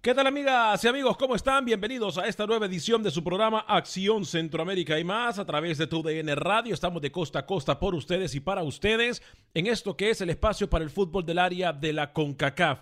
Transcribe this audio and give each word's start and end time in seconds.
¿Qué 0.00 0.14
tal 0.14 0.28
amigas 0.28 0.84
y 0.84 0.86
amigos? 0.86 1.16
¿Cómo 1.16 1.34
están? 1.34 1.64
Bienvenidos 1.64 2.18
a 2.18 2.28
esta 2.28 2.46
nueva 2.46 2.66
edición 2.66 3.02
de 3.02 3.10
su 3.10 3.24
programa 3.24 3.64
Acción 3.66 4.24
Centroamérica 4.24 4.96
y 4.96 5.02
más 5.02 5.40
a 5.40 5.44
través 5.44 5.76
de 5.76 5.88
tu 5.88 6.04
DN 6.04 6.36
Radio. 6.36 6.72
Estamos 6.72 7.02
de 7.02 7.10
costa 7.10 7.40
a 7.40 7.46
costa 7.46 7.80
por 7.80 7.96
ustedes 7.96 8.32
y 8.36 8.38
para 8.38 8.62
ustedes 8.62 9.20
en 9.54 9.66
esto 9.66 9.96
que 9.96 10.10
es 10.10 10.20
el 10.20 10.30
espacio 10.30 10.70
para 10.70 10.84
el 10.84 10.90
fútbol 10.90 11.26
del 11.26 11.40
área 11.40 11.72
de 11.72 11.92
la 11.92 12.12
CONCACAF. 12.12 12.78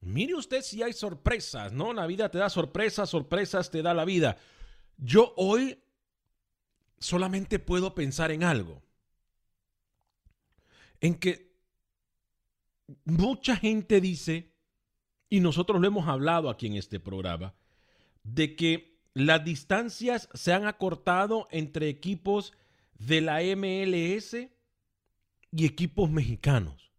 Mire 0.00 0.34
usted 0.34 0.60
si 0.60 0.82
hay 0.82 0.92
sorpresas, 0.92 1.72
¿no? 1.72 1.92
La 1.92 2.04
vida 2.08 2.32
te 2.32 2.38
da 2.38 2.50
sorpresas, 2.50 3.10
sorpresas 3.10 3.70
te 3.70 3.80
da 3.80 3.94
la 3.94 4.04
vida. 4.04 4.36
Yo 4.96 5.34
hoy 5.36 5.80
solamente 6.98 7.60
puedo 7.60 7.94
pensar 7.94 8.32
en 8.32 8.42
algo. 8.42 8.82
En 11.00 11.14
que 11.14 11.54
mucha 13.04 13.54
gente 13.54 14.00
dice 14.00 14.55
y 15.28 15.40
nosotros 15.40 15.80
lo 15.80 15.86
hemos 15.86 16.08
hablado 16.08 16.50
aquí 16.50 16.66
en 16.66 16.74
este 16.74 17.00
programa, 17.00 17.54
de 18.22 18.56
que 18.56 18.96
las 19.14 19.44
distancias 19.44 20.28
se 20.34 20.52
han 20.52 20.66
acortado 20.66 21.48
entre 21.50 21.88
equipos 21.88 22.52
de 22.98 23.20
la 23.20 23.40
MLS 23.56 24.36
y 25.52 25.64
equipos 25.64 26.10
mexicanos. 26.10 26.92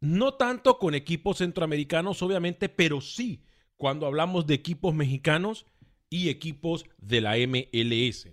No 0.00 0.34
tanto 0.34 0.78
con 0.78 0.94
equipos 0.94 1.38
centroamericanos, 1.38 2.22
obviamente, 2.22 2.68
pero 2.68 3.00
sí 3.00 3.42
cuando 3.76 4.06
hablamos 4.06 4.46
de 4.46 4.54
equipos 4.54 4.94
mexicanos 4.94 5.66
y 6.10 6.28
equipos 6.28 6.86
de 6.98 7.20
la 7.20 7.36
MLS. 7.36 8.28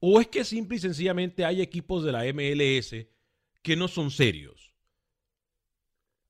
¿O 0.00 0.20
es 0.20 0.28
que 0.28 0.44
simple 0.44 0.76
y 0.76 0.80
sencillamente 0.80 1.44
hay 1.44 1.60
equipos 1.60 2.04
de 2.04 2.12
la 2.12 2.24
MLS 2.32 3.06
que 3.62 3.76
no 3.76 3.88
son 3.88 4.10
serios? 4.10 4.69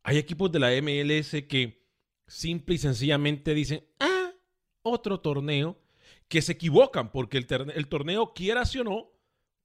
Hay 0.03 0.19
equipos 0.19 0.51
de 0.51 0.59
la 0.59 0.71
MLS 0.81 1.31
que 1.49 1.87
simple 2.27 2.77
y 2.77 2.79
sencillamente 2.79 3.55
dicen, 3.55 3.85
ah, 3.99 4.33
otro 4.83 5.21
torneo, 5.21 5.81
que 6.29 6.43
se 6.43 6.53
equivocan 6.53 7.11
porque 7.11 7.39
el, 7.39 7.47
el 7.75 7.89
torneo, 7.89 8.33
quieras 8.33 8.75
o 8.77 8.85
no, 8.85 9.11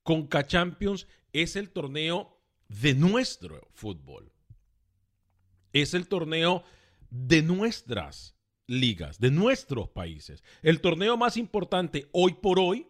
Conca 0.03 0.45
Champions 0.45 1.07
es 1.31 1.55
el 1.55 1.69
torneo 1.69 2.41
de 2.67 2.95
nuestro 2.95 3.67
fútbol. 3.73 4.31
Es 5.73 5.93
el 5.93 6.07
torneo 6.07 6.63
de 7.09 7.41
nuestras 7.41 8.35
ligas, 8.67 9.19
de 9.19 9.31
nuestros 9.31 9.89
países. 9.89 10.43
El 10.61 10.81
torneo 10.81 11.17
más 11.17 11.37
importante 11.37 12.09
hoy 12.11 12.33
por 12.33 12.59
hoy 12.59 12.87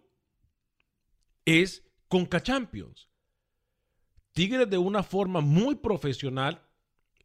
es 1.46 1.84
Conca 2.08 2.42
Champions. 2.42 3.10
Tigres 4.32 4.70
de 4.70 4.78
una 4.78 5.04
forma 5.04 5.42
muy 5.42 5.76
profesional 5.76 6.65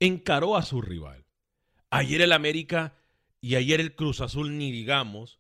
encaró 0.00 0.56
a 0.56 0.62
su 0.62 0.82
rival. 0.82 1.26
Ayer 1.90 2.22
el 2.22 2.32
América 2.32 2.96
y 3.40 3.54
ayer 3.54 3.80
el 3.80 3.94
Cruz 3.94 4.20
Azul 4.20 4.58
ni 4.58 4.72
digamos, 4.72 5.38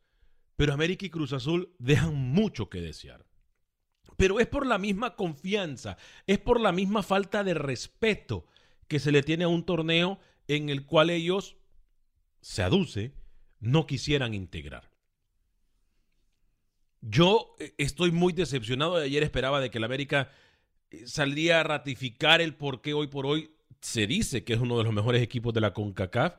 pero 0.56 0.72
América 0.72 1.06
y 1.06 1.10
Cruz 1.10 1.32
Azul 1.32 1.74
dejan 1.78 2.14
mucho 2.14 2.68
que 2.68 2.80
desear. 2.80 3.26
Pero 4.16 4.38
es 4.38 4.46
por 4.46 4.66
la 4.66 4.78
misma 4.78 5.16
confianza, 5.16 5.96
es 6.26 6.38
por 6.38 6.60
la 6.60 6.72
misma 6.72 7.02
falta 7.02 7.42
de 7.42 7.54
respeto 7.54 8.46
que 8.86 8.98
se 8.98 9.12
le 9.12 9.22
tiene 9.22 9.44
a 9.44 9.48
un 9.48 9.64
torneo 9.64 10.18
en 10.48 10.68
el 10.68 10.84
cual 10.84 11.10
ellos, 11.10 11.56
se 12.42 12.62
aduce, 12.62 13.14
no 13.60 13.86
quisieran 13.86 14.34
integrar. 14.34 14.90
Yo 17.00 17.54
eh, 17.58 17.72
estoy 17.78 18.10
muy 18.10 18.32
decepcionado. 18.32 18.96
Ayer 18.96 19.22
esperaba 19.22 19.60
de 19.60 19.70
que 19.70 19.78
el 19.78 19.84
América 19.84 20.30
eh, 20.90 21.06
saldría 21.06 21.60
a 21.60 21.62
ratificar 21.62 22.40
el 22.40 22.54
por 22.54 22.82
qué 22.82 22.94
hoy 22.94 23.06
por 23.06 23.26
hoy 23.26 23.54
se 23.80 24.06
dice 24.06 24.44
que 24.44 24.54
es 24.54 24.60
uno 24.60 24.78
de 24.78 24.84
los 24.84 24.92
mejores 24.92 25.22
equipos 25.22 25.54
de 25.54 25.60
la 25.60 25.72
CONCACAF. 25.72 26.36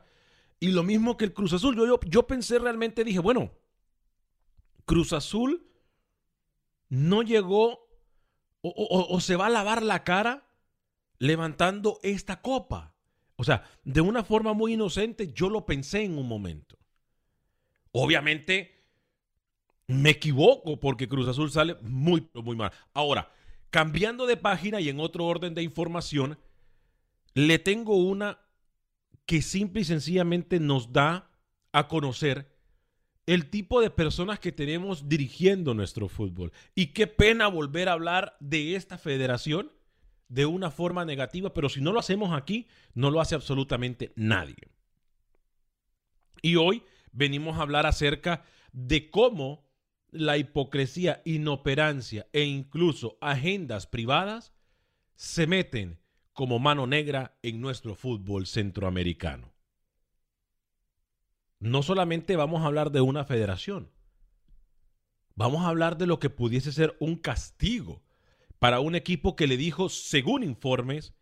Y 0.60 0.68
lo 0.68 0.82
mismo 0.82 1.16
que 1.16 1.24
el 1.24 1.32
Cruz 1.32 1.52
Azul. 1.52 1.76
Yo, 1.76 1.98
yo, 2.00 2.26
pensé 2.26 2.58
realmente, 2.58 3.04
dije, 3.04 3.18
bueno, 3.18 3.52
Cruz 4.84 5.12
Azul 5.12 5.66
no 6.88 7.22
llegó 7.22 7.88
o, 8.60 8.68
o, 8.68 9.14
o, 9.14 9.20
se 9.20 9.34
va 9.34 9.46
a 9.46 9.50
lavar 9.50 9.82
la 9.82 10.04
cara 10.04 10.46
levantando 11.18 11.98
esta 12.02 12.40
copa. 12.42 12.94
O 13.36 13.44
sea, 13.44 13.68
de 13.82 14.00
una 14.00 14.22
forma 14.22 14.52
muy 14.52 14.74
inocente, 14.74 15.32
yo 15.32 15.48
lo 15.48 15.66
pensé 15.66 16.04
en 16.04 16.16
un 16.16 16.28
momento. 16.28 16.78
Obviamente, 17.90 18.82
me 19.88 20.10
equivoco 20.10 20.78
porque 20.78 21.08
Cruz 21.08 21.26
Azul 21.26 21.50
sale 21.50 21.76
muy, 21.82 22.28
muy 22.34 22.54
mal. 22.54 22.72
Ahora, 22.94 23.32
cambiando 23.70 24.26
de 24.26 24.36
página 24.36 24.80
y 24.80 24.88
en 24.88 25.00
otro 25.00 25.24
orden 25.26 25.54
de 25.54 25.62
información, 25.62 26.38
le 27.34 27.58
tengo 27.58 27.96
una 27.96 28.38
que 29.26 29.42
simple 29.42 29.82
y 29.82 29.84
sencillamente 29.84 30.60
nos 30.60 30.92
da 30.92 31.30
a 31.72 31.88
conocer 31.88 32.52
el 33.26 33.50
tipo 33.50 33.80
de 33.80 33.90
personas 33.90 34.40
que 34.40 34.52
tenemos 34.52 35.08
dirigiendo 35.08 35.74
nuestro 35.74 36.08
fútbol. 36.08 36.52
Y 36.74 36.88
qué 36.88 37.06
pena 37.06 37.46
volver 37.46 37.88
a 37.88 37.92
hablar 37.92 38.36
de 38.40 38.74
esta 38.74 38.98
federación 38.98 39.72
de 40.28 40.46
una 40.46 40.70
forma 40.70 41.04
negativa, 41.04 41.52
pero 41.52 41.68
si 41.68 41.80
no 41.80 41.92
lo 41.92 42.00
hacemos 42.00 42.32
aquí, 42.32 42.66
no 42.94 43.10
lo 43.10 43.20
hace 43.20 43.34
absolutamente 43.34 44.12
nadie. 44.16 44.68
Y 46.40 46.56
hoy 46.56 46.82
venimos 47.12 47.58
a 47.58 47.62
hablar 47.62 47.86
acerca 47.86 48.42
de 48.72 49.10
cómo 49.10 49.70
la 50.10 50.36
hipocresía, 50.36 51.22
inoperancia 51.24 52.26
e 52.32 52.42
incluso 52.44 53.18
agendas 53.20 53.86
privadas 53.86 54.52
se 55.14 55.46
meten 55.46 56.01
como 56.42 56.58
mano 56.58 56.88
negra 56.88 57.38
en 57.44 57.60
nuestro 57.60 57.94
fútbol 57.94 58.48
centroamericano. 58.48 59.52
No 61.60 61.84
solamente 61.84 62.34
vamos 62.34 62.62
a 62.62 62.66
hablar 62.66 62.90
de 62.90 63.00
una 63.00 63.24
federación, 63.24 63.92
vamos 65.36 65.62
a 65.62 65.68
hablar 65.68 65.98
de 65.98 66.06
lo 66.06 66.18
que 66.18 66.30
pudiese 66.30 66.72
ser 66.72 66.96
un 66.98 67.14
castigo 67.14 68.02
para 68.58 68.80
un 68.80 68.96
equipo 68.96 69.36
que 69.36 69.46
le 69.46 69.56
dijo, 69.56 69.88
según 69.88 70.42
informes, 70.42 71.14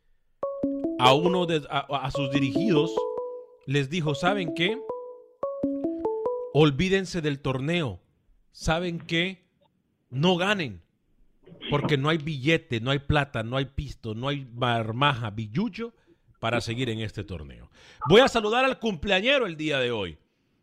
a 0.99 1.13
uno 1.13 1.45
de 1.45 1.67
a, 1.69 1.81
a 1.81 2.11
sus 2.11 2.31
dirigidos 2.31 2.91
les 3.67 3.91
dijo, 3.91 4.15
¿saben 4.15 4.55
qué? 4.55 4.81
Olvídense 6.55 7.21
del 7.21 7.41
torneo. 7.41 8.01
¿Saben 8.53 8.99
qué? 8.99 9.45
No 10.09 10.39
ganen. 10.39 10.83
Porque 11.71 11.97
no 11.97 12.09
hay 12.09 12.19
billete, 12.19 12.81
no 12.81 12.91
hay 12.91 12.99
plata, 12.99 13.43
no 13.43 13.57
hay 13.57 13.67
pisto, 13.67 14.15
no 14.15 14.29
hay 14.29 14.47
marmaja, 14.53 15.31
billuyo 15.31 15.93
para 16.41 16.61
seguir 16.61 16.89
en 16.89 17.01
este 17.01 17.23
torneo. 17.23 17.71
Voy 18.09 18.21
a 18.21 18.29
saludar 18.29 18.65
al 18.65 18.79
cumpleañero 18.79 19.47
el 19.47 19.57
día 19.57 19.79
de 19.79 19.93
hoy. 19.93 20.19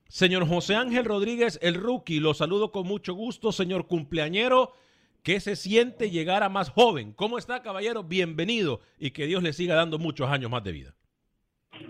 Señor 0.08 0.48
José 0.48 0.76
Ángel 0.76 1.06
Rodríguez, 1.06 1.60
el 1.62 1.76
rookie, 1.76 2.20
lo 2.20 2.34
saludo 2.34 2.72
con 2.72 2.88
mucho 2.88 3.14
gusto, 3.14 3.52
señor 3.52 3.88
cumpleañero. 3.88 4.74
¿Qué 5.22 5.40
se 5.42 5.56
siente 5.58 6.10
llegar 6.10 6.44
a 6.44 6.50
más 6.50 6.70
joven? 6.70 7.12
¿Cómo 7.12 7.38
está, 7.38 7.62
caballero? 7.62 8.04
Bienvenido 8.04 8.80
y 8.98 9.12
que 9.12 9.26
Dios 9.26 9.44
le 9.44 9.52
siga 9.52 9.76
dando 9.76 10.00
muchos 10.00 10.30
años 10.30 10.50
más 10.50 10.64
de 10.64 10.72
vida. 10.72 10.96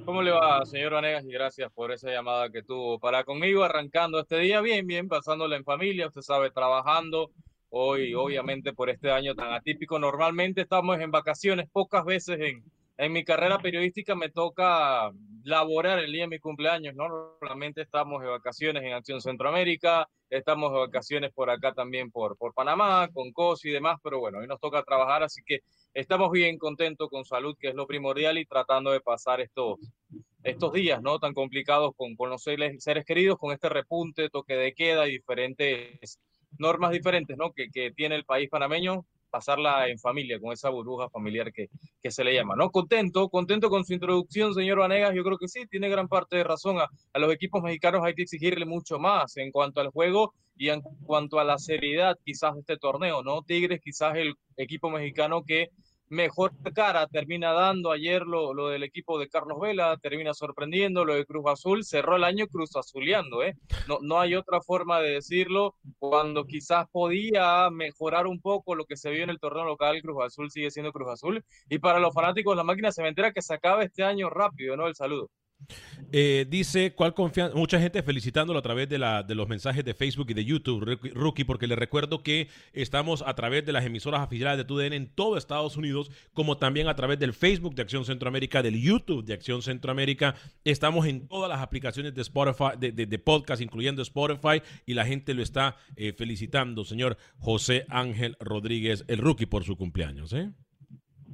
¿Cómo 0.05 0.21
le 0.21 0.31
va, 0.31 0.65
señor 0.65 0.93
Vanegas? 0.93 1.23
Y 1.23 1.31
gracias 1.31 1.71
por 1.71 1.91
esa 1.91 2.09
llamada 2.09 2.49
que 2.49 2.63
tuvo 2.63 2.99
para 2.99 3.23
conmigo, 3.23 3.63
arrancando 3.63 4.19
este 4.19 4.39
día 4.39 4.59
bien, 4.61 4.87
bien, 4.87 5.07
pasándola 5.07 5.55
en 5.55 5.63
familia, 5.63 6.07
usted 6.07 6.21
sabe, 6.21 6.49
trabajando. 6.51 7.31
Hoy, 7.69 8.13
obviamente, 8.13 8.73
por 8.73 8.89
este 8.89 9.11
año 9.11 9.35
tan 9.35 9.53
atípico, 9.53 9.99
normalmente 9.99 10.61
estamos 10.61 10.99
en 10.99 11.11
vacaciones, 11.11 11.69
pocas 11.71 12.05
veces 12.05 12.39
en, 12.39 12.63
en 12.97 13.11
mi 13.11 13.23
carrera 13.23 13.59
periodística 13.59 14.15
me 14.15 14.29
toca 14.29 15.11
laborar 15.43 15.99
el 15.99 16.11
día 16.11 16.23
de 16.23 16.29
mi 16.29 16.39
cumpleaños, 16.39 16.95
¿no? 16.95 17.07
Normalmente 17.07 17.81
estamos 17.81 18.21
de 18.21 18.29
vacaciones 18.29 18.83
en 18.83 18.93
Acción 18.93 19.21
Centroamérica, 19.21 20.07
estamos 20.29 20.71
de 20.71 20.79
vacaciones 20.79 21.31
por 21.33 21.49
acá 21.49 21.73
también 21.73 22.09
por, 22.09 22.37
por 22.37 22.53
Panamá, 22.53 23.09
con 23.13 23.31
COS 23.31 23.65
y 23.65 23.69
demás, 23.69 23.97
pero 24.03 24.19
bueno, 24.19 24.39
hoy 24.39 24.47
nos 24.47 24.59
toca 24.59 24.83
trabajar, 24.83 25.23
así 25.23 25.41
que 25.45 25.59
estamos 25.93 26.31
bien 26.31 26.57
contentos 26.57 27.09
con 27.09 27.23
salud, 27.23 27.55
que 27.59 27.69
es 27.69 27.75
lo 27.75 27.85
primordial, 27.85 28.37
y 28.37 28.45
tratando 28.45 28.91
de 28.91 29.01
pasar 29.01 29.41
estos, 29.41 29.77
estos 30.43 30.73
días, 30.73 31.01
¿no? 31.01 31.19
Tan 31.19 31.33
complicados 31.33 31.91
con, 31.95 32.15
con 32.15 32.29
los 32.29 32.43
seres, 32.43 32.83
seres 32.83 33.05
queridos, 33.05 33.37
con 33.37 33.53
este 33.53 33.69
repunte, 33.69 34.29
toque 34.29 34.55
de 34.55 34.73
queda 34.73 35.07
y 35.07 35.11
diferentes 35.11 36.19
normas 36.59 36.91
diferentes, 36.91 37.37
¿no? 37.37 37.51
Que, 37.51 37.69
que 37.69 37.91
tiene 37.91 38.15
el 38.15 38.25
país 38.25 38.49
panameño, 38.49 39.05
pasarla 39.29 39.87
en 39.87 39.99
familia, 39.99 40.39
con 40.39 40.53
esa 40.53 40.69
burbuja 40.69 41.09
familiar 41.09 41.51
que, 41.51 41.69
que 42.01 42.11
se 42.11 42.23
le 42.23 42.33
llama, 42.33 42.55
¿no? 42.55 42.71
Contento, 42.71 43.29
contento 43.29 43.69
con 43.69 43.85
su 43.85 43.93
introducción, 43.93 44.53
señor 44.53 44.79
Vanegas, 44.79 45.13
yo 45.13 45.23
creo 45.23 45.37
que 45.37 45.47
sí, 45.47 45.65
tiene 45.69 45.89
gran 45.89 46.07
parte 46.07 46.37
de 46.37 46.43
razón. 46.43 46.79
A, 46.79 46.87
a, 47.13 47.19
los 47.19 47.33
equipos 47.33 47.61
mexicanos 47.61 48.01
hay 48.03 48.13
que 48.13 48.23
exigirle 48.23 48.65
mucho 48.65 48.99
más 48.99 49.37
en 49.37 49.51
cuanto 49.51 49.81
al 49.81 49.89
juego 49.89 50.33
y 50.57 50.69
en 50.69 50.81
cuanto 51.05 51.39
a 51.39 51.43
la 51.43 51.57
seriedad 51.57 52.17
quizás 52.23 52.55
de 52.55 52.61
este 52.61 52.77
torneo, 52.77 53.21
¿no? 53.21 53.43
Tigres 53.43 53.81
quizás 53.83 54.15
el 54.15 54.33
equipo 54.55 54.89
mexicano 54.89 55.43
que 55.45 55.69
mejor 56.09 56.51
cara 56.73 57.07
termina 57.07 57.51
dando 57.53 57.91
ayer 57.91 58.23
lo, 58.23 58.53
lo, 58.53 58.69
del 58.69 58.83
equipo 58.83 59.19
de 59.19 59.29
Carlos 59.29 59.59
Vela, 59.59 59.97
termina 59.97 60.33
sorprendiendo, 60.33 61.05
lo 61.05 61.15
de 61.15 61.25
Cruz 61.25 61.45
Azul, 61.47 61.83
cerró 61.83 62.15
el 62.15 62.23
año 62.23 62.47
Cruz 62.47 62.75
Azuleando, 62.75 63.43
¿eh? 63.43 63.55
No, 63.87 63.99
no 64.01 64.19
hay 64.19 64.35
otra 64.35 64.61
forma 64.61 64.99
de 64.99 65.11
decirlo, 65.11 65.75
cuando 65.99 66.45
quizás 66.45 66.87
podía 66.91 67.69
mejorar 67.69 68.27
un 68.27 68.39
poco 68.39 68.75
lo 68.75 68.85
que 68.85 68.97
se 68.97 69.11
vio 69.11 69.23
en 69.23 69.29
el 69.29 69.39
torneo 69.39 69.65
local, 69.65 70.01
Cruz 70.01 70.23
Azul 70.25 70.51
sigue 70.51 70.71
siendo 70.71 70.91
Cruz 70.91 71.09
Azul, 71.09 71.43
y 71.69 71.79
para 71.79 71.99
los 71.99 72.13
fanáticos 72.13 72.55
la 72.55 72.63
máquina 72.63 72.91
cementera 72.91 73.31
que 73.31 73.41
se 73.41 73.53
acaba 73.53 73.83
este 73.83 74.03
año 74.03 74.29
rápido, 74.29 74.77
¿no? 74.77 74.87
El 74.87 74.95
saludo. 74.95 75.29
Eh, 76.13 76.45
dice, 76.49 76.93
¿cuál 76.93 77.13
confianza? 77.13 77.55
Mucha 77.55 77.79
gente 77.79 78.01
felicitándolo 78.01 78.59
a 78.59 78.61
través 78.61 78.87
de, 78.87 78.97
la, 78.97 79.23
de 79.23 79.35
los 79.35 79.47
mensajes 79.47 79.83
de 79.83 79.93
Facebook 79.93 80.27
y 80.29 80.33
de 80.33 80.45
YouTube, 80.45 80.97
Rookie, 81.13 81.43
porque 81.43 81.67
le 81.67 81.75
recuerdo 81.75 82.23
que 82.23 82.47
estamos 82.71 83.23
a 83.25 83.33
través 83.35 83.65
de 83.65 83.73
las 83.73 83.85
emisoras 83.85 84.21
afiliadas 84.21 84.57
de 84.57 84.63
TUDN 84.63 84.93
en 84.93 85.07
todo 85.07 85.37
Estados 85.37 85.75
Unidos, 85.75 86.09
como 86.33 86.57
también 86.57 86.87
a 86.87 86.95
través 86.95 87.19
del 87.19 87.33
Facebook 87.33 87.75
de 87.75 87.81
Acción 87.81 88.05
Centroamérica, 88.05 88.63
del 88.63 88.81
YouTube 88.81 89.25
de 89.25 89.33
Acción 89.33 89.61
Centroamérica. 89.61 90.35
Estamos 90.63 91.05
en 91.07 91.27
todas 91.27 91.49
las 91.49 91.59
aplicaciones 91.59 92.13
de 92.13 92.21
Spotify, 92.21 92.77
de, 92.79 92.91
de, 92.91 93.19
podcast, 93.19 93.61
incluyendo 93.61 94.01
Spotify, 94.01 94.61
y 94.85 94.93
la 94.93 95.05
gente 95.05 95.33
lo 95.33 95.43
está 95.43 95.75
eh, 95.97 96.13
felicitando, 96.13 96.85
señor 96.85 97.17
José 97.39 97.85
Ángel 97.89 98.37
Rodríguez, 98.39 99.03
el 99.07 99.17
Rookie, 99.17 99.45
por 99.45 99.65
su 99.65 99.75
cumpleaños. 99.75 100.31
¿eh? 100.31 100.51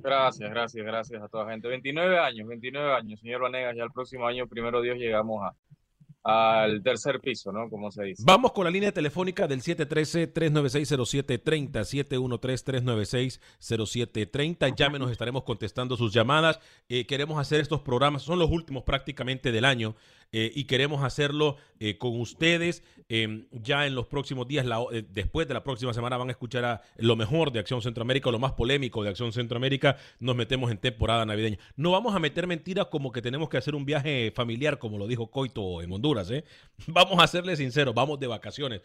Gracias, 0.04 0.50
gracias, 0.50 0.86
gracias 0.86 1.24
a 1.24 1.30
toda 1.30 1.46
la 1.46 1.52
gente. 1.52 1.70
29 1.70 2.20
años, 2.20 2.46
29 2.48 2.94
años, 2.94 3.22
señor 3.22 3.42
Vanegas. 3.42 3.76
Ya 3.76 3.84
el 3.84 3.92
próximo 3.92 4.28
año, 4.28 4.48
primero 4.48 4.82
Dios, 4.82 4.98
llegamos 4.98 5.42
a, 5.42 5.56
al 6.24 6.84
tercer 6.84 7.22
piso, 7.22 7.54
¿no? 7.54 7.70
Como 7.70 7.90
se 7.90 8.04
dice. 8.04 8.22
Vamos 8.26 8.52
con 8.52 8.66
la 8.66 8.72
línea 8.72 8.92
telefónica 8.92 9.48
del 9.48 9.62
713-396-0730, 9.62 11.72
713-396-0730. 13.60 14.76
Ya 14.76 14.90
nos 14.90 15.10
estaremos 15.10 15.44
contestando 15.44 15.96
sus 15.96 16.14
llamadas. 16.14 16.60
Eh, 16.90 17.06
queremos 17.06 17.40
hacer 17.40 17.62
estos 17.62 17.80
programas, 17.80 18.24
son 18.24 18.40
los 18.40 18.52
últimos 18.52 18.84
prácticamente 18.84 19.54
del 19.54 19.64
año. 19.64 19.96
Eh, 20.34 20.52
y 20.54 20.66
queremos 20.66 21.04
hacerlo 21.04 21.58
eh, 21.86 21.98
con 21.98 22.18
ustedes. 22.18 22.82
Eh, 23.10 23.46
ya 23.52 23.86
en 23.86 23.94
los 23.94 24.08
próximos 24.08 24.48
días, 24.48 24.66
la, 24.66 24.82
eh, 24.94 25.04
después 25.08 25.50
de 25.50 25.54
la 25.54 25.66
próxima 25.66 25.94
semana, 25.94 26.16
van 26.16 26.30
a 26.30 26.32
escuchar 26.32 26.64
a 26.64 26.82
lo 26.96 27.18
mejor 27.18 27.52
de 27.52 27.60
Acción 27.60 27.82
Centroamérica, 27.82 28.32
lo 28.32 28.40
más 28.40 28.54
polémico 28.54 29.04
de 29.04 29.10
Acción 29.10 29.34
Centroamérica. 29.34 29.98
Nos 30.22 30.34
metemos 30.34 30.72
en 30.72 30.78
temporada 30.78 31.26
navideña. 31.26 31.58
No 31.76 31.92
vamos 31.92 32.16
a 32.16 32.20
meter 32.20 32.48
mentiras 32.48 32.86
como 32.86 33.12
que 33.12 33.22
tenemos 33.22 33.50
que 33.50 33.58
hacer 33.58 33.76
un 33.76 33.84
viaje 33.84 34.32
familiar, 34.34 34.80
como 34.80 34.98
lo 34.98 35.08
dijo 35.08 35.30
Coito 35.30 35.82
en 35.82 35.92
Honduras. 35.92 36.32
Vamos 36.88 37.22
a 37.22 37.28
serles 37.28 37.60
sinceros, 37.60 37.94
vamos 37.94 38.20
de 38.20 38.28
vacaciones. 38.28 38.82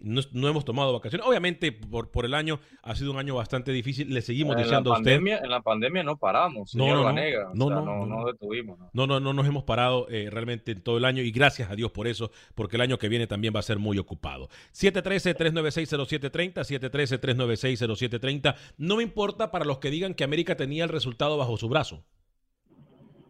No, 0.00 0.22
no, 0.32 0.48
hemos 0.48 0.64
tomado 0.64 0.92
vacaciones. 0.92 1.26
Obviamente, 1.26 1.72
por, 1.72 2.10
por 2.10 2.24
el 2.24 2.34
año 2.34 2.60
ha 2.82 2.94
sido 2.94 3.12
un 3.12 3.18
año 3.18 3.34
bastante 3.34 3.72
difícil. 3.72 4.12
Le 4.12 4.22
seguimos 4.22 4.56
en 4.56 4.84
pandemia, 4.84 5.34
a 5.34 5.38
usted. 5.38 5.44
En 5.44 5.50
la 5.50 5.60
pandemia 5.60 6.02
no 6.02 6.16
paramos, 6.16 6.70
señor 6.70 6.88
no, 6.88 6.94
no. 6.94 7.02
No, 7.02 7.10
o 7.10 7.14
sea, 7.14 7.48
no, 7.54 7.70
no, 7.70 7.84
no, 7.84 8.06
no, 8.06 8.26
detuvimos. 8.26 8.78
No, 8.78 9.06
no, 9.06 9.06
no, 9.06 9.20
no 9.20 9.32
nos 9.32 9.46
hemos 9.46 9.64
parado 9.64 10.06
realmente 10.08 10.45
en 10.52 10.80
todo 10.80 10.98
el 10.98 11.04
año 11.04 11.22
y 11.22 11.30
gracias 11.30 11.70
a 11.70 11.76
Dios 11.76 11.90
por 11.90 12.06
eso, 12.06 12.30
porque 12.54 12.76
el 12.76 12.82
año 12.82 12.98
que 12.98 13.08
viene 13.08 13.26
también 13.26 13.54
va 13.54 13.60
a 13.60 13.62
ser 13.62 13.78
muy 13.78 13.98
ocupado. 13.98 14.48
713-396-0730, 14.72 16.64
713-396-0730. 16.64 18.56
No 18.78 18.96
me 18.96 19.02
importa 19.02 19.50
para 19.50 19.64
los 19.64 19.78
que 19.78 19.90
digan 19.90 20.14
que 20.14 20.24
América 20.24 20.56
tenía 20.56 20.84
el 20.84 20.90
resultado 20.90 21.36
bajo 21.36 21.56
su 21.56 21.68
brazo. 21.68 22.04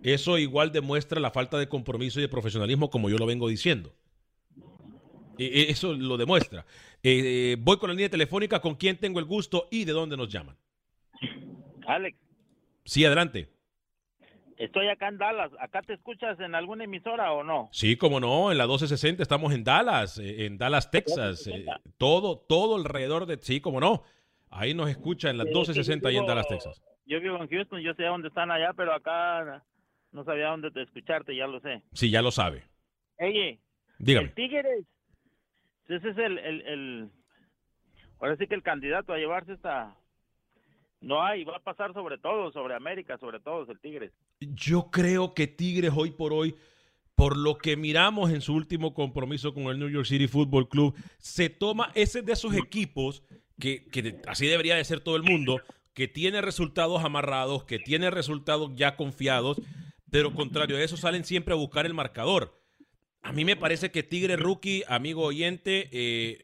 Eso 0.03 0.39
igual 0.39 0.73
demuestra 0.73 1.21
la 1.21 1.31
falta 1.31 1.59
de 1.59 1.69
compromiso 1.69 2.21
y 2.21 2.23
de 2.23 2.29
profesionalismo, 2.29 2.91
como 2.91 3.11
yo 3.11 3.19
lo 3.19 3.27
vengo 3.27 3.49
diciendo. 3.49 3.95
Eso 5.39 5.95
lo 5.95 6.17
demuestra. 6.17 6.65
Eh, 7.03 7.57
voy 7.61 7.77
con 7.79 7.89
la 7.89 7.95
línea 7.95 8.09
telefónica, 8.09 8.61
con 8.61 8.77
quién 8.77 8.97
tengo 8.99 9.19
el 9.19 9.27
gusto 9.27 9.69
y 9.71 9.85
de 9.85 9.93
dónde 9.93 10.17
nos 10.17 10.29
llaman. 10.29 10.57
Alex. 11.87 12.17
Sí, 12.85 13.05
adelante. 13.05 13.49
Estoy 14.57 14.89
acá 14.89 15.09
en 15.09 15.19
Dallas. 15.19 15.51
¿Acá 15.61 15.83
te 15.83 15.95
escuchas 15.95 16.41
en 16.41 16.55
alguna 16.55 16.85
emisora 16.85 17.33
o 17.33 17.45
no? 17.45 17.69
Sí, 17.73 17.97
como 17.97 18.21
no, 18.21 18.51
en 18.51 18.59
la 18.59 18.65
1260 18.65 19.23
estamos 19.23 19.53
en 19.53 19.65
Dallas, 19.65 20.19
eh, 20.19 20.47
en 20.47 20.57
Dallas, 20.57 20.91
Texas. 20.91 21.47
Eh, 21.47 21.67
todo, 21.99 22.39
todo 22.39 22.77
alrededor 22.77 23.27
de... 23.27 23.37
Sí, 23.39 23.61
como 23.61 23.81
no. 23.81 24.03
Ahí 24.51 24.73
nos 24.73 24.89
escucha 24.89 25.29
en 25.29 25.39
la 25.39 25.45
sí, 25.45 25.51
1260 25.51 26.11
y 26.11 26.17
en 26.17 26.27
Dallas, 26.27 26.49
Texas. 26.49 26.83
Yo 27.05 27.21
vivo 27.21 27.37
en 27.37 27.49
Houston, 27.49 27.81
yo 27.81 27.95
sé 27.95 28.05
dónde 28.05 28.29
están 28.29 28.51
allá, 28.51 28.73
pero 28.75 28.95
acá 28.95 29.63
no 30.13 30.25
sabía 30.25 30.49
dónde 30.49 30.71
te 30.71 30.83
escucharte, 30.83 31.37
ya 31.37 31.47
lo 31.47 31.61
sé. 31.61 31.83
Sí, 31.93 32.11
ya 32.11 32.23
lo 32.23 32.31
sabe. 32.31 32.65
Oye, 33.19 33.61
Dígame. 33.99 34.29
el 34.29 34.35
Tigres, 34.35 34.87
ese 35.89 36.09
es 36.09 36.19
el, 36.19 36.39
el, 36.39 36.61
el, 36.63 37.11
ahora 38.21 38.37
sí 38.37 38.47
que 38.47 38.55
el 38.55 38.63
candidato 38.63 39.13
a 39.13 39.19
llevarse 39.19 39.53
esta... 39.53 39.95
No 41.01 41.23
hay, 41.23 41.45
va 41.45 41.57
a 41.57 41.63
pasar 41.63 41.93
sobre 41.93 42.19
todo, 42.19 42.51
sobre 42.53 42.75
América, 42.75 43.19
sobre 43.19 43.41
todo, 43.41 43.71
el 43.71 43.79
Tigres. 43.81 44.13
Yo 44.41 44.91
creo 44.91 45.35
que 45.35 45.47
Tigres 45.47 45.93
hoy 45.95 46.11
por 46.11 46.33
hoy, 46.33 46.57
por 47.15 47.37
lo 47.37 47.59
que 47.59 47.77
miramos 47.77 48.31
en 48.31 48.41
su 48.41 48.55
último 48.55 48.95
compromiso 48.95 49.55
con 49.55 49.65
el 49.65 49.79
New 49.79 49.89
York 49.89 50.07
City 50.07 50.27
Football 50.27 50.69
Club, 50.69 50.95
se 51.19 51.51
toma 51.51 51.93
ese 51.95 52.23
de 52.23 52.33
esos 52.33 52.55
equipos 52.55 53.23
que, 53.59 54.21
así 54.27 54.47
debería 54.47 54.77
de 54.77 54.85
ser 54.85 55.01
todo 55.01 55.17
el 55.17 55.23
mundo, 55.23 55.61
que 55.95 56.09
tiene 56.09 56.43
resultados 56.43 57.05
amarrados, 57.05 57.65
que 57.65 57.79
tiene 57.79 58.11
resultados 58.11 58.73
ya 58.75 58.97
confiados, 58.97 59.61
pero 60.11 60.35
contrario 60.35 60.77
a 60.77 60.83
eso 60.83 60.97
salen 60.97 61.25
siempre 61.25 61.55
a 61.55 61.57
buscar 61.57 61.87
el 61.87 61.95
marcador. 61.95 62.61
A 63.23 63.33
mí 63.33 63.45
me 63.45 63.57
parece 63.57 63.91
que 63.91 64.03
Tigres 64.03 64.39
Rookie, 64.39 64.85
amigo 64.89 65.25
oyente, 65.25 65.89
eh, 65.93 66.39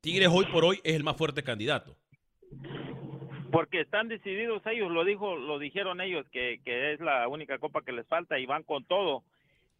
Tigres 0.00 0.28
hoy 0.30 0.46
por 0.46 0.64
hoy 0.64 0.80
es 0.84 0.94
el 0.94 1.04
más 1.04 1.16
fuerte 1.16 1.42
candidato. 1.42 1.96
Porque 3.50 3.80
están 3.80 4.08
decididos 4.08 4.62
ellos, 4.66 4.90
lo 4.90 5.04
dijo, 5.04 5.36
lo 5.36 5.58
dijeron 5.58 6.00
ellos 6.00 6.26
que, 6.30 6.60
que 6.64 6.92
es 6.92 7.00
la 7.00 7.26
única 7.28 7.58
copa 7.58 7.82
que 7.82 7.92
les 7.92 8.06
falta 8.06 8.38
y 8.38 8.46
van 8.46 8.62
con 8.62 8.84
todo. 8.84 9.24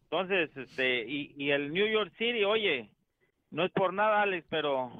Entonces, 0.03 0.49
este, 0.57 1.05
y, 1.07 1.33
y 1.37 1.51
el 1.51 1.71
New 1.71 1.87
York 1.87 2.11
City, 2.17 2.43
oye, 2.43 2.89
no 3.51 3.63
es 3.63 3.71
por 3.71 3.93
nada, 3.93 4.23
Alex, 4.23 4.45
pero 4.49 4.91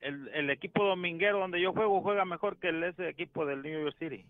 el, 0.00 0.28
el 0.34 0.50
equipo 0.50 0.84
dominguero 0.84 1.38
donde 1.38 1.60
yo 1.60 1.72
juego 1.72 2.00
juega 2.00 2.24
mejor 2.24 2.58
que 2.58 2.70
el, 2.70 2.82
ese 2.82 3.08
equipo 3.08 3.46
del 3.46 3.62
New 3.62 3.84
York 3.84 3.96
City. 3.98 4.24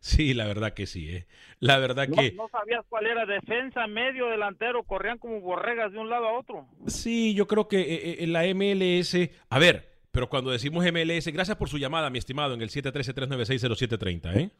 Sí, 0.00 0.34
la 0.34 0.46
verdad 0.46 0.74
que 0.74 0.86
sí, 0.86 1.08
¿eh? 1.10 1.26
La 1.58 1.78
verdad 1.78 2.08
no, 2.08 2.16
que... 2.16 2.32
No 2.32 2.48
sabías 2.48 2.84
cuál 2.88 3.06
era 3.06 3.26
defensa, 3.26 3.86
medio, 3.86 4.28
delantero, 4.28 4.84
corrían 4.84 5.18
como 5.18 5.40
borregas 5.40 5.92
de 5.92 5.98
un 5.98 6.08
lado 6.08 6.26
a 6.26 6.38
otro. 6.38 6.66
Sí, 6.86 7.34
yo 7.34 7.46
creo 7.46 7.68
que 7.68 7.80
eh, 7.80 8.24
en 8.24 8.32
la 8.32 8.42
MLS... 8.54 9.16
A 9.48 9.58
ver, 9.58 9.91
pero 10.12 10.28
cuando 10.28 10.50
decimos 10.50 10.84
MLS, 10.84 11.26
gracias 11.32 11.56
por 11.56 11.68
su 11.68 11.78
llamada, 11.78 12.08
mi 12.10 12.18
estimado, 12.18 12.54
en 12.54 12.62
el 12.62 12.70
713-396-0730, 12.70 14.36
¿eh? 14.36 14.50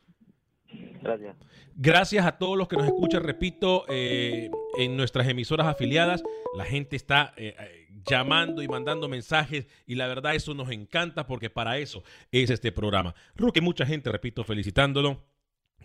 Gracias. 1.02 1.36
Gracias 1.74 2.24
a 2.26 2.38
todos 2.38 2.56
los 2.56 2.68
que 2.68 2.76
nos 2.76 2.86
escuchan, 2.86 3.22
repito, 3.22 3.84
eh, 3.88 4.50
en 4.78 4.96
nuestras 4.96 5.28
emisoras 5.28 5.66
afiliadas, 5.66 6.22
la 6.56 6.64
gente 6.64 6.96
está 6.96 7.34
eh, 7.36 7.54
eh, 7.58 7.88
llamando 8.08 8.62
y 8.62 8.68
mandando 8.68 9.08
mensajes 9.08 9.66
y 9.86 9.96
la 9.96 10.06
verdad 10.06 10.34
eso 10.34 10.54
nos 10.54 10.70
encanta 10.70 11.26
porque 11.26 11.50
para 11.50 11.78
eso 11.78 12.02
es 12.30 12.50
este 12.50 12.72
programa. 12.72 13.14
Rookie, 13.34 13.60
mucha 13.60 13.84
gente, 13.84 14.10
repito, 14.10 14.44
felicitándolo. 14.44 15.22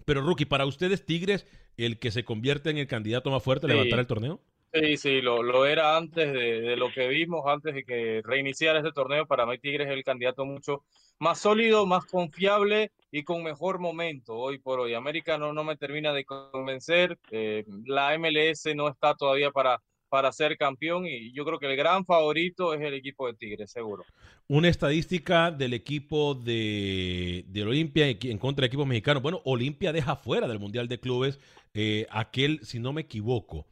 Pero 0.06 0.22
Rookie, 0.22 0.46
para 0.46 0.66
ustedes, 0.66 1.06
Tigres, 1.06 1.46
el 1.76 1.98
que 2.00 2.12
se 2.12 2.24
convierte 2.24 2.70
en 2.70 2.78
el 2.78 2.88
candidato 2.88 3.32
más 3.32 3.42
fuerte 3.44 3.66
a 3.66 3.70
Sí. 3.70 3.74
levantar 3.74 4.00
el 4.00 4.08
torneo. 4.08 4.42
Sí, 4.74 4.98
sí, 4.98 5.22
lo, 5.22 5.42
lo 5.42 5.66
era 5.66 5.98
antes 5.98 6.32
de, 6.34 6.76
lo 6.76 6.92
que 6.92 7.08
vimos, 7.08 7.44
antes 7.48 7.74
de 7.74 7.84
que 7.84 8.22
reiniciara 8.24 8.80
este 8.80 8.92
torneo. 8.92 9.26
Para 9.26 9.46
mí 9.46 9.58
Tigres 9.58 9.88
es 9.88 9.94
el 9.94 10.04
candidato 10.04 10.46
mucho 10.46 10.84
más 11.20 11.40
sólido, 11.40 11.86
más 11.86 12.06
confiable 12.06 12.92
y 13.10 13.24
con 13.24 13.44
mejor 13.44 13.80
momento 13.80 14.36
hoy 14.36 14.60
por 14.60 14.80
hoy. 14.80 14.94
América 14.94 15.38
no, 15.38 15.54
no 15.54 15.64
me 15.64 15.78
termina 15.78 16.14
de 16.14 16.26
convencer. 16.26 17.18
eh, 17.32 17.66
la 17.86 18.14
MLS 18.20 18.76
no 18.76 18.90
está 18.90 19.16
todavía 19.16 19.52
para, 19.52 19.82
para 20.10 20.32
ser 20.32 20.58
campeón 20.58 21.06
y 21.06 21.32
yo 21.34 21.46
creo 21.46 21.60
que 21.60 21.68
el 21.68 21.78
gran 21.78 22.06
favorito 22.06 22.74
es 22.74 22.82
el 22.82 22.94
equipo 22.94 23.28
de 23.28 23.34
Tigres, 23.34 23.72
seguro. 23.72 24.04
Una 24.48 24.70
estadística 24.70 25.50
del 25.50 25.74
equipo 25.74 26.36
de, 26.36 27.46
de 27.48 27.64
Olimpia 27.64 28.08
en 28.10 28.38
contra 28.38 28.62
de 28.62 28.68
equipos 28.68 28.88
mexicanos. 28.88 29.24
Bueno, 29.24 29.42
Olimpia 29.46 29.92
deja 29.92 30.16
fuera 30.16 30.48
del 30.48 30.60
Mundial 30.60 30.88
de 30.88 31.00
Clubes 31.00 31.40
eh, 31.74 32.06
aquel, 32.10 32.60
si 32.64 32.80
no 32.80 32.94
me 32.94 33.02
equivoco, 33.02 33.66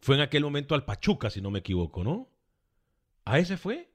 fue 0.00 0.14
en 0.16 0.20
aquel 0.22 0.42
momento 0.44 0.74
al 0.74 0.84
Pachuca, 0.84 1.30
si 1.30 1.40
no 1.40 1.50
me 1.50 1.58
equivoco, 1.60 2.04
¿no? 2.04 2.28
¿A 3.24 3.38
ese 3.38 3.56
fue? 3.56 3.88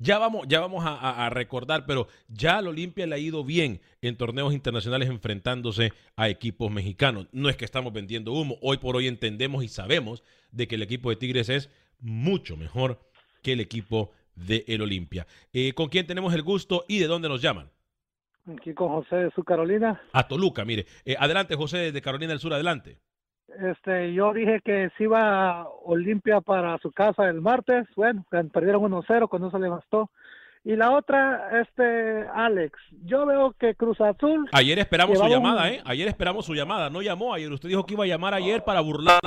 Ya 0.00 0.18
vamos, 0.18 0.46
ya 0.46 0.60
vamos 0.60 0.84
a, 0.84 0.90
a- 0.90 1.26
a 1.26 1.30
recordar, 1.30 1.84
pero 1.84 2.06
ya 2.28 2.58
al 2.58 2.68
Olimpia 2.68 3.04
le 3.06 3.16
ha 3.16 3.18
ido 3.18 3.42
bien 3.44 3.80
en 4.00 4.16
torneos 4.16 4.54
internacionales 4.54 5.08
enfrentándose 5.08 5.92
a 6.14 6.28
equipos 6.28 6.70
mexicanos. 6.70 7.26
No 7.32 7.48
es 7.48 7.56
que 7.56 7.64
estamos 7.64 7.92
vendiendo 7.92 8.32
humo, 8.32 8.58
hoy 8.62 8.76
por 8.76 8.94
hoy 8.94 9.08
entendemos 9.08 9.64
y 9.64 9.68
sabemos 9.68 10.22
de 10.52 10.68
que 10.68 10.76
el 10.76 10.82
equipo 10.82 11.10
de 11.10 11.16
Tigres 11.16 11.48
es 11.48 11.68
mucho 11.98 12.56
mejor 12.56 13.00
que 13.42 13.52
el 13.54 13.60
equipo 13.60 14.12
de 14.36 14.64
el 14.68 14.82
Olimpia. 14.82 15.26
Eh, 15.52 15.72
¿Con 15.72 15.88
quién 15.88 16.06
tenemos 16.06 16.32
el 16.32 16.42
gusto 16.42 16.84
y 16.86 17.00
de 17.00 17.08
dónde 17.08 17.28
nos 17.28 17.42
llaman? 17.42 17.68
Aquí 18.56 18.72
con 18.74 18.88
José 18.90 19.16
de 19.16 19.30
su 19.32 19.42
Carolina. 19.42 20.00
A 20.12 20.28
Toluca, 20.28 20.64
mire. 20.64 20.86
Eh, 21.04 21.16
adelante, 21.18 21.56
José, 21.56 21.90
de 21.90 22.02
Carolina 22.02 22.30
del 22.30 22.38
Sur, 22.40 22.54
adelante. 22.54 22.98
Este, 23.48 24.12
yo 24.12 24.32
dije 24.34 24.60
que 24.62 24.90
si 24.96 25.04
iba 25.04 25.60
a 25.62 25.68
Olimpia 25.84 26.40
para 26.40 26.76
su 26.78 26.92
casa 26.92 27.28
el 27.28 27.40
martes, 27.40 27.86
bueno, 27.96 28.24
perdieron 28.52 28.82
1-0, 28.82 29.28
con 29.28 29.44
eso 29.44 29.58
le 29.58 29.68
bastó. 29.68 30.10
Y 30.64 30.76
la 30.76 30.90
otra, 30.90 31.60
este, 31.62 32.26
Alex, 32.34 32.78
yo 33.04 33.24
veo 33.24 33.52
que 33.58 33.74
Cruz 33.74 34.00
Azul... 34.00 34.46
Ayer 34.52 34.78
esperamos 34.78 35.16
su 35.18 35.24
un- 35.24 35.30
llamada, 35.30 35.70
¿eh? 35.70 35.80
Ayer 35.86 36.08
esperamos 36.08 36.44
su 36.44 36.54
llamada. 36.54 36.90
No 36.90 37.00
llamó 37.00 37.32
ayer. 37.32 37.50
Usted 37.50 37.68
dijo 37.70 37.86
que 37.86 37.94
iba 37.94 38.04
a 38.04 38.08
llamar 38.08 38.34
ayer 38.34 38.62
para 38.64 38.80
burlar, 38.80 39.18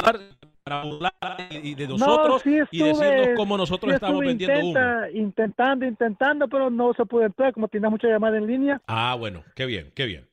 para 0.63 0.83
burlar 0.83 1.11
y 1.49 1.73
de 1.73 1.87
No, 1.87 1.97
nosotros 1.97 2.41
sí 2.43 2.49
y 2.69 2.83
decirnos 2.83 3.01
estuve- 3.01 3.35
cómo 3.35 3.57
nosotros 3.57 3.89
sí 3.91 3.95
estamos 3.95 4.15
estuve 4.17 4.27
vendiendo 4.27 4.59
humo. 4.59 4.69
intenta- 4.79 5.11
Intentando, 5.11 5.85
intentando, 5.85 6.47
pero 6.47 6.69
no 6.69 6.93
se 6.93 7.05
pudo 7.05 7.25
entrar, 7.25 7.53
como 7.53 7.67
tenía 7.69 7.89
mucha 7.89 8.07
llamada 8.07 8.37
en 8.37 8.45
línea. 8.45 8.81
Ah, 8.87 9.15
bueno, 9.17 9.43
qué 9.55 9.65
bien, 9.65 9.91
qué 9.95 10.05
bien. 10.05 10.27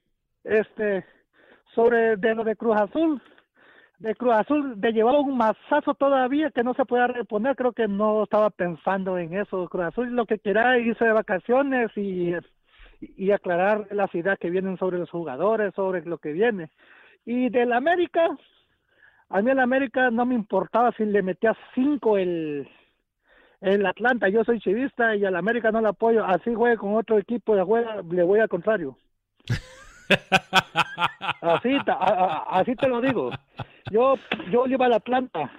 Este, 0.44 1.06
sobre 1.74 2.16
de 2.16 2.34
lo 2.34 2.44
de 2.44 2.54
Cruz 2.56 2.76
Azul, 2.76 3.22
de 3.98 4.14
Cruz 4.14 4.34
Azul, 4.34 4.80
de 4.80 4.92
llevar 4.92 5.16
un 5.16 5.36
mazazo 5.36 5.94
todavía 5.94 6.50
que 6.50 6.62
no 6.62 6.74
se 6.74 6.84
pueda 6.84 7.08
reponer, 7.08 7.56
creo 7.56 7.72
que 7.72 7.88
no 7.88 8.22
estaba 8.22 8.50
pensando 8.50 9.18
en 9.18 9.34
eso. 9.34 9.68
Cruz 9.68 9.86
Azul 9.86 10.14
lo 10.14 10.26
que 10.26 10.38
quiera 10.38 10.78
irse 10.78 11.04
de 11.04 11.12
vacaciones 11.12 11.90
y, 11.96 12.32
y 13.00 13.30
aclarar 13.32 13.88
las 13.90 14.14
ideas 14.14 14.38
que 14.38 14.50
vienen 14.50 14.78
sobre 14.78 14.98
los 14.98 15.10
jugadores, 15.10 15.74
sobre 15.74 16.02
lo 16.04 16.18
que 16.18 16.32
viene. 16.32 16.70
Y 17.24 17.50
del 17.50 17.72
América, 17.72 18.28
a 19.28 19.42
mí 19.42 19.50
el 19.50 19.58
América 19.58 20.10
no 20.10 20.24
me 20.24 20.34
importaba 20.34 20.92
si 20.92 21.04
le 21.04 21.22
metía 21.22 21.56
cinco 21.74 22.16
el, 22.16 22.68
el 23.60 23.84
Atlanta, 23.84 24.28
yo 24.28 24.44
soy 24.44 24.60
chivista 24.60 25.16
y 25.16 25.24
al 25.24 25.36
América 25.36 25.72
no 25.72 25.80
le 25.80 25.88
apoyo, 25.88 26.24
así 26.24 26.54
juegue 26.54 26.76
con 26.76 26.94
otro 26.94 27.18
equipo 27.18 27.56
de 27.56 27.62
juega, 27.64 28.02
le 28.08 28.22
voy 28.22 28.40
al 28.40 28.48
contrario. 28.48 28.96
Así, 31.42 31.76
así 31.86 32.74
te 32.76 32.88
lo 32.88 33.00
digo. 33.00 33.30
Yo, 33.90 34.16
yo 34.50 34.66
le 34.66 34.74
iba 34.74 34.86
al 34.86 34.92
Atlanta 34.94 35.50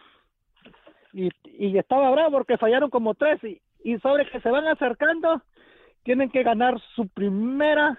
y, 1.14 1.30
y 1.58 1.78
estaba 1.78 2.10
bravo 2.12 2.32
porque 2.32 2.58
fallaron 2.58 2.90
como 2.90 3.16
tres 3.16 3.44
y, 3.44 3.62
y 3.84 3.98
sobre 4.00 4.30
que 4.30 4.40
se 4.42 4.50
van 4.50 4.68
acercando, 4.68 5.42
tienen 6.04 6.30
que 6.30 6.44
ganar 6.44 6.80
su 6.96 7.08
primera 7.08 7.98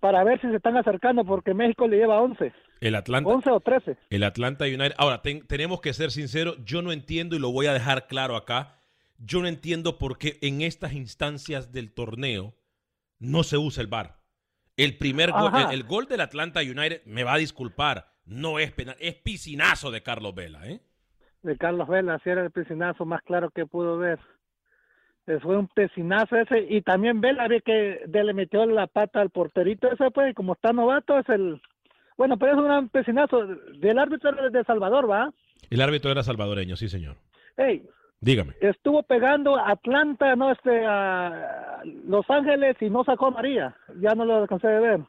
para 0.00 0.24
ver 0.24 0.40
si 0.40 0.48
se 0.48 0.56
están 0.56 0.76
acercando 0.76 1.24
porque 1.24 1.52
México 1.54 1.86
le 1.86 1.98
lleva 1.98 2.20
11, 2.20 2.52
El 2.80 2.94
Atlanta, 2.94 3.28
11 3.30 3.50
o 3.50 3.60
13. 3.60 3.96
el 4.08 4.24
Atlanta 4.24 4.64
United. 4.64 4.94
Ahora, 4.96 5.20
ten- 5.22 5.46
tenemos 5.46 5.80
que 5.80 5.92
ser 5.92 6.10
sinceros. 6.10 6.56
Yo 6.64 6.80
no 6.82 6.92
entiendo 6.92 7.36
y 7.36 7.38
lo 7.38 7.52
voy 7.52 7.66
a 7.66 7.72
dejar 7.74 8.06
claro 8.06 8.36
acá. 8.36 8.76
Yo 9.18 9.42
no 9.42 9.48
entiendo 9.48 9.98
por 9.98 10.16
qué 10.16 10.38
en 10.40 10.62
estas 10.62 10.94
instancias 10.94 11.72
del 11.72 11.92
torneo 11.92 12.54
no 13.18 13.42
se 13.42 13.58
usa 13.58 13.82
el 13.82 13.88
VAR. 13.88 14.16
El 14.78 14.96
primer 14.96 15.30
gol, 15.30 15.52
el 15.70 15.82
gol 15.84 16.06
del 16.06 16.22
Atlanta 16.22 16.60
United, 16.60 17.02
me 17.04 17.22
va 17.22 17.34
a 17.34 17.38
disculpar, 17.38 18.09
no 18.24 18.58
es 18.58 18.72
penal, 18.72 18.96
es 19.00 19.14
piscinazo 19.16 19.90
de 19.90 20.02
Carlos 20.02 20.34
Vela, 20.34 20.66
¿eh? 20.68 20.80
de 21.42 21.56
Carlos 21.56 21.88
Vela, 21.88 22.18
si 22.22 22.30
era 22.30 22.42
el 22.42 22.50
piscinazo 22.50 23.04
más 23.04 23.22
claro 23.22 23.50
que 23.50 23.66
pudo 23.66 23.96
ver. 23.98 24.18
Eh, 25.26 25.38
Fue 25.40 25.56
un 25.56 25.68
piscinazo 25.68 26.36
ese, 26.36 26.66
y 26.68 26.82
también 26.82 27.20
Vela 27.20 27.48
ve 27.48 27.62
que 27.62 28.00
le 28.06 28.34
metió 28.34 28.64
la 28.66 28.86
pata 28.86 29.20
al 29.20 29.30
porterito 29.30 29.90
ese, 29.90 30.10
pues, 30.10 30.30
y 30.30 30.34
como 30.34 30.52
está 30.54 30.72
novato, 30.72 31.18
es 31.18 31.28
el... 31.28 31.60
Bueno, 32.16 32.36
pero 32.36 32.52
es 32.52 32.58
un 32.58 32.64
gran 32.64 32.88
piscinazo. 32.90 33.46
Del 33.78 33.98
árbitro 33.98 34.30
era 34.30 34.50
de 34.50 34.64
Salvador, 34.64 35.10
¿va? 35.10 35.32
El 35.70 35.80
árbitro 35.80 36.10
era 36.10 36.22
salvadoreño, 36.22 36.76
sí, 36.76 36.88
señor. 36.88 37.16
Hey, 37.56 37.82
Dígame. 38.20 38.52
estuvo 38.60 39.02
pegando 39.02 39.56
Atlanta, 39.56 40.36
no, 40.36 40.50
este, 40.52 40.84
a 40.84 41.80
Los 42.06 42.28
Ángeles 42.28 42.76
y 42.80 42.90
no 42.90 43.04
sacó 43.04 43.28
a 43.28 43.30
María. 43.30 43.74
Ya 44.00 44.14
no 44.14 44.26
lo 44.26 44.36
alcancé 44.36 44.66
de 44.68 44.80
ver. 44.80 45.00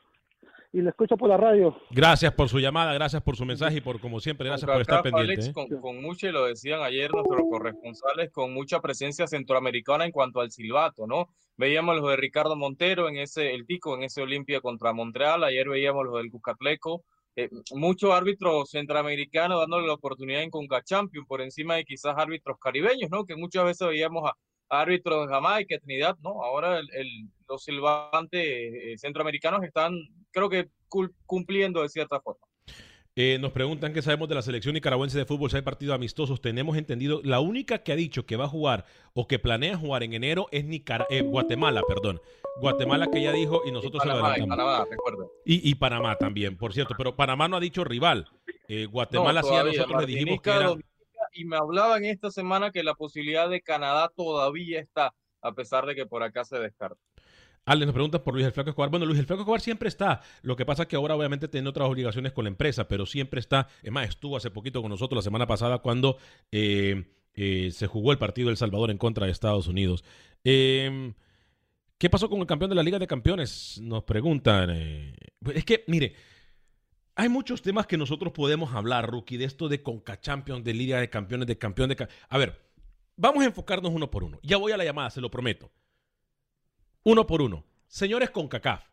Y 0.74 0.80
lo 0.82 0.90
escucho 0.90 1.18
por 1.18 1.28
la 1.28 1.36
radio. 1.36 1.76
Gracias 1.90 2.34
por 2.34 2.48
su 2.48 2.58
llamada, 2.60 2.94
gracias 2.94 3.22
por 3.22 3.36
su 3.36 3.46
mensaje 3.46 3.78
y 3.78 3.82
por, 3.82 4.00
como 4.00 4.22
siempre, 4.22 4.48
gracias 4.48 4.72
por 4.72 4.80
estar 4.80 5.04
pendiente. 5.04 5.34
Alex, 5.34 5.48
¿eh? 5.50 5.54
con, 5.54 5.68
con 5.82 6.02
mucho, 6.02 6.28
y 6.28 6.32
lo 6.32 6.46
decían 6.46 6.82
ayer 6.82 7.12
nuestros 7.12 7.42
corresponsales, 7.50 8.32
con 8.32 8.54
mucha 8.54 8.80
presencia 8.80 9.28
centroamericana 9.28 10.06
en 10.06 10.12
cuanto 10.12 10.40
al 10.40 10.50
silbato, 10.50 11.08
¿no? 11.08 11.28
Veíamos 11.58 11.98
los 11.98 12.10
de 12.10 12.16
Ricardo 12.16 12.56
Montero 12.56 13.10
en 13.10 13.18
ese, 13.18 13.54
el 13.54 13.66
Tico 13.66 13.96
en 13.96 14.04
ese 14.04 14.22
Olimpia 14.22 14.62
contra 14.62 14.94
Montreal, 14.94 15.44
ayer 15.44 15.68
veíamos 15.68 16.06
los 16.06 16.16
del 16.16 16.32
Cuscatleco, 16.32 17.04
eh, 17.36 17.50
muchos 17.74 18.12
árbitros 18.12 18.70
centroamericanos 18.70 19.60
dándole 19.60 19.88
la 19.88 19.94
oportunidad 19.94 20.42
en 20.42 20.50
Conca 20.50 20.82
Champions 20.84 21.28
por 21.28 21.42
encima 21.42 21.76
de 21.76 21.84
quizás 21.84 22.16
árbitros 22.18 22.58
caribeños, 22.60 23.10
¿no? 23.12 23.26
Que 23.26 23.36
muchas 23.36 23.66
veces 23.66 23.88
veíamos 23.90 24.24
a, 24.30 24.36
a 24.70 24.82
árbitros 24.82 25.28
de 25.28 25.34
Jamaica, 25.34 25.78
Trinidad, 25.80 26.16
¿no? 26.22 26.44
Ahora 26.44 26.80
el, 26.80 26.88
el- 26.94 27.30
los 27.52 27.64
silbantes 27.64 28.42
eh, 28.42 28.96
centroamericanos 28.98 29.64
están, 29.64 29.94
creo 30.32 30.50
que 30.50 30.70
cumpliendo 31.26 31.82
de 31.82 31.90
cierta 31.90 32.20
forma. 32.22 32.46
Eh, 33.14 33.38
nos 33.42 33.52
preguntan 33.52 33.94
qué 33.94 34.02
sabemos 34.02 34.30
de 34.30 34.36
la 34.36 34.42
selección 34.42 34.74
nicaragüense 34.74 35.18
de 35.18 35.26
fútbol, 35.26 35.50
si 35.50 35.58
hay 35.58 35.62
partidos 35.64 35.96
amistosos. 35.96 36.40
Tenemos 36.40 36.78
entendido, 36.78 37.20
la 37.26 37.42
única 37.42 37.84
que 37.84 37.92
ha 37.92 37.96
dicho 37.98 38.26
que 38.26 38.38
va 38.38 38.46
a 38.46 38.48
jugar 38.48 38.86
o 39.14 39.28
que 39.28 39.38
planea 39.38 39.78
jugar 39.78 40.04
en 40.04 40.14
enero 40.14 40.48
es 40.52 40.64
Nicara- 40.64 41.08
eh, 41.10 41.22
Guatemala, 41.22 41.82
perdón. 41.86 42.22
Guatemala 42.62 43.08
que 43.12 43.22
ya 43.22 43.34
dijo 43.34 43.64
y 43.66 43.72
nosotros 43.72 44.02
se 44.02 44.08
lo 44.08 44.16
y. 44.38 44.48
Panamá, 44.48 44.86
recuerda. 44.90 45.26
Y, 45.46 45.70
y 45.70 45.76
Panamá 45.76 46.16
también, 46.16 46.58
por 46.58 46.74
cierto, 46.74 46.96
pero 46.98 47.16
Panamá 47.16 47.50
no 47.50 47.58
ha 47.58 47.60
dicho 47.60 47.84
rival. 47.84 48.30
Eh, 48.70 48.86
Guatemala 48.86 49.42
No, 49.42 49.48
sí 49.48 49.56
a 49.56 49.64
nosotros 49.66 50.02
le 50.02 50.08
dijimos 50.08 50.42
que 50.42 50.50
era... 50.50 50.74
Y 51.34 51.46
me 51.46 51.58
hablaban 51.58 52.04
esta 52.06 52.32
semana 52.32 52.72
que 52.72 52.84
la 52.84 52.94
posibilidad 52.94 53.50
de 53.50 53.62
Canadá 53.62 54.10
todavía 54.16 54.80
está, 54.82 55.14
a 55.42 55.52
pesar 55.54 55.86
de 55.86 55.96
que 55.96 56.06
por 56.06 56.24
acá 56.24 56.44
se 56.44 56.60
descarta. 56.60 57.00
Ale 57.66 57.86
nos 57.86 57.94
pregunta 57.94 58.24
por 58.24 58.34
Luis 58.34 58.46
el 58.46 58.52
Flaco 58.52 58.72
Escobar. 58.72 58.90
Bueno, 58.90 59.06
Luis 59.06 59.20
el 59.20 59.26
Flaco 59.26 59.60
siempre 59.60 59.88
está. 59.88 60.22
Lo 60.42 60.56
que 60.56 60.66
pasa 60.66 60.84
es 60.84 60.88
que 60.88 60.96
ahora 60.96 61.16
obviamente 61.16 61.48
tiene 61.48 61.70
otras 61.70 61.88
obligaciones 61.88 62.32
con 62.32 62.46
la 62.46 62.50
empresa, 62.50 62.88
pero 62.88 63.06
siempre 63.06 63.40
está. 63.40 63.68
Es 63.84 63.92
más, 63.92 64.10
estuvo 64.10 64.38
hace 64.38 64.50
poquito 64.50 64.82
con 64.82 64.90
nosotros 64.90 65.18
la 65.18 65.22
semana 65.24 65.48
pasada 65.48 65.80
cuando 65.80 66.18
eh, 66.52 67.06
eh, 67.34 67.70
se 67.72 67.88
jugó 67.88 68.12
el 68.12 68.18
partido 68.18 68.48
de 68.48 68.52
El 68.52 68.58
Salvador 68.58 68.92
en 68.92 68.98
contra 68.98 69.26
de 69.26 69.32
Estados 69.32 69.68
Unidos. 69.68 70.04
Eh, 70.44 71.14
¿Qué 71.98 72.10
pasó 72.10 72.30
con 72.32 72.40
el 72.40 72.48
campeón 72.48 72.70
de 72.70 72.76
la 72.76 72.82
Liga 72.82 72.98
de 72.98 73.06
Campeones? 73.06 73.80
Nos 73.80 74.04
preguntan. 74.06 74.72
eh, 74.72 75.14
es 75.54 75.64
que, 75.64 75.84
mire, 75.86 76.16
hay 77.14 77.30
muchos 77.30 77.62
temas 77.62 77.86
que 77.86 77.96
nosotros 77.96 78.34
podemos 78.34 78.74
hablar, 78.74 79.08
Rookie, 79.08 79.38
de 79.38 79.46
esto 79.46 79.70
de 79.70 79.84
Conca 79.84 80.20
Champions, 80.20 80.64
de 80.64 80.74
Liga 80.74 81.00
de 81.00 81.12
Campeones, 81.12 81.46
de 81.46 81.60
campeón 81.60 81.90
de... 81.90 82.08
A 82.28 82.38
ver, 82.40 82.60
vamos 83.16 83.44
a 83.44 83.46
enfocarnos 83.46 83.92
uno 83.94 84.10
por 84.10 84.24
uno. 84.24 84.40
Ya 84.42 84.58
voy 84.58 84.72
a 84.72 84.78
la 84.78 84.84
llamada, 84.84 85.12
se 85.12 85.22
lo 85.22 85.30
prometo. 85.30 85.72
Uno 87.04 87.26
por 87.28 87.42
uno. 87.42 87.66
Señores 87.88 88.30
con 88.30 88.48
CACAF. 88.48 88.86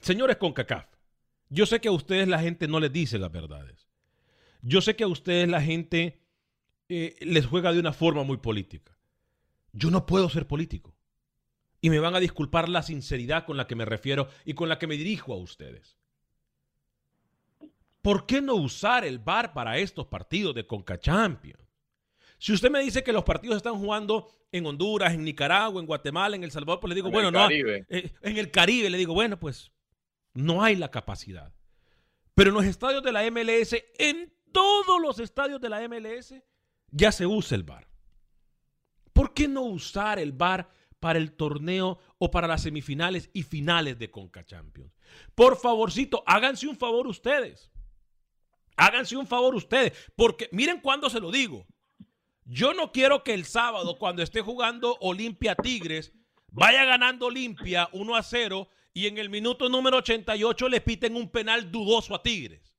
Señores 0.00 0.36
con 0.36 0.52
CACAF. 0.52 0.86
Yo 1.48 1.66
sé 1.66 1.80
que 1.80 1.88
a 1.88 1.92
ustedes 1.92 2.28
la 2.28 2.40
gente 2.40 2.68
no 2.68 2.80
les 2.80 2.92
dice 2.92 3.18
las 3.18 3.30
verdades. 3.30 3.88
Yo 4.62 4.80
sé 4.80 4.96
que 4.96 5.04
a 5.04 5.08
ustedes 5.08 5.48
la 5.48 5.62
gente 5.62 6.20
eh, 6.88 7.16
les 7.20 7.46
juega 7.46 7.72
de 7.72 7.80
una 7.80 7.92
forma 7.92 8.24
muy 8.24 8.38
política. 8.38 8.98
Yo 9.72 9.90
no 9.90 10.06
puedo 10.06 10.28
ser 10.28 10.46
político. 10.46 10.96
Y 11.80 11.90
me 11.90 12.00
van 12.00 12.16
a 12.16 12.20
disculpar 12.20 12.68
la 12.68 12.82
sinceridad 12.82 13.44
con 13.44 13.56
la 13.56 13.66
que 13.66 13.76
me 13.76 13.84
refiero 13.84 14.28
y 14.44 14.54
con 14.54 14.68
la 14.68 14.78
que 14.78 14.86
me 14.86 14.96
dirijo 14.96 15.32
a 15.32 15.36
ustedes. 15.36 15.96
¿por 18.06 18.24
qué 18.24 18.40
no 18.40 18.54
usar 18.54 19.04
el 19.04 19.18
VAR 19.18 19.52
para 19.52 19.78
estos 19.78 20.06
partidos 20.06 20.54
de 20.54 20.64
Conca 20.64 20.96
Champions? 20.96 21.65
Si 22.38 22.52
usted 22.52 22.70
me 22.70 22.80
dice 22.80 23.02
que 23.02 23.12
los 23.12 23.24
partidos 23.24 23.56
están 23.56 23.78
jugando 23.78 24.28
en 24.52 24.66
Honduras, 24.66 25.14
en 25.14 25.24
Nicaragua, 25.24 25.80
en 25.80 25.86
Guatemala, 25.86 26.36
en 26.36 26.44
El 26.44 26.50
Salvador, 26.50 26.80
pues 26.80 26.90
le 26.90 26.94
digo, 26.94 27.08
En 27.08 27.12
bueno, 27.12 27.28
el 27.28 27.34
no. 27.34 27.40
Caribe. 27.40 27.86
eh, 27.88 28.12
en 28.22 28.36
el 28.36 28.50
Caribe 28.50 28.90
le 28.90 28.98
digo, 28.98 29.14
bueno, 29.14 29.38
pues 29.40 29.72
no 30.34 30.62
hay 30.62 30.76
la 30.76 30.90
capacidad. 30.90 31.52
Pero 32.34 32.50
en 32.50 32.54
los 32.56 32.64
estadios 32.66 33.02
de 33.02 33.12
la 33.12 33.22
MLS, 33.30 33.74
en 33.98 34.32
todos 34.52 35.00
los 35.00 35.18
estadios 35.18 35.60
de 35.60 35.70
la 35.70 35.80
MLS, 35.88 36.34
ya 36.90 37.10
se 37.10 37.26
usa 37.26 37.56
el 37.56 37.62
VAR. 37.62 37.88
¿Por 39.14 39.32
qué 39.32 39.48
no 39.48 39.62
usar 39.62 40.18
el 40.18 40.32
VAR 40.32 40.68
para 41.00 41.18
el 41.18 41.32
torneo 41.32 41.98
o 42.18 42.30
para 42.30 42.46
las 42.46 42.62
semifinales 42.62 43.30
y 43.32 43.42
finales 43.42 43.98
de 43.98 44.10
Conca 44.10 44.44
Champions? 44.44 44.92
Por 45.34 45.56
favorcito, 45.56 46.22
háganse 46.26 46.66
un 46.68 46.76
favor 46.76 47.06
ustedes. 47.06 47.70
Háganse 48.76 49.16
un 49.16 49.26
favor 49.26 49.54
ustedes, 49.54 49.94
porque 50.16 50.50
miren 50.52 50.80
cuándo 50.82 51.08
se 51.08 51.18
lo 51.20 51.30
digo. 51.30 51.66
Yo 52.48 52.74
no 52.74 52.92
quiero 52.92 53.24
que 53.24 53.34
el 53.34 53.44
sábado, 53.44 53.98
cuando 53.98 54.22
esté 54.22 54.40
jugando 54.40 54.96
Olimpia 55.00 55.56
Tigres, 55.56 56.12
vaya 56.52 56.84
ganando 56.84 57.26
Olimpia 57.26 57.88
1 57.92 58.14
a 58.16 58.22
0 58.22 58.68
y 58.94 59.08
en 59.08 59.18
el 59.18 59.28
minuto 59.28 59.68
número 59.68 59.98
88 59.98 60.68
le 60.68 60.80
piten 60.80 61.16
un 61.16 61.28
penal 61.28 61.72
dudoso 61.72 62.14
a 62.14 62.22
Tigres. 62.22 62.72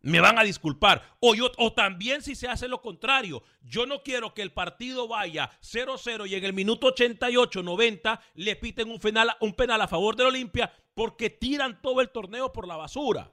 Me 0.00 0.20
van 0.20 0.40
a 0.40 0.42
disculpar. 0.42 1.16
O, 1.20 1.36
yo, 1.36 1.52
o 1.56 1.72
también 1.72 2.20
si 2.20 2.34
se 2.34 2.48
hace 2.48 2.66
lo 2.66 2.82
contrario. 2.82 3.44
Yo 3.62 3.86
no 3.86 4.02
quiero 4.02 4.34
que 4.34 4.42
el 4.42 4.52
partido 4.52 5.06
vaya 5.06 5.52
0-0 5.62 6.28
y 6.28 6.34
en 6.34 6.44
el 6.44 6.52
minuto 6.52 6.88
88, 6.88 7.62
90 7.62 8.20
le 8.34 8.56
piten 8.56 8.90
un 8.90 8.98
penal, 8.98 9.30
un 9.40 9.54
penal 9.54 9.80
a 9.80 9.88
favor 9.88 10.16
del 10.16 10.26
Olimpia 10.26 10.72
porque 10.94 11.30
tiran 11.30 11.80
todo 11.80 12.00
el 12.00 12.10
torneo 12.10 12.52
por 12.52 12.66
la 12.66 12.76
basura. 12.76 13.32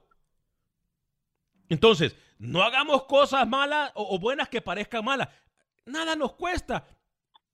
Entonces, 1.68 2.16
no 2.38 2.62
hagamos 2.62 3.04
cosas 3.04 3.46
malas 3.48 3.90
o, 3.94 4.14
o 4.14 4.18
buenas 4.18 4.48
que 4.48 4.60
parezcan 4.60 5.04
malas. 5.04 5.28
Nada 5.86 6.16
nos 6.16 6.32
cuesta 6.34 6.86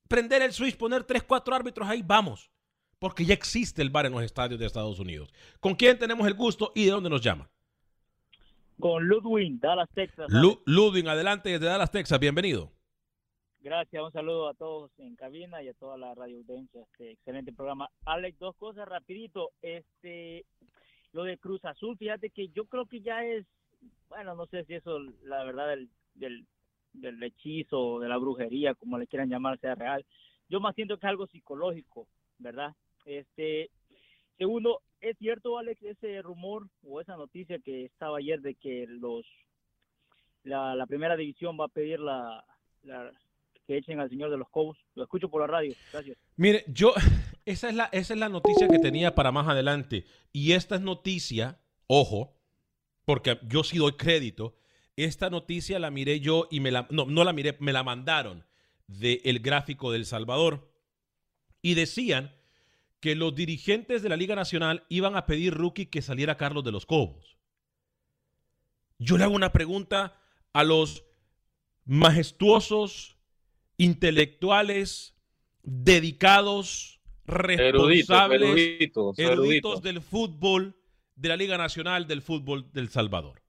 prender 0.08 0.42
el 0.42 0.52
switch, 0.52 0.76
poner 0.76 1.04
3, 1.04 1.22
4 1.24 1.54
árbitros 1.54 1.88
ahí, 1.88 2.02
vamos. 2.02 2.50
Porque 2.98 3.24
ya 3.24 3.32
existe 3.34 3.80
el 3.80 3.90
bar 3.90 4.06
en 4.06 4.12
los 4.12 4.22
estadios 4.22 4.60
de 4.60 4.66
Estados 4.66 4.98
Unidos. 4.98 5.32
¿Con 5.60 5.74
quién 5.74 5.98
tenemos 5.98 6.26
el 6.26 6.34
gusto 6.34 6.72
y 6.74 6.84
de 6.84 6.90
dónde 6.90 7.08
nos 7.10 7.22
llama? 7.22 7.48
Con 8.78 9.04
Ludwig, 9.06 9.58
Dallas, 9.60 9.88
Texas. 9.94 10.26
Lu- 10.30 10.62
Ludwig, 10.66 11.06
adelante 11.08 11.50
desde 11.50 11.66
Dallas, 11.66 11.90
Texas. 11.90 12.18
Bienvenido. 12.18 12.70
Gracias, 13.60 14.02
un 14.02 14.10
saludo 14.12 14.48
a 14.48 14.54
todos 14.54 14.90
en 14.98 15.16
cabina 15.16 15.62
y 15.62 15.68
a 15.68 15.74
toda 15.74 15.98
la 15.98 16.14
radio 16.14 16.38
audiencia. 16.38 16.80
Este 16.92 17.12
excelente 17.12 17.52
programa. 17.52 17.90
Alex, 18.06 18.38
dos 18.38 18.56
cosas 18.56 18.88
rapidito. 18.88 19.50
Este, 19.60 20.46
lo 21.12 21.24
de 21.24 21.36
Cruz 21.36 21.62
Azul, 21.66 21.96
fíjate 21.98 22.30
que 22.30 22.48
yo 22.48 22.64
creo 22.66 22.86
que 22.86 23.02
ya 23.02 23.22
es, 23.24 23.44
bueno, 24.08 24.34
no 24.34 24.46
sé 24.46 24.64
si 24.64 24.74
eso, 24.74 24.98
la 25.24 25.44
verdad, 25.44 25.68
del, 25.68 25.88
del, 26.14 26.46
del 26.92 27.22
hechizo, 27.22 28.00
de 28.00 28.08
la 28.08 28.16
brujería, 28.18 28.74
como 28.74 28.98
le 28.98 29.06
quieran 29.06 29.28
llamar, 29.30 29.58
sea 29.60 29.74
real. 29.74 30.04
Yo 30.48 30.60
más 30.60 30.74
siento 30.74 30.96
que 30.98 31.06
es 31.06 31.10
algo 31.10 31.26
psicológico, 31.28 32.08
¿verdad? 32.38 32.74
Este, 33.04 33.70
segundo, 34.36 34.82
¿es 35.00 35.16
cierto, 35.18 35.58
Alex, 35.58 35.82
ese 35.82 36.22
rumor 36.22 36.68
o 36.82 37.00
esa 37.00 37.16
noticia 37.16 37.58
que 37.60 37.84
estaba 37.84 38.18
ayer 38.18 38.40
de 38.40 38.54
que 38.56 38.86
los 38.88 39.24
la, 40.42 40.74
la 40.74 40.86
primera 40.86 41.16
división 41.16 41.56
va 41.60 41.66
a 41.66 41.68
pedir 41.68 42.00
la, 42.00 42.44
la- 42.82 43.12
que 43.66 43.76
echen 43.76 44.00
al 44.00 44.08
señor 44.10 44.30
de 44.30 44.38
los 44.38 44.48
Cobos? 44.48 44.76
Lo 44.94 45.02
escucho 45.04 45.28
por 45.28 45.40
la 45.42 45.46
radio. 45.46 45.74
Gracias. 45.92 46.18
Mire, 46.36 46.64
yo, 46.66 46.92
esa 47.44 47.68
es, 47.68 47.74
la, 47.76 47.84
esa 47.92 48.14
es 48.14 48.18
la 48.20 48.28
noticia 48.28 48.66
que 48.68 48.78
tenía 48.78 49.14
para 49.14 49.30
más 49.32 49.46
adelante. 49.48 50.04
Y 50.32 50.52
esta 50.52 50.74
es 50.76 50.80
noticia, 50.80 51.60
ojo, 51.86 52.32
porque 53.10 53.40
yo 53.42 53.64
sí 53.64 53.78
doy 53.78 53.94
crédito, 53.94 54.56
esta 54.94 55.30
noticia 55.30 55.80
la 55.80 55.90
miré 55.90 56.20
yo 56.20 56.46
y 56.48 56.60
me 56.60 56.70
la, 56.70 56.86
no, 56.90 57.06
no 57.06 57.24
la 57.24 57.32
miré, 57.32 57.56
me 57.58 57.72
la 57.72 57.82
mandaron 57.82 58.46
del 58.86 59.40
gráfico 59.40 59.90
del 59.90 60.06
Salvador. 60.06 60.72
Y 61.60 61.74
decían 61.74 62.32
que 63.00 63.16
los 63.16 63.34
dirigentes 63.34 64.02
de 64.02 64.10
la 64.10 64.16
Liga 64.16 64.36
Nacional 64.36 64.84
iban 64.88 65.16
a 65.16 65.26
pedir 65.26 65.54
rookie 65.54 65.86
que 65.86 66.02
saliera 66.02 66.36
Carlos 66.36 66.62
de 66.62 66.70
los 66.70 66.86
Cobos. 66.86 67.36
Yo 69.00 69.18
le 69.18 69.24
hago 69.24 69.34
una 69.34 69.50
pregunta 69.50 70.16
a 70.52 70.62
los 70.62 71.04
majestuosos, 71.86 73.16
intelectuales, 73.76 75.16
dedicados, 75.64 77.00
responsables, 77.26 78.40
eruditos, 78.52 79.18
eruditos 79.18 79.18
eruditos. 79.18 79.82
del 79.82 80.00
fútbol, 80.00 80.76
de 81.20 81.28
la 81.28 81.36
Liga 81.36 81.58
Nacional 81.58 82.06
del 82.06 82.22
Fútbol 82.22 82.72
del 82.72 82.88
Salvador. 82.88 83.42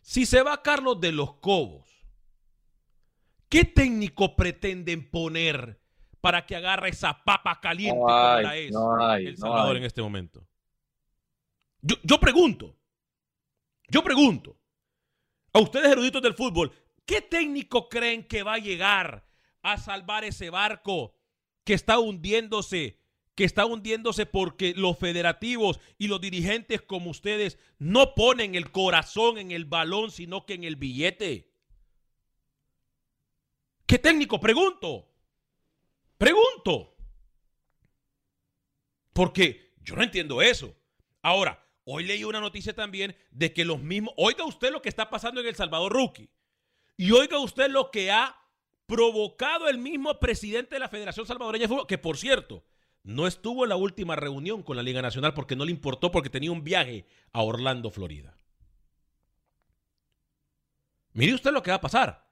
Si 0.00 0.24
se 0.24 0.42
va 0.42 0.62
Carlos 0.62 0.98
de 0.98 1.12
los 1.12 1.34
Cobos, 1.34 1.90
¿qué 3.50 3.64
técnico 3.64 4.34
pretenden 4.34 5.10
poner 5.10 5.78
para 6.22 6.46
que 6.46 6.56
agarre 6.56 6.88
esa 6.88 7.22
papa 7.22 7.60
caliente 7.60 7.98
No 7.98 8.06
como 8.06 8.18
hay, 8.18 8.42
la 8.42 8.56
es 8.56 8.72
no 8.72 9.04
hay, 9.04 9.26
El 9.26 9.36
Salvador 9.36 9.76
en 9.76 9.84
este 9.84 10.00
momento? 10.00 10.48
Yo, 11.82 11.96
yo 12.02 12.18
pregunto, 12.18 12.78
yo 13.88 14.02
pregunto, 14.02 14.58
a 15.52 15.60
ustedes 15.60 15.92
eruditos 15.92 16.22
del 16.22 16.34
fútbol, 16.34 16.72
¿qué 17.04 17.20
técnico 17.20 17.90
creen 17.90 18.26
que 18.26 18.42
va 18.42 18.54
a 18.54 18.58
llegar 18.58 19.28
a 19.60 19.76
salvar 19.76 20.24
ese 20.24 20.48
barco 20.48 21.14
que 21.62 21.74
está 21.74 21.98
hundiéndose, 21.98 22.98
que 23.36 23.44
está 23.44 23.66
hundiéndose 23.66 24.26
porque 24.26 24.72
los 24.74 24.98
federativos 24.98 25.78
y 25.98 26.08
los 26.08 26.20
dirigentes 26.20 26.80
como 26.80 27.10
ustedes 27.10 27.58
no 27.78 28.14
ponen 28.14 28.54
el 28.54 28.72
corazón 28.72 29.38
en 29.38 29.52
el 29.52 29.66
balón, 29.66 30.10
sino 30.10 30.46
que 30.46 30.54
en 30.54 30.64
el 30.64 30.76
billete? 30.76 31.52
¿Qué 33.86 33.98
técnico? 33.98 34.40
Pregunto. 34.40 35.08
Pregunto. 36.16 36.96
Porque 39.12 39.74
yo 39.82 39.94
no 39.96 40.02
entiendo 40.02 40.40
eso. 40.40 40.74
Ahora, 41.20 41.62
hoy 41.84 42.04
leí 42.04 42.24
una 42.24 42.40
noticia 42.40 42.74
también 42.74 43.16
de 43.30 43.52
que 43.52 43.66
los 43.66 43.82
mismos, 43.82 44.14
oiga 44.16 44.46
usted 44.46 44.72
lo 44.72 44.80
que 44.80 44.88
está 44.88 45.10
pasando 45.10 45.42
en 45.42 45.46
El 45.46 45.54
Salvador 45.54 45.92
Rookie. 45.92 46.30
Y 46.96 47.10
oiga 47.12 47.38
usted 47.38 47.68
lo 47.68 47.90
que 47.90 48.10
ha 48.10 48.34
provocado 48.86 49.68
el 49.68 49.76
mismo 49.76 50.18
presidente 50.18 50.76
de 50.76 50.80
la 50.80 50.88
Federación 50.88 51.26
Salvadoreña 51.26 51.64
de 51.64 51.68
Fútbol, 51.68 51.86
que 51.86 51.98
por 51.98 52.16
cierto, 52.16 52.64
no 53.06 53.28
estuvo 53.28 53.64
en 53.64 53.68
la 53.68 53.76
última 53.76 54.16
reunión 54.16 54.64
con 54.64 54.76
la 54.76 54.82
Liga 54.82 55.00
Nacional 55.00 55.32
porque 55.32 55.54
no 55.54 55.64
le 55.64 55.70
importó 55.70 56.10
porque 56.10 56.28
tenía 56.28 56.50
un 56.50 56.64
viaje 56.64 57.06
a 57.32 57.42
Orlando, 57.42 57.92
Florida. 57.92 58.36
Mire 61.12 61.34
usted 61.34 61.52
lo 61.52 61.62
que 61.62 61.70
va 61.70 61.76
a 61.76 61.80
pasar. 61.80 62.28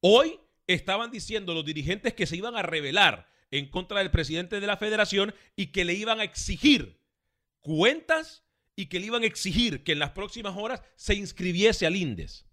Hoy 0.00 0.38
estaban 0.66 1.10
diciendo 1.10 1.54
los 1.54 1.64
dirigentes 1.64 2.12
que 2.12 2.26
se 2.26 2.36
iban 2.36 2.54
a 2.54 2.62
rebelar 2.62 3.30
en 3.50 3.70
contra 3.70 4.00
del 4.00 4.10
presidente 4.10 4.60
de 4.60 4.66
la 4.66 4.76
federación 4.76 5.34
y 5.56 5.68
que 5.68 5.86
le 5.86 5.94
iban 5.94 6.20
a 6.20 6.24
exigir 6.24 7.00
cuentas 7.62 8.44
y 8.76 8.86
que 8.86 9.00
le 9.00 9.06
iban 9.06 9.22
a 9.22 9.26
exigir 9.26 9.84
que 9.84 9.92
en 9.92 10.00
las 10.00 10.10
próximas 10.10 10.54
horas 10.54 10.82
se 10.96 11.14
inscribiese 11.14 11.86
al 11.86 11.96
INDES. 11.96 12.46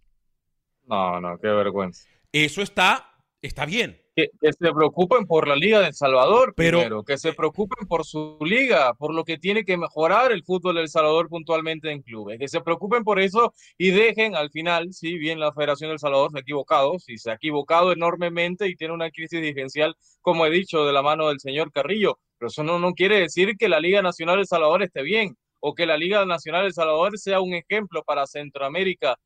No, 0.85 1.19
no, 1.19 1.37
qué 1.37 1.49
vergüenza. 1.49 2.07
Eso 2.31 2.61
está, 2.61 3.13
está 3.41 3.65
bien. 3.65 4.01
Que, 4.13 4.29
que 4.41 4.51
se 4.51 4.73
preocupen 4.73 5.25
por 5.25 5.47
la 5.47 5.55
Liga 5.55 5.79
de 5.79 5.87
El 5.87 5.93
Salvador 5.93 6.53
Pero- 6.57 6.79
primero, 6.79 7.03
que 7.03 7.17
se 7.17 7.31
preocupen 7.31 7.87
por 7.87 8.05
su 8.05 8.37
liga, 8.41 8.93
por 8.95 9.13
lo 9.13 9.23
que 9.23 9.37
tiene 9.37 9.63
que 9.63 9.77
mejorar 9.77 10.33
el 10.33 10.43
fútbol 10.43 10.75
de 10.75 10.81
El 10.81 10.89
Salvador 10.89 11.29
puntualmente 11.29 11.89
en 11.91 12.01
clubes, 12.01 12.37
que 12.37 12.49
se 12.49 12.59
preocupen 12.59 13.05
por 13.05 13.21
eso 13.21 13.53
y 13.77 13.91
dejen 13.91 14.35
al 14.35 14.49
final, 14.51 14.91
si 14.91 15.17
bien 15.17 15.39
la 15.39 15.53
Federación 15.53 15.91
del 15.91 15.99
Salvador 15.99 16.29
se 16.31 16.39
ha 16.39 16.41
equivocado, 16.41 16.99
si 16.99 17.17
se 17.17 17.31
ha 17.31 17.35
equivocado 17.35 17.93
enormemente 17.93 18.67
y 18.67 18.75
tiene 18.75 18.93
una 18.93 19.09
crisis 19.11 19.39
dirigencial, 19.41 19.95
como 20.19 20.45
he 20.45 20.49
dicho, 20.49 20.85
de 20.85 20.91
la 20.91 21.01
mano 21.01 21.29
del 21.29 21.39
señor 21.39 21.71
Carrillo, 21.71 22.19
pero 22.37 22.47
eso 22.49 22.63
no, 22.63 22.79
no 22.79 22.93
quiere 22.93 23.17
decir 23.17 23.55
que 23.57 23.69
la 23.69 23.79
Liga 23.79 24.01
Nacional 24.01 24.35
del 24.37 24.45
Salvador 24.47 24.83
esté 24.83 25.03
bien 25.03 25.37
o 25.61 25.73
que 25.73 25.85
la 25.85 25.95
Liga 25.95 26.25
Nacional 26.25 26.63
del 26.63 26.73
Salvador 26.73 27.17
sea 27.17 27.39
un 27.39 27.53
ejemplo 27.53 28.03
para 28.03 28.27
Centroamérica 28.27 29.17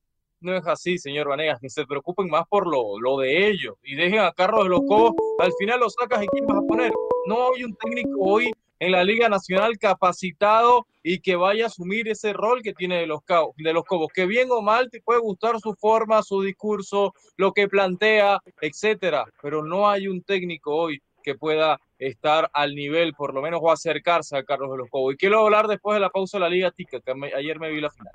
no 0.46 0.56
es 0.56 0.66
así, 0.68 0.98
señor 0.98 1.28
Vanegas, 1.28 1.60
que 1.60 1.70
se 1.70 1.86
preocupen 1.86 2.30
más 2.30 2.48
por 2.48 2.68
lo, 2.68 3.00
lo 3.00 3.18
de 3.18 3.48
ellos 3.50 3.76
y 3.84 3.96
dejen 3.96 4.20
a 4.20 4.32
Carlos 4.32 4.64
de 4.64 4.70
los 4.70 4.82
Cobos, 4.88 5.14
al 5.40 5.52
final 5.60 5.80
lo 5.80 5.90
sacas 5.90 6.24
y 6.24 6.28
quién 6.28 6.46
vas 6.46 6.58
a 6.58 6.68
poner. 6.68 6.94
No 7.28 7.54
hay 7.54 7.64
un 7.64 7.76
técnico 7.76 8.12
hoy 8.20 8.52
en 8.80 8.92
la 8.92 9.04
Liga 9.04 9.30
Nacional 9.30 9.78
capacitado 9.80 10.86
y 11.02 11.20
que 11.20 11.36
vaya 11.36 11.66
a 11.66 11.68
asumir 11.68 12.08
ese 12.08 12.34
rol 12.34 12.62
que 12.62 12.74
tiene 12.74 13.00
de 13.00 13.08
los, 13.08 13.22
de 13.58 13.74
los 13.74 13.84
Cobos, 13.84 14.10
que 14.14 14.26
bien 14.26 14.50
o 14.52 14.62
mal 14.62 14.90
te 14.90 15.02
puede 15.02 15.20
gustar 15.20 15.60
su 15.60 15.74
forma, 15.74 16.22
su 16.24 16.42
discurso, 16.42 17.14
lo 17.38 17.52
que 17.52 17.68
plantea, 17.68 18.40
etcétera, 18.62 19.26
pero 19.42 19.64
no 19.64 19.90
hay 19.90 20.08
un 20.08 20.22
técnico 20.22 20.76
hoy 20.76 21.02
que 21.24 21.36
pueda 21.36 21.80
estar 21.98 22.50
al 22.54 22.76
nivel, 22.76 23.14
por 23.14 23.34
lo 23.34 23.42
menos, 23.42 23.60
o 23.64 23.72
acercarse 23.72 24.38
a 24.38 24.44
Carlos 24.44 24.72
de 24.72 24.78
los 24.78 24.90
Cobos. 24.90 25.16
Y 25.16 25.18
quiero 25.18 25.44
hablar 25.44 25.68
después 25.68 25.96
de 25.96 26.02
la 26.02 26.10
pausa 26.10 26.38
de 26.38 26.42
la 26.42 26.50
Liga 26.50 26.72
Tica, 26.72 27.00
que 27.00 27.14
ayer 27.36 27.60
me 27.60 27.72
vi 27.72 27.82
la 27.82 27.90
final. 27.90 28.14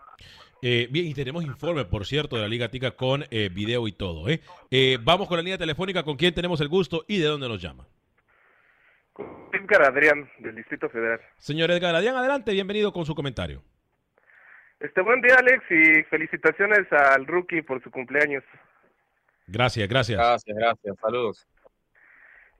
Eh, 0.62 0.88
bien, 0.90 1.06
y 1.06 1.14
tenemos 1.14 1.44
informe, 1.44 1.84
por 1.84 2.04
cierto, 2.04 2.36
de 2.36 2.42
la 2.42 2.48
Liga 2.48 2.70
Tica 2.70 2.90
con 2.92 3.24
eh, 3.30 3.48
video 3.50 3.88
y 3.88 3.92
todo. 3.92 4.28
¿eh? 4.28 4.40
Eh, 4.70 4.98
vamos 5.02 5.26
con 5.26 5.38
la 5.38 5.42
línea 5.42 5.58
telefónica 5.58 6.02
con 6.02 6.16
quién 6.16 6.34
tenemos 6.34 6.60
el 6.60 6.68
gusto 6.68 7.04
y 7.08 7.18
de 7.18 7.26
dónde 7.26 7.48
nos 7.48 7.62
llama. 7.62 7.86
Edgar 9.52 9.82
Adrián, 9.82 10.30
del 10.38 10.54
Distrito 10.54 10.88
Federal. 10.88 11.20
Señor 11.38 11.70
Edgar 11.70 11.94
Adrián, 11.94 12.16
adelante, 12.16 12.52
bienvenido 12.52 12.92
con 12.92 13.06
su 13.06 13.14
comentario. 13.14 13.62
Este 14.78 15.00
buen 15.02 15.20
día, 15.20 15.36
Alex, 15.38 15.64
y 15.70 16.02
felicitaciones 16.04 16.90
al 16.92 17.26
rookie 17.26 17.62
por 17.62 17.82
su 17.82 17.90
cumpleaños. 17.90 18.44
Gracias, 19.46 19.88
gracias. 19.88 20.18
Gracias, 20.18 20.56
gracias. 20.56 20.96
Saludos. 21.00 21.46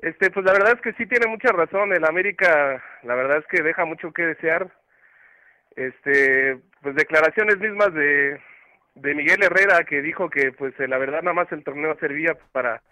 Este, 0.01 0.31
pues 0.31 0.45
la 0.45 0.53
verdad 0.53 0.75
es 0.75 0.81
que 0.81 0.93
sí 0.95 1.07
tiene 1.07 1.27
mucha 1.29 1.49
razón. 1.53 1.93
El 1.93 2.05
América, 2.05 2.83
la 3.03 3.15
verdad 3.15 3.39
es 3.39 3.47
que 3.47 3.63
deja 3.63 3.85
mucho 3.85 4.13
que 4.13 4.23
desear. 4.23 4.71
Este, 5.81 6.59
pues 6.83 6.95
declaraciones 6.95 7.59
mismas 7.59 7.95
de, 7.95 8.38
de 8.97 9.14
Miguel 9.14 9.43
Herrera 9.43 9.83
que 9.85 10.03
dijo 10.03 10.29
que, 10.29 10.53
pues 10.53 10.75
la 10.79 10.99
verdad 10.99 11.23
nada 11.23 11.33
más 11.33 11.51
el 11.53 11.64
torneo 11.64 11.97
servía 11.99 12.37
para 12.53 12.83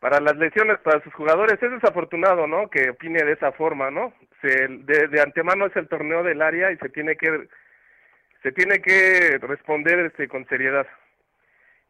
para 0.00 0.18
las 0.18 0.36
lesiones 0.36 0.78
para 0.78 1.02
sus 1.02 1.12
jugadores 1.12 1.62
es 1.62 1.70
desafortunado, 1.70 2.46
¿no? 2.46 2.70
Que 2.70 2.90
opine 2.90 3.22
de 3.22 3.32
esa 3.32 3.52
forma, 3.52 3.90
¿no? 3.90 4.14
Se, 4.40 4.66
de, 4.68 5.06
de 5.08 5.20
antemano 5.20 5.66
es 5.66 5.76
el 5.76 5.86
torneo 5.86 6.22
del 6.22 6.40
área 6.40 6.72
y 6.72 6.78
se 6.78 6.88
tiene 6.88 7.14
que 7.14 7.46
se 8.42 8.52
tiene 8.52 8.80
que 8.80 9.38
responder 9.42 9.98
este 10.00 10.28
con 10.28 10.48
seriedad. 10.48 10.86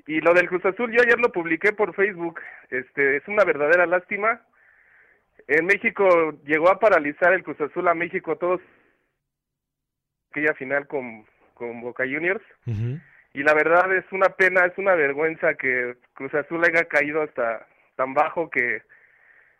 Y 0.09 0.21
lo 0.21 0.35
del 0.35 0.49
Cruz 0.49 0.65
Azul, 0.65 0.91
yo 0.91 1.01
ayer 1.01 1.21
lo 1.21 1.31
publiqué 1.31 1.73
por 1.73 1.95
Facebook, 1.95 2.41
este 2.71 3.19
es 3.19 3.29
una 3.29 3.45
verdadera 3.45 3.87
lástima. 3.87 4.43
En 5.47 5.65
México 5.65 6.35
llegó 6.45 6.71
a 6.71 6.81
paralizar 6.81 7.33
el 7.33 7.45
Cruz 7.45 7.61
Azul 7.61 7.87
a 7.87 7.95
México 7.95 8.37
todos 8.37 8.61
aquella 10.33 10.55
final 10.55 10.87
con, 10.87 11.25
con 11.55 11.81
Boca 11.81 12.05
Juniors. 12.05 12.43
Y 13.35 13.43
la 13.43 13.55
verdad 13.55 13.95
es 13.95 14.05
una 14.13 14.31
pena, 14.31 14.67
es 14.67 14.77
una 14.77 14.95
vergüenza 14.95 15.55
que 15.55 15.97
Cruz 16.15 16.35
Azul 16.35 16.65
haya 16.65 16.85
caído 16.85 17.23
hasta 17.23 17.67
tan 17.97 18.15
bajo 18.15 18.51
que 18.51 18.83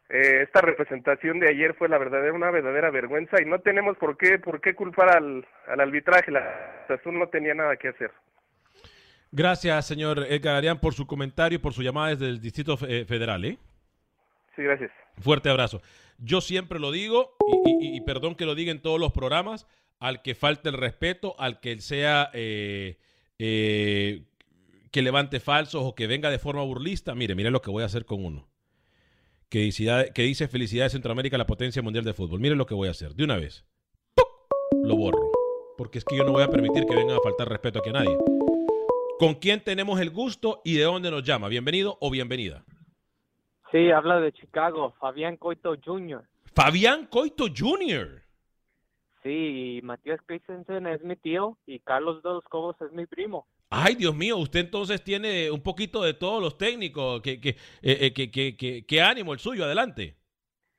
eh, 0.09 0.43
esta 0.43 0.61
representación 0.61 1.39
de 1.41 1.49
ayer 1.49 1.75
fue 1.75 1.89
la 1.89 1.97
verdadera 1.99 2.35
una 2.35 2.51
verdadera 2.51 2.91
vergüenza 2.91 3.41
y 3.41 3.47
no 3.47 3.61
tenemos 3.61 3.97
por 3.97 4.17
qué 4.19 4.39
por 4.39 4.61
qué 4.61 4.75
culpar 4.75 5.17
al, 5.17 5.47
al 5.69 5.81
arbitraje 5.81 6.31
la 6.31 6.85
Cruz 6.87 7.01
Azul 7.01 7.19
no 7.19 7.29
tenía 7.29 7.55
nada 7.55 7.77
que 7.77 7.89
hacer 7.89 8.11
Gracias, 9.35 9.87
señor 9.87 10.27
Edgar 10.29 10.57
Arián, 10.57 10.79
por 10.79 10.93
su 10.93 11.07
comentario 11.07 11.57
y 11.57 11.59
por 11.59 11.73
su 11.73 11.83
llamada 11.83 12.11
desde 12.11 12.27
el 12.27 12.39
Distrito 12.39 12.77
Federal. 12.77 13.43
¿eh? 13.47 13.57
Sí, 14.55 14.63
gracias. 14.63 14.91
Fuerte 15.23 15.49
abrazo. 15.49 15.81
Yo 16.19 16.43
siempre 16.43 16.79
lo 16.79 16.93
digo, 16.93 17.35
y, 17.65 17.71
y, 17.71 17.97
y, 17.97 18.01
perdón 18.03 18.35
que 18.35 18.45
lo 18.45 18.55
diga 18.55 18.73
en 18.73 18.83
todos 18.83 19.01
los 19.01 19.11
programas, 19.11 19.67
al 20.03 20.21
que 20.21 20.35
falte 20.35 20.69
el 20.69 20.75
respeto, 20.75 21.37
al 21.39 21.61
que 21.61 21.81
sea 21.81 22.29
eh, 22.35 22.99
eh, 23.39 24.25
que 24.91 25.01
levante 25.01 25.39
falsos 25.39 25.85
o 25.85 25.95
que 25.95 26.09
venga 26.09 26.29
de 26.29 26.41
forma 26.41 26.65
burlista, 26.65 27.15
mire, 27.15 27.37
mire 27.37 27.53
lo 27.53 27.63
que 27.63 27.71
voy 27.71 27.85
a 27.85 27.87
hacer 27.87 28.05
con 28.05 28.25
uno. 28.25 28.49
Que 29.49 29.61
dice, 29.61 30.11
que 30.13 30.23
dice 30.23 30.49
felicidades 30.49 30.91
Centroamérica, 30.91 31.39
la 31.39 31.47
potencia 31.47 31.83
mundial 31.83 32.05
de 32.05 32.15
fútbol. 32.15 32.41
Mire 32.41 32.57
lo 32.57 32.67
que 32.67 32.75
voy 32.75 32.89
a 32.89 32.91
hacer. 32.91 33.15
De 33.15 33.23
una 33.23 33.37
vez. 33.37 33.65
¡Puc! 34.17 34.27
Lo 34.83 34.97
borro. 34.97 35.31
Porque 35.79 35.99
es 35.99 36.05
que 36.05 36.17
yo 36.17 36.25
no 36.25 36.33
voy 36.33 36.43
a 36.43 36.49
permitir 36.49 36.85
que 36.85 36.97
vengan 36.97 37.19
a 37.19 37.23
faltar 37.23 37.49
respeto 37.49 37.79
aquí 37.79 37.91
a 37.91 37.93
nadie. 37.93 38.17
¿Con 39.21 39.37
quién 39.37 39.63
tenemos 39.63 40.01
el 40.01 40.11
gusto 40.11 40.63
y 40.65 40.75
de 40.75 40.83
dónde 40.83 41.13
nos 41.13 41.23
llama? 41.23 41.47
¿Bienvenido 41.47 41.99
o 42.01 42.11
bienvenida? 42.11 42.65
Sí, 43.71 43.91
habla 43.93 44.19
de 44.19 44.33
Chicago, 44.33 44.95
Fabián 44.99 45.37
Coito 45.37 45.77
Jr. 45.83 46.25
Fabián 46.55 47.07
Coito 47.07 47.47
Jr. 47.57 48.22
Sí, 49.23 49.79
y 49.79 49.83
Matías 49.83 50.21
Christensen 50.27 50.87
es 50.87 51.03
mi 51.03 51.17
tío 51.17 51.57
y 51.67 51.79
Carlos 51.81 52.23
de 52.23 52.31
los 52.31 52.45
Cobos 52.45 52.77
es 52.81 52.91
mi 52.93 53.07
primo. 53.07 53.47
Ay, 53.71 53.95
Dios 53.95 54.15
mío, 54.15 54.37
usted 54.37 54.61
entonces 54.61 55.03
tiene 55.03 55.51
un 55.51 55.63
poquito 55.63 56.03
de 56.03 56.13
todos 56.15 56.43
los 56.43 56.59
técnicos. 56.59 57.23
¿Qué, 57.23 57.41
qué, 57.41 57.57
eh, 57.83 58.13
qué, 58.13 58.31
qué, 58.31 58.57
qué, 58.57 58.85
qué 58.85 59.01
ánimo 59.01 59.33
el 59.33 59.39
suyo? 59.39 59.65
Adelante. 59.65 60.17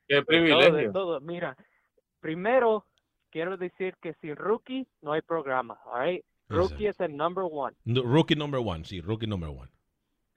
Qué 0.07 0.15
De 0.15 0.23
privilegio. 0.23 0.67
todo, 0.67 0.75
de 0.77 0.89
todo. 0.91 1.21
Mira, 1.21 1.57
primero 2.19 2.85
quiero 3.31 3.57
decir 3.57 3.95
que 4.01 4.13
sin 4.21 4.35
rookie 4.35 4.85
no 5.01 5.13
hay 5.13 5.21
programa, 5.21 5.79
all 5.85 6.05
right? 6.05 6.25
Rookie 6.49 6.87
es 6.87 6.99
el 6.99 7.15
number 7.15 7.45
one. 7.49 7.75
No, 7.85 8.03
rookie 8.03 8.35
number 8.35 8.59
one, 8.63 8.83
sí, 8.85 9.01
rookie 9.01 9.25
number 9.25 9.49
one. 9.49 9.71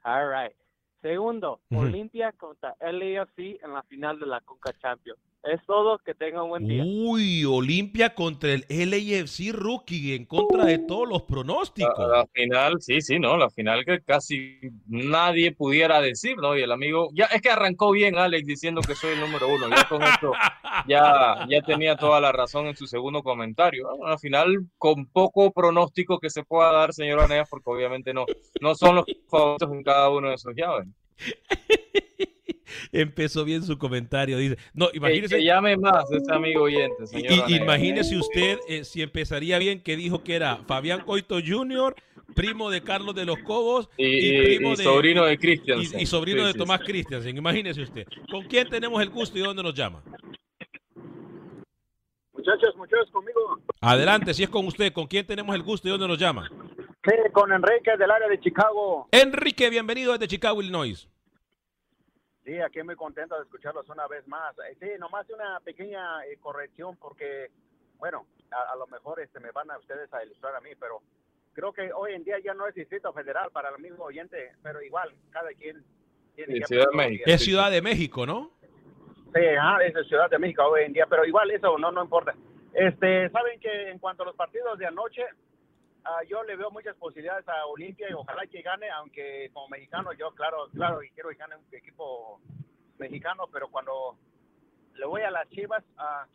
All 0.05 0.29
right. 0.31 0.57
Segundo. 1.03 1.61
Olimpia 1.71 2.33
contra 2.33 2.75
LAFC 2.81 3.63
en 3.63 3.75
la 3.75 3.83
final 3.83 4.19
de 4.19 4.27
la 4.27 4.41
Conca 4.41 4.73
Champions. 4.79 5.21
Es 5.53 5.65
todo, 5.65 5.99
que 5.99 6.15
tengan 6.15 6.43
un 6.45 6.49
buen 6.49 6.67
día. 6.67 6.83
Uy, 6.85 7.45
Olimpia 7.45 8.15
contra 8.15 8.53
el 8.53 8.65
LAFC 8.69 9.53
rookie 9.53 10.15
en 10.15 10.25
contra 10.25 10.65
de 10.65 10.79
todos 10.79 11.09
los 11.09 11.23
pronósticos. 11.23 11.99
La, 11.99 12.19
la 12.19 12.27
final, 12.27 12.77
sí, 12.81 13.01
sí, 13.01 13.19
no, 13.21 13.37
la 13.37 13.49
final 13.51 13.85
que 13.85 14.01
casi 14.01 14.59
nadie 14.89 15.53
pudiera 15.53 16.01
decir, 16.01 16.37
¿no? 16.39 16.57
Y 16.57 16.63
el 16.63 16.73
amigo, 16.73 17.11
ya 17.13 17.27
es 17.27 17.41
que 17.41 17.51
arrancó 17.51 17.93
bien 17.93 18.19
Alex 18.19 18.47
diciendo 18.47 18.81
que 18.81 18.97
soy 18.97 19.13
el 19.13 19.21
número 19.21 19.49
uno. 19.49 19.69
Ya 19.69 19.89
con 19.89 20.03
esto, 20.03 20.33
ya, 20.89 21.47
ya 21.49 21.63
tenía 21.63 21.97
toda 21.97 22.21
la 22.21 22.33
razón 22.33 22.67
en 22.67 22.77
su 22.77 22.87
segundo 22.87 23.23
comentario. 23.23 23.85
¿no? 23.89 23.95
Una 23.97 24.19
final 24.19 24.67
con 24.79 25.07
poco 25.07 25.53
pronóstico 25.53 26.19
que 26.19 26.31
se 26.31 26.43
pueda 26.43 26.73
dar, 26.73 26.93
señor 26.93 27.21
Aneas, 27.21 27.49
porque 27.49 27.71
obviamente 27.71 28.13
no, 28.13 28.27
no 28.61 28.75
son 28.75 28.97
los 28.97 29.05
favoritos 29.29 29.71
en 29.73 29.83
cada 29.85 30.11
uno 30.11 30.29
de 30.29 30.35
esos 30.35 30.55
llaves. 30.57 30.89
Empezó 32.93 33.45
bien 33.45 33.63
su 33.63 33.79
comentario. 33.79 34.39
Dice, 34.39 34.57
no, 34.75 34.89
Que, 34.91 34.97
imagínese. 34.99 35.37
que 35.37 35.45
llame 35.45 35.77
más 35.77 36.11
ese 36.11 36.33
amigo 36.33 36.63
oyente, 36.65 37.07
señor 37.07 37.51
imagínese 37.51 38.17
usted 38.17 38.59
eh, 38.69 38.85
si 38.85 39.03
empezaría 39.03 39.59
bien 39.59 39.81
que 39.83 39.97
dijo 39.97 40.23
que 40.23 40.35
era 40.35 40.59
Fabián 40.67 41.01
Coito 41.03 41.39
Jr., 41.45 41.95
primo 42.35 42.71
de 42.71 42.83
Carlos 42.83 43.15
de 43.15 43.25
los 43.25 43.39
Cobos 43.39 43.89
Y- 43.97 44.05
y- 44.05 44.73
y 44.73 44.77
sobrino 44.77 45.25
de 45.25 45.39
Christiansen. 45.39 46.01
Y, 46.01 46.03
y 46.03 46.07
sobrino 46.07 46.41
Sí, 46.41 46.47
de 46.47 46.53
sí, 46.53 46.59
Tomás 46.59 46.81
sí. 46.81 46.87
Christiansen. 46.87 47.37
Imagínese 47.37 47.83
usted. 47.83 48.07
¿Con 48.31 48.45
quién 48.47 48.69
tenemos 48.69 49.01
el 49.01 49.11
gusto 49.11 49.39
y 49.39 49.43
dónde 49.43 49.63
nos 49.63 49.75
llama? 49.75 50.03
Muchachos, 52.33 52.77
muchachos, 52.77 53.11
conmigo. 53.11 53.59
Adelante, 53.81 54.35
si 54.35 54.43
es 54.43 54.49
con 54.49 54.67
usted, 54.67 54.93
¿con 54.93 55.07
quién 55.07 55.27
tenemos 55.27 55.55
el 55.55 55.63
gusto 55.63 55.89
y 55.89 55.91
dónde 55.91 56.07
nos 56.09 56.19
llama? 56.19 56.49
Sí, 57.05 57.13
con 57.33 57.53
Enrique 57.53 57.97
del 57.99 58.11
área 58.11 58.29
de 58.29 58.39
Chicago. 58.41 59.09
Enrique, 59.13 59.71
bienvenido 59.71 60.13
desde 60.13 60.29
Chicago, 60.29 60.61
Illinois. 60.61 61.09
Sí, 62.47 62.61
aquí 62.61 62.81
muy 62.85 62.95
contento 62.95 63.35
de 63.35 63.43
escucharlos 63.43 63.89
una 63.89 64.07
vez 64.07 64.27
más. 64.29 64.55
Eh, 64.61 64.77
Sí, 64.79 64.87
nomás 65.01 65.29
una 65.31 65.59
pequeña 65.61 66.25
eh, 66.27 66.39
corrección 66.41 66.97
porque, 66.97 67.51
bueno, 67.99 68.25
a, 68.53 68.73
a 68.73 68.77
lo 68.77 68.87
mejor 68.87 69.21
este, 69.21 69.41
me 69.41 69.51
van 69.51 69.69
a 69.73 69.79
ustedes 69.79 70.11
a 70.15 70.25
ilustrar 70.25 70.55
a 70.55 70.61
mí, 70.61 70.71
pero 70.79 71.03
creo 71.55 71.73
que 71.73 71.93
hoy 71.93 72.13
en 72.15 72.23
día 72.23 72.39
ya 72.39 72.55
no 72.55 72.69
es 72.69 72.75
Distrito 72.77 73.13
Federal 73.13 73.51
para 73.51 73.71
el 73.71 73.83
mismo 73.83 74.05
oyente, 74.05 74.53
pero 74.63 74.81
igual, 74.81 75.13
cada 75.31 75.49
quien 75.55 75.83
tiene 76.37 76.55
Sí, 76.55 76.61
que... 76.61 76.67
Ciudad 76.67 76.87
de 76.91 76.97
México. 76.97 77.25
Es 77.27 77.45
Ciudad 77.45 77.71
de 77.71 77.83
México, 77.83 78.25
¿no? 78.27 78.53
Sí, 79.35 79.43
ah, 79.61 79.79
es 79.85 79.93
de 79.95 80.05
Ciudad 80.05 80.31
de 80.31 80.39
México 80.39 80.63
hoy 80.65 80.85
en 80.85 80.93
día, 80.93 81.07
pero 81.11 81.25
igual 81.25 81.51
eso 81.51 81.77
no, 81.79 81.91
no 81.91 82.05
importa. 82.05 82.33
Este, 82.73 83.29
saben 83.31 83.59
que 83.59 83.91
en 83.91 83.99
cuanto 83.99 84.23
a 84.23 84.27
los 84.27 84.37
partidos 84.37 84.79
de 84.79 84.87
anoche, 84.87 85.23
ah, 86.07 86.23
yo 86.29 86.43
le 86.45 86.57
veo 86.57 86.71
muchas 86.71 86.97
posibilidades 86.97 87.47
a 87.49 87.67
Olimpia 87.67 88.09
y 88.09 88.15
ojalá 88.15 88.47
que 88.47 88.63
gane, 88.63 88.89
aunque 88.91 89.51
como 89.53 89.69
mexicano 89.69 90.13
yo, 90.13 90.31
claro, 90.33 90.69
claro, 90.73 91.03
y 91.03 91.11
quiero 91.11 91.31
que 91.31 91.37
gane 91.37 91.57
un 91.57 91.65
equipo 91.73 92.41
mexicano, 92.99 93.45
pero 93.53 93.69
cuando 93.69 94.17
le 94.95 95.07
voy 95.07 95.23
a 95.23 95.31
las 95.31 95.49
Chivas, 95.51 95.85
ah, 95.99 96.27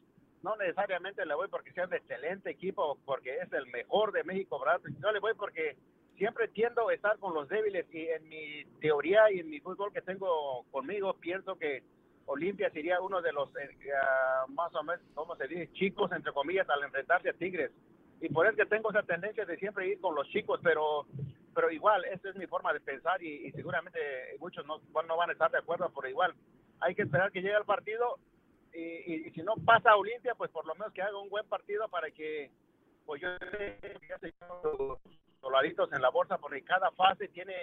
no 0.44 0.56
necesariamente 0.56 1.26
le 1.26 1.36
voy 1.36 1.48
porque 1.48 1.72
sea 1.72 1.86
un 1.86 1.94
excelente 1.94 2.50
equipo, 2.50 2.98
porque 3.06 3.38
es 3.38 3.52
el 3.54 3.68
mejor 3.68 4.12
de 4.12 4.24
México, 4.24 4.60
¿verdad? 4.60 4.82
Yo 5.02 5.12
le 5.12 5.20
voy 5.20 5.34
porque 5.36 5.78
siempre 6.18 6.48
tiendo 6.50 6.88
a 6.88 6.94
estar 6.94 7.18
con 7.20 7.34
los 7.34 7.48
débiles 7.50 7.86
y 7.94 8.08
en 8.08 8.28
mi 8.30 8.66
teoría 8.80 9.32
y 9.32 9.40
en 9.40 9.50
mi 9.50 9.60
fútbol 9.60 9.94
que 9.94 10.02
tengo 10.02 10.64
conmigo, 10.72 11.14
pienso 11.16 11.56
que 11.58 11.84
Olimpia 12.26 12.70
sería 12.70 13.02
uno 13.02 13.22
de 13.22 13.34
los 13.34 13.50
ah, 13.50 14.46
más 14.50 14.74
o 14.76 14.84
menos, 14.84 15.02
¿cómo 15.14 15.36
se 15.36 15.48
dice? 15.48 15.72
Chicos, 15.74 16.12
entre 16.12 16.32
comillas, 16.32 16.70
al 16.70 16.84
enfrentarse 16.84 17.30
a 17.30 17.34
Tigres. 17.34 17.72
Y 18.22 18.30
por 18.30 18.46
eso 18.48 18.56
que 18.56 18.66
tengo 18.68 18.92
esa 18.92 19.04
tendencia 19.04 19.46
de 19.46 19.58
siempre 19.58 19.88
ir 19.88 20.00
con 20.00 20.16
los 20.16 20.28
chicos, 20.30 20.60
pero 20.64 21.06
pero 21.54 21.70
igual, 21.70 22.06
esa 22.06 22.30
es 22.30 22.36
mi 22.38 22.48
forma 22.48 22.72
de 22.72 22.80
pensar 22.80 23.22
y, 23.22 23.52
seguramente 23.52 24.00
muchos 24.40 24.66
no, 24.66 24.80
no 25.06 25.18
van 25.18 25.30
a 25.30 25.34
estar 25.34 25.52
de 25.52 25.58
acuerdo, 25.58 25.92
pero 25.94 26.08
igual 26.08 26.34
hay 26.80 26.96
que 26.96 27.02
esperar 27.02 27.30
que 27.32 27.42
llegue 27.42 27.58
el 27.58 27.66
partido 27.66 28.20
y, 28.74 28.80
y- 29.28 29.32
si 29.32 29.42
no 29.44 29.56
pasa 29.66 29.92
a 29.92 29.98
Olimpia, 29.98 30.34
pues 30.36 30.50
por 30.52 30.66
lo 30.66 30.74
menos 30.76 30.94
que 30.94 31.02
haga 31.02 31.18
un 31.20 31.30
buen 31.30 31.46
partido 31.48 31.90
para 31.90 32.10
que, 32.10 32.50
pues 33.06 33.22
yo 33.22 33.28
dolaritos 35.42 35.92
en 35.92 36.02
la 36.02 36.10
bolsa, 36.10 36.38
porque 36.38 36.64
cada 36.64 36.90
fase 36.92 37.28
tiene 37.28 37.54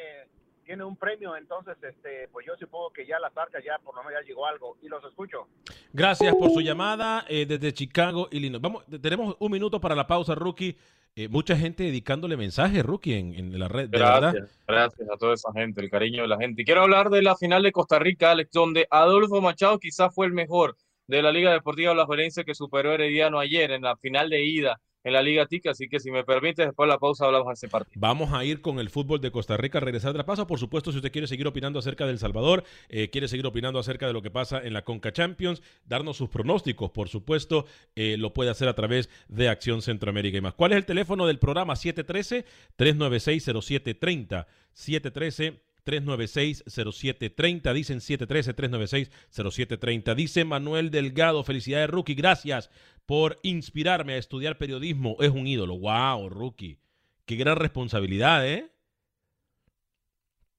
tiene 0.68 0.84
un 0.84 0.96
premio, 0.96 1.34
entonces 1.34 1.78
este 1.82 2.28
pues 2.30 2.44
yo 2.46 2.54
supongo 2.60 2.90
que 2.92 3.06
ya 3.06 3.18
las 3.18 3.34
arcas 3.34 3.64
ya 3.64 3.78
por 3.78 3.94
lo 3.96 4.02
menos 4.04 4.20
ya 4.20 4.28
llegó 4.28 4.46
algo 4.46 4.76
y 4.82 4.88
los 4.88 5.02
escucho. 5.02 5.48
Gracias 5.94 6.34
por 6.34 6.50
su 6.50 6.60
llamada 6.60 7.24
eh, 7.26 7.46
desde 7.46 7.72
Chicago, 7.72 8.28
Illinois. 8.30 8.60
Vamos, 8.60 8.84
te- 8.84 8.98
tenemos 8.98 9.34
un 9.38 9.50
minuto 9.50 9.80
para 9.80 9.94
la 9.94 10.06
pausa, 10.06 10.34
Rookie. 10.34 10.76
Eh, 11.16 11.26
mucha 11.26 11.56
gente 11.56 11.84
dedicándole 11.84 12.36
mensajes, 12.36 12.84
Rookie, 12.84 13.14
en, 13.14 13.32
en 13.34 13.58
la 13.58 13.66
red, 13.66 13.88
de 13.88 13.98
verdad. 13.98 14.20
Gracias, 14.34 14.58
gracias 14.68 15.10
a 15.10 15.16
toda 15.16 15.32
esa 15.34 15.50
gente, 15.54 15.80
el 15.80 15.88
cariño 15.90 16.20
de 16.22 16.28
la 16.28 16.36
gente. 16.36 16.60
Y 16.60 16.64
quiero 16.66 16.82
hablar 16.82 17.08
de 17.08 17.22
la 17.22 17.34
final 17.34 17.62
de 17.62 17.72
Costa 17.72 17.98
Rica, 17.98 18.32
Alex, 18.32 18.50
donde 18.52 18.86
Adolfo 18.90 19.40
Machado 19.40 19.78
quizás 19.78 20.14
fue 20.14 20.26
el 20.26 20.32
mejor 20.34 20.76
de 21.06 21.22
la 21.22 21.32
Liga 21.32 21.50
Deportiva 21.50 21.94
La 21.94 22.04
Juelense 22.04 22.44
que 22.44 22.54
superó 22.54 22.90
a 22.90 22.94
Herediano 22.94 23.38
ayer 23.40 23.70
en 23.70 23.82
la 23.82 23.96
final 23.96 24.28
de 24.28 24.44
ida 24.44 24.78
en 25.04 25.12
la 25.12 25.22
Liga 25.22 25.46
Tica, 25.46 25.70
así 25.70 25.88
que 25.88 26.00
si 26.00 26.10
me 26.10 26.24
permite, 26.24 26.66
después 26.66 26.88
de 26.88 26.94
la 26.94 26.98
pausa 26.98 27.26
hablamos 27.26 27.46
de 27.48 27.54
ese 27.54 27.68
partido. 27.68 28.00
Vamos 28.00 28.32
a 28.32 28.44
ir 28.44 28.60
con 28.60 28.80
el 28.80 28.90
fútbol 28.90 29.20
de 29.20 29.30
Costa 29.30 29.56
Rica, 29.56 29.78
regresar 29.80 30.12
de 30.12 30.18
la 30.18 30.26
pausa. 30.26 30.46
Por 30.46 30.58
supuesto, 30.58 30.90
si 30.90 30.98
usted 30.98 31.12
quiere 31.12 31.26
seguir 31.26 31.46
opinando 31.46 31.78
acerca 31.78 32.06
del 32.06 32.18
Salvador, 32.18 32.64
eh, 32.88 33.08
quiere 33.10 33.28
seguir 33.28 33.46
opinando 33.46 33.78
acerca 33.78 34.06
de 34.06 34.12
lo 34.12 34.22
que 34.22 34.30
pasa 34.30 34.60
en 34.62 34.72
la 34.72 34.82
Conca 34.82 35.12
Champions, 35.12 35.62
darnos 35.84 36.16
sus 36.16 36.28
pronósticos, 36.28 36.90
por 36.90 37.08
supuesto, 37.08 37.66
eh, 37.94 38.16
lo 38.18 38.34
puede 38.34 38.50
hacer 38.50 38.66
a 38.68 38.74
través 38.74 39.08
de 39.28 39.48
Acción 39.48 39.82
Centroamérica 39.82 40.38
y 40.38 40.40
más. 40.40 40.54
¿Cuál 40.54 40.72
es 40.72 40.78
el 40.78 40.84
teléfono 40.84 41.26
del 41.26 41.38
programa? 41.38 41.74
713-396-0730. 41.74 44.46
713 44.72 45.62
396-0730. 45.86 47.72
Dicen 47.72 48.00
713-396-0730. 48.00 50.14
Dice 50.14 50.44
Manuel 50.44 50.90
Delgado, 50.90 51.42
felicidades, 51.44 51.88
Rookie. 51.88 52.14
Gracias 52.14 52.68
por 53.08 53.38
inspirarme 53.42 54.12
a 54.12 54.18
estudiar 54.18 54.58
periodismo. 54.58 55.16
Es 55.20 55.30
un 55.30 55.46
ídolo. 55.46 55.78
¡Wow, 55.78 56.28
Rookie! 56.28 56.78
Qué 57.24 57.36
gran 57.36 57.56
responsabilidad, 57.56 58.46
¿eh? 58.46 58.70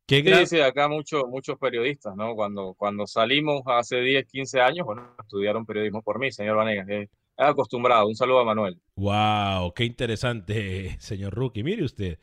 Qué 0.07 0.23
gran... 0.23 0.47
Sí, 0.47 0.55
sí, 0.55 0.61
acá 0.61 0.87
muchos 0.87 1.25
muchos 1.27 1.59
periodistas, 1.59 2.15
¿no? 2.15 2.33
Cuando, 2.33 2.73
cuando 2.73 3.05
salimos 3.05 3.61
hace 3.67 4.01
10, 4.01 4.25
15 4.25 4.61
años, 4.61 4.87
bueno, 4.87 5.15
estudiaron 5.19 5.63
periodismo 5.63 6.01
por 6.01 6.17
mí, 6.17 6.31
señor 6.31 6.55
Vanegas. 6.55 6.89
Eh, 6.89 7.07
acostumbrado. 7.37 8.07
Un 8.07 8.15
saludo 8.15 8.39
a 8.39 8.45
Manuel. 8.45 8.81
Wow, 8.95 9.71
qué 9.75 9.85
interesante, 9.85 10.97
señor 10.99 11.35
Rookie. 11.35 11.61
Mire 11.61 11.83
usted. 11.83 12.17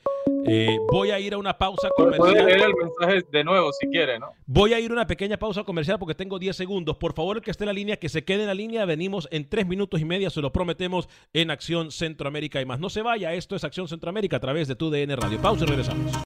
Eh, 0.48 0.78
voy 0.90 1.10
a 1.10 1.18
ir 1.18 1.34
a 1.34 1.38
una 1.38 1.56
pausa 1.56 1.88
comercial. 1.96 2.32
Puede 2.32 2.44
leer 2.44 2.62
el 2.62 2.74
mensaje 2.74 3.22
de 3.30 3.44
nuevo 3.44 3.72
si 3.72 3.86
quiere, 3.88 4.18
¿no? 4.18 4.30
Voy 4.46 4.72
a 4.72 4.80
ir 4.80 4.90
a 4.90 4.94
una 4.94 5.06
pequeña 5.06 5.38
pausa 5.38 5.64
comercial 5.64 5.98
porque 5.98 6.14
tengo 6.14 6.38
10 6.38 6.56
segundos. 6.56 6.96
Por 6.96 7.14
favor, 7.14 7.36
el 7.36 7.42
que 7.42 7.50
esté 7.50 7.64
en 7.64 7.68
la 7.68 7.72
línea, 7.72 7.96
que 7.96 8.08
se 8.08 8.24
quede 8.24 8.42
en 8.42 8.46
la 8.48 8.54
línea. 8.54 8.84
Venimos 8.84 9.28
en 9.30 9.48
3 9.48 9.66
minutos 9.66 10.00
y 10.00 10.04
media, 10.04 10.30
se 10.30 10.40
lo 10.40 10.52
prometemos 10.52 11.08
en 11.32 11.50
Acción 11.50 11.90
Centroamérica 11.90 12.60
y 12.60 12.64
más. 12.64 12.80
No 12.80 12.90
se 12.90 13.02
vaya, 13.02 13.34
esto 13.34 13.56
es 13.56 13.64
Acción 13.64 13.88
Centroamérica 13.88 14.36
a 14.36 14.40
través 14.40 14.68
de 14.68 14.76
tu 14.76 14.90
DN 14.90 15.14
Radio. 15.16 15.40
Pausa 15.40 15.64
y 15.64 15.68
regresamos. 15.68 16.25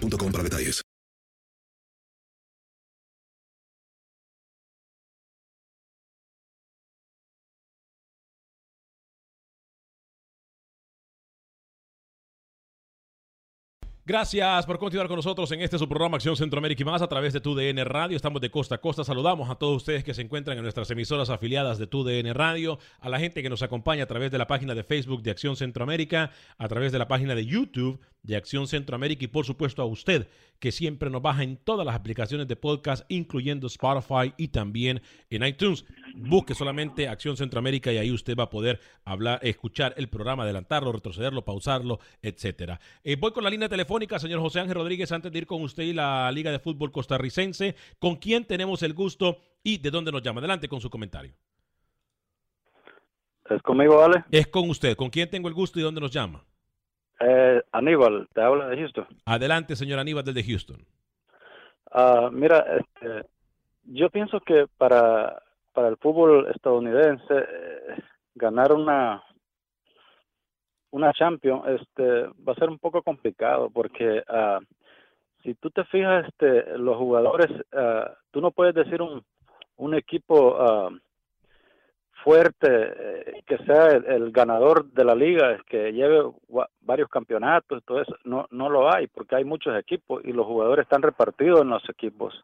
para 0.00 0.42
detalles. 0.44 0.82
Gracias 14.06 14.66
por 14.66 14.78
continuar 14.78 15.08
con 15.08 15.16
nosotros 15.16 15.50
en 15.52 15.62
este 15.62 15.78
su 15.78 15.88
programa 15.88 16.16
Acción 16.16 16.36
Centroamérica 16.36 16.82
y 16.82 16.84
más 16.84 17.00
a 17.00 17.06
través 17.06 17.32
de 17.32 17.40
TUDN 17.40 17.86
Radio. 17.86 18.16
Estamos 18.18 18.42
de 18.42 18.50
costa 18.50 18.74
a 18.74 18.78
costa. 18.78 19.02
Saludamos 19.02 19.48
a 19.48 19.54
todos 19.54 19.78
ustedes 19.78 20.04
que 20.04 20.12
se 20.12 20.20
encuentran 20.20 20.58
en 20.58 20.62
nuestras 20.62 20.90
emisoras 20.90 21.30
afiliadas 21.30 21.78
de 21.78 21.86
TUDN 21.86 22.34
Radio, 22.34 22.78
a 23.00 23.08
la 23.08 23.18
gente 23.18 23.42
que 23.42 23.48
nos 23.48 23.62
acompaña 23.62 24.04
a 24.04 24.06
través 24.06 24.30
de 24.30 24.36
la 24.36 24.46
página 24.46 24.74
de 24.74 24.84
Facebook 24.84 25.22
de 25.22 25.30
Acción 25.30 25.56
Centroamérica, 25.56 26.32
a 26.58 26.68
través 26.68 26.92
de 26.92 26.98
la 26.98 27.08
página 27.08 27.34
de 27.34 27.46
YouTube 27.46 27.98
de 28.24 28.36
Acción 28.36 28.66
Centroamérica 28.66 29.24
y 29.24 29.28
por 29.28 29.44
supuesto 29.44 29.82
a 29.82 29.84
usted 29.84 30.28
que 30.58 30.72
siempre 30.72 31.10
nos 31.10 31.22
baja 31.22 31.42
en 31.42 31.56
todas 31.56 31.86
las 31.86 31.94
aplicaciones 31.94 32.48
de 32.48 32.56
podcast, 32.56 33.04
incluyendo 33.08 33.66
Spotify 33.66 34.32
y 34.36 34.48
también 34.48 35.02
en 35.30 35.44
iTunes. 35.44 35.84
Busque 36.16 36.54
solamente 36.54 37.06
Acción 37.06 37.36
Centroamérica 37.36 37.92
y 37.92 37.98
ahí 37.98 38.10
usted 38.10 38.34
va 38.36 38.44
a 38.44 38.50
poder 38.50 38.80
hablar, 39.04 39.40
escuchar 39.42 39.94
el 39.96 40.08
programa, 40.08 40.42
adelantarlo, 40.42 40.90
retrocederlo, 40.90 41.44
pausarlo, 41.44 42.00
etcétera. 42.22 42.80
Eh, 43.04 43.16
voy 43.16 43.32
con 43.32 43.44
la 43.44 43.50
línea 43.50 43.68
telefónica, 43.68 44.18
señor 44.18 44.40
José 44.40 44.60
Ángel 44.60 44.76
Rodríguez, 44.76 45.12
antes 45.12 45.30
de 45.30 45.38
ir 45.38 45.46
con 45.46 45.62
usted 45.62 45.82
y 45.84 45.92
la 45.92 46.32
Liga 46.32 46.50
de 46.50 46.58
Fútbol 46.58 46.92
Costarricense. 46.92 47.76
¿Con 47.98 48.16
quién 48.16 48.46
tenemos 48.46 48.82
el 48.82 48.94
gusto 48.94 49.38
y 49.62 49.78
de 49.78 49.90
dónde 49.90 50.12
nos 50.12 50.22
llama? 50.22 50.40
Adelante 50.40 50.68
con 50.68 50.80
su 50.80 50.88
comentario. 50.88 51.34
Es 53.50 53.60
conmigo, 53.60 53.98
¿vale? 53.98 54.24
Es 54.30 54.46
con 54.46 54.70
usted. 54.70 54.96
¿Con 54.96 55.10
quién 55.10 55.28
tengo 55.28 55.48
el 55.48 55.54
gusto 55.54 55.78
y 55.78 55.82
dónde 55.82 56.00
nos 56.00 56.10
llama? 56.10 56.42
Eh, 57.20 57.62
Aníbal, 57.72 58.28
te 58.34 58.40
habla 58.40 58.68
de 58.68 58.76
Houston. 58.76 59.06
Adelante, 59.26 59.76
señor 59.76 59.98
Aníbal, 59.98 60.24
desde 60.24 60.44
Houston. 60.44 60.84
Uh, 61.94 62.30
mira, 62.30 62.64
este, 62.76 63.28
yo 63.84 64.10
pienso 64.10 64.40
que 64.40 64.66
para, 64.76 65.40
para 65.72 65.88
el 65.88 65.96
fútbol 65.98 66.48
estadounidense 66.52 67.24
eh, 67.30 68.02
ganar 68.34 68.72
una 68.72 69.22
una 70.90 71.12
Champions 71.12 71.64
este, 71.66 72.28
va 72.46 72.52
a 72.52 72.54
ser 72.54 72.68
un 72.68 72.78
poco 72.78 73.02
complicado 73.02 73.68
porque 73.68 74.22
uh, 74.28 74.64
si 75.42 75.54
tú 75.54 75.70
te 75.70 75.84
fijas, 75.86 76.26
este, 76.28 76.78
los 76.78 76.96
jugadores, 76.96 77.50
uh, 77.50 78.08
tú 78.30 78.40
no 78.40 78.52
puedes 78.52 78.74
decir 78.74 79.02
un, 79.02 79.24
un 79.76 79.94
equipo 79.94 80.90
fuerte, 82.24 82.66
eh, 82.68 83.42
que 83.46 83.58
sea 83.58 83.88
el, 83.88 84.32
ganador 84.32 84.90
de 84.90 85.04
la 85.04 85.14
liga, 85.14 85.58
que 85.68 85.92
lleve 85.92 86.22
varios 86.80 87.10
campeonatos, 87.10 87.84
todo 87.84 88.00
eso, 88.00 88.16
no, 88.24 88.46
no 88.50 88.70
lo 88.70 88.92
hay, 88.92 89.06
porque 89.08 89.36
hay 89.36 89.44
muchos 89.44 89.78
equipos 89.78 90.24
y 90.24 90.32
los 90.32 90.46
jugadores 90.46 90.84
están 90.84 91.02
repartidos 91.02 91.60
en 91.60 91.68
los 91.68 91.86
equipos. 91.90 92.42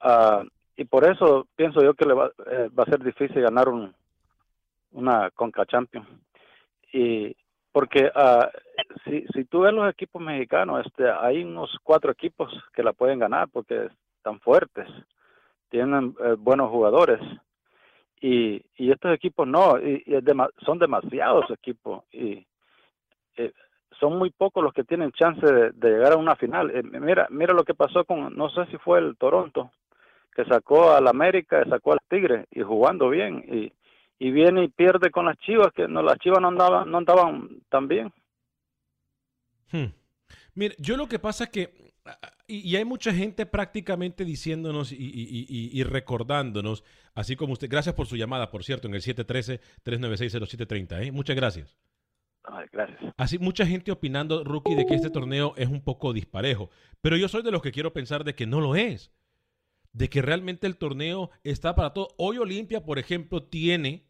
Ah, 0.00 0.44
y 0.76 0.84
por 0.84 1.04
eso 1.04 1.46
pienso 1.56 1.82
yo 1.82 1.94
que 1.94 2.04
le 2.04 2.12
va, 2.12 2.30
eh, 2.50 2.68
va 2.78 2.84
a 2.84 2.90
ser 2.90 3.02
difícil 3.02 3.40
ganar 3.40 3.70
un, 3.70 3.94
una 4.92 5.30
Conca 5.30 5.64
Champions. 5.64 6.06
Y 6.92 7.34
porque 7.72 8.10
uh, 8.14 8.46
si, 9.04 9.24
si 9.32 9.44
tú 9.44 9.60
ves 9.60 9.72
los 9.72 9.88
equipos 9.88 10.20
mexicanos, 10.20 10.84
este, 10.84 11.10
hay 11.10 11.44
unos 11.44 11.78
cuatro 11.82 12.12
equipos 12.12 12.52
que 12.74 12.82
la 12.82 12.92
pueden 12.92 13.20
ganar 13.20 13.48
porque 13.48 13.88
están 14.16 14.40
fuertes, 14.40 14.86
tienen 15.70 16.14
eh, 16.22 16.34
buenos 16.36 16.70
jugadores 16.70 17.20
y, 18.20 18.62
y 18.76 18.90
estos 18.90 19.14
equipos 19.14 19.46
no, 19.48 19.78
y, 19.78 20.04
son 20.64 20.78
demasiados 20.78 21.50
equipos 21.50 22.04
y 22.12 22.46
eh, 23.36 23.52
son 23.98 24.18
muy 24.18 24.30
pocos 24.30 24.62
los 24.62 24.72
que 24.72 24.84
tienen 24.84 25.12
chance 25.12 25.44
de, 25.44 25.72
llegar 25.88 26.12
a 26.12 26.16
una 26.16 26.36
final. 26.36 26.70
Eh, 26.70 26.82
mira, 26.82 27.26
mira 27.30 27.54
lo 27.54 27.64
que 27.64 27.74
pasó 27.74 28.04
con, 28.04 28.34
no 28.36 28.50
sé 28.50 28.66
si 28.66 28.76
fue 28.78 28.98
el 28.98 29.16
Toronto, 29.16 29.72
que 30.34 30.44
sacó 30.44 30.92
al 30.92 31.08
América, 31.08 31.64
sacó 31.68 31.92
al 31.92 32.00
Tigre 32.08 32.46
y 32.50 32.62
jugando 32.62 33.08
bien 33.08 33.44
y, 33.48 33.72
y 34.18 34.30
viene 34.30 34.64
y 34.64 34.68
pierde 34.68 35.10
con 35.10 35.26
las 35.26 35.38
Chivas, 35.38 35.72
que 35.74 35.88
no 35.88 36.02
las 36.02 36.18
Chivas 36.18 36.40
no 36.40 36.48
andaban, 36.48 36.90
no 36.90 36.98
andaban 36.98 37.48
tan 37.68 37.88
bien. 37.88 38.12
Hmm. 39.72 39.92
Mira, 40.54 40.74
yo 40.78 40.96
lo 40.96 41.06
que 41.06 41.18
pasa 41.18 41.44
es 41.44 41.50
que 41.50 41.89
y, 42.46 42.76
hay 42.76 42.84
mucha 42.84 43.12
gente 43.12 43.46
prácticamente 43.46 44.24
diciéndonos 44.24 44.92
y, 44.92 45.82
recordándonos, 45.84 46.84
así 47.14 47.36
como 47.36 47.52
usted. 47.52 47.68
Gracias 47.68 47.94
por 47.94 48.06
su 48.06 48.16
llamada, 48.16 48.50
por 48.50 48.64
cierto, 48.64 48.88
en 48.88 48.94
el 48.94 49.02
713-396-0730. 49.02 51.06
¿eh? 51.06 51.12
Muchas 51.12 51.36
gracias. 51.36 51.76
gracias. 52.72 53.14
Así, 53.16 53.38
mucha 53.38 53.66
gente 53.66 53.92
opinando, 53.92 54.44
Rookie, 54.44 54.74
de 54.74 54.86
que 54.86 54.94
este 54.94 55.10
torneo 55.10 55.54
es 55.56 55.68
un 55.68 55.82
poco 55.82 56.12
disparejo. 56.12 56.70
Pero 57.00 57.16
yo 57.16 57.28
soy 57.28 57.42
de 57.42 57.50
los 57.50 57.62
que 57.62 57.72
quiero 57.72 57.92
pensar 57.92 58.24
de 58.24 58.34
que 58.34 58.46
no 58.46 58.60
lo 58.60 58.76
es. 58.76 59.12
De 59.92 60.08
que 60.08 60.22
realmente 60.22 60.66
el 60.66 60.76
torneo 60.76 61.30
está 61.44 61.74
para 61.74 61.92
todo. 61.92 62.08
Hoy 62.16 62.38
Olimpia, 62.38 62.84
por 62.84 62.98
ejemplo, 62.98 63.42
tiene 63.42 64.09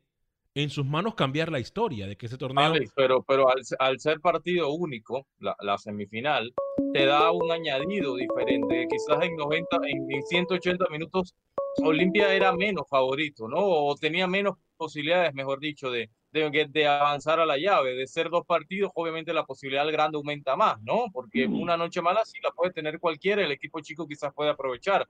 en 0.55 0.71
sus 0.71 0.85
manos 0.85 1.15
cambiar 1.15 1.51
la 1.51 1.61
historia 1.61 2.07
de 2.07 2.17
que 2.17 2.27
ese 2.27 2.37
torneo. 2.37 2.73
pero 2.95 3.23
pero 3.23 3.49
al, 3.79 4.01
ser 4.01 4.21
partido 4.21 4.73
único, 4.73 5.27
la, 5.39 5.79
semifinal, 5.79 6.53
te 6.93 7.07
da 7.07 7.31
un 7.31 7.51
añadido 7.53 8.17
diferente. 8.17 8.87
Quizás 8.91 9.23
en 9.23 9.37
90, 9.37 9.77
en, 9.87 10.23
180 10.23 10.87
minutos, 10.91 11.35
Olimpia 11.83 12.35
era 12.35 12.53
menos 12.53 12.89
favorito, 12.89 13.49
¿no? 13.49 13.59
O 13.61 13.95
tenía 13.97 14.27
menos 14.27 14.57
posibilidades, 14.77 15.35
mejor 15.35 15.61
dicho, 15.61 15.91
de, 15.91 16.11
de, 16.33 16.67
de, 16.69 16.87
avanzar 16.87 17.39
a 17.39 17.47
la 17.47 17.57
llave. 17.57 17.95
De 17.95 18.07
ser 18.09 18.29
dos 18.29 18.45
partidos, 18.45 18.91
obviamente 18.95 19.33
la 19.33 19.45
posibilidad 19.47 19.87
grande 19.93 20.17
aumenta 20.17 20.57
más, 20.57 20.81
¿no? 20.83 21.07
Porque 21.13 21.47
una 21.47 21.77
noche 21.77 22.03
mala 22.03 22.25
sí 22.25 22.39
la 22.43 22.51
puede 22.51 22.73
tener 22.73 22.99
cualquiera, 22.99 23.45
el 23.45 23.53
equipo 23.53 23.81
chico 23.81 24.09
quizás 24.09 24.35
puede 24.35 24.51
aprovechar 24.51 25.07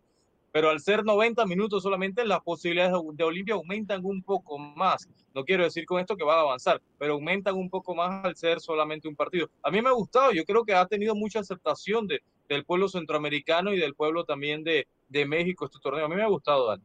pero 0.52 0.70
al 0.70 0.80
ser 0.80 1.04
90 1.04 1.46
minutos 1.46 1.82
solamente 1.82 2.24
las 2.24 2.40
posibilidades 2.40 2.94
de 3.14 3.24
Olimpia 3.24 3.54
aumentan 3.54 4.04
un 4.04 4.22
poco 4.22 4.58
más. 4.58 5.08
No 5.34 5.44
quiero 5.44 5.64
decir 5.64 5.86
con 5.86 6.00
esto 6.00 6.16
que 6.16 6.24
va 6.24 6.36
a 6.36 6.40
avanzar, 6.40 6.80
pero 6.98 7.14
aumentan 7.14 7.54
un 7.54 7.70
poco 7.70 7.94
más 7.94 8.24
al 8.24 8.36
ser 8.36 8.60
solamente 8.60 9.08
un 9.08 9.16
partido. 9.16 9.48
A 9.62 9.70
mí 9.70 9.80
me 9.80 9.88
ha 9.88 9.92
gustado, 9.92 10.32
yo 10.32 10.44
creo 10.44 10.64
que 10.64 10.74
ha 10.74 10.86
tenido 10.86 11.14
mucha 11.14 11.40
aceptación 11.40 12.06
del 12.06 12.64
pueblo 12.64 12.88
centroamericano 12.88 13.72
y 13.72 13.78
del 13.78 13.94
pueblo 13.94 14.24
también 14.24 14.64
de, 14.64 14.86
México 15.26 15.64
este 15.64 15.78
torneo. 15.80 16.04
A 16.04 16.08
mí 16.08 16.16
me 16.16 16.22
ha 16.22 16.28
gustado, 16.28 16.68
Dani. 16.68 16.82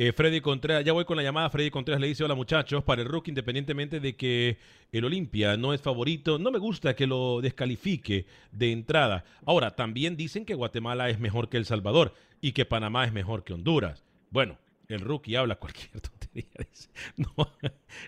Eh, 0.00 0.12
Freddy 0.12 0.40
Contreras, 0.40 0.84
ya 0.84 0.92
voy 0.92 1.04
con 1.04 1.16
la 1.16 1.24
llamada. 1.24 1.50
Freddy 1.50 1.70
Contreras 1.70 2.00
le 2.00 2.06
dice: 2.06 2.22
Hola 2.22 2.36
muchachos, 2.36 2.84
para 2.84 3.02
el 3.02 3.08
rookie, 3.08 3.32
independientemente 3.32 3.98
de 3.98 4.14
que 4.14 4.56
el 4.92 5.04
Olimpia 5.04 5.56
no 5.56 5.74
es 5.74 5.82
favorito, 5.82 6.38
no 6.38 6.52
me 6.52 6.60
gusta 6.60 6.94
que 6.94 7.08
lo 7.08 7.40
descalifique 7.40 8.24
de 8.52 8.70
entrada. 8.70 9.24
Ahora, 9.44 9.74
también 9.74 10.16
dicen 10.16 10.44
que 10.44 10.54
Guatemala 10.54 11.10
es 11.10 11.18
mejor 11.18 11.48
que 11.48 11.56
El 11.56 11.64
Salvador 11.64 12.14
y 12.40 12.52
que 12.52 12.64
Panamá 12.64 13.06
es 13.06 13.12
mejor 13.12 13.42
que 13.42 13.54
Honduras. 13.54 14.04
Bueno, 14.30 14.56
el 14.86 15.00
rookie 15.00 15.34
habla 15.34 15.56
cualquier 15.56 15.90
tontería. 16.00 16.44
dice. 16.70 16.90
No, 17.16 17.34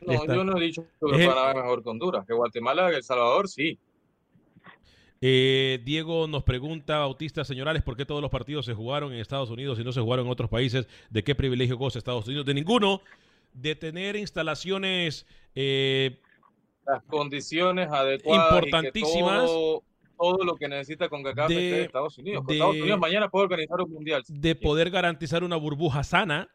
No, 0.06 0.12
está- 0.12 0.36
yo 0.36 0.44
no 0.44 0.56
he 0.56 0.60
dicho 0.60 0.82
que 1.00 1.26
Panamá 1.26 1.50
es 1.50 1.56
mejor 1.56 1.82
que 1.82 1.88
Honduras, 1.88 2.24
que 2.24 2.34
Guatemala 2.34 2.92
y 2.92 2.94
El 2.94 3.02
Salvador 3.02 3.48
sí. 3.48 3.76
Eh, 5.30 5.80
Diego 5.84 6.26
nos 6.26 6.44
pregunta, 6.44 6.98
Bautista 7.00 7.44
Señorales, 7.44 7.82
¿por 7.82 7.94
qué 7.94 8.06
todos 8.06 8.22
los 8.22 8.30
partidos 8.30 8.64
se 8.64 8.72
jugaron 8.72 9.12
en 9.12 9.20
Estados 9.20 9.50
Unidos 9.50 9.78
y 9.78 9.84
no 9.84 9.92
se 9.92 10.00
jugaron 10.00 10.24
en 10.26 10.32
otros 10.32 10.48
países? 10.48 10.88
¿De 11.10 11.22
qué 11.22 11.34
privilegio 11.34 11.76
goza 11.76 11.98
Estados 11.98 12.26
Unidos? 12.26 12.46
De 12.46 12.54
ninguno. 12.54 13.02
De 13.52 13.74
tener 13.74 14.16
instalaciones 14.16 15.26
eh, 15.54 16.18
Las 16.86 17.02
condiciones 17.04 17.88
adecuadas 17.90 18.46
Importantísimas. 18.62 19.42
Y 19.42 19.46
que 19.46 19.52
todo, 19.52 19.82
todo 20.18 20.44
lo 20.44 20.56
que 20.56 20.68
necesita 20.68 21.08
con 21.10 21.22
De- 21.22 21.34
de 21.34 21.82
Estados 21.82 22.16
Unidos. 22.16 22.46
de- 22.46 22.54
Estados 22.54 22.76
Unidos 22.76 22.98
mañana 22.98 23.28
puede 23.28 23.44
organizar 23.44 23.80
un 23.82 23.92
mundial. 23.92 24.22
de 24.26 24.54
poder 24.54 24.88
garantizar 24.90 25.44
una 25.44 25.56
burbuja 25.56 26.02
sana, 26.02 26.48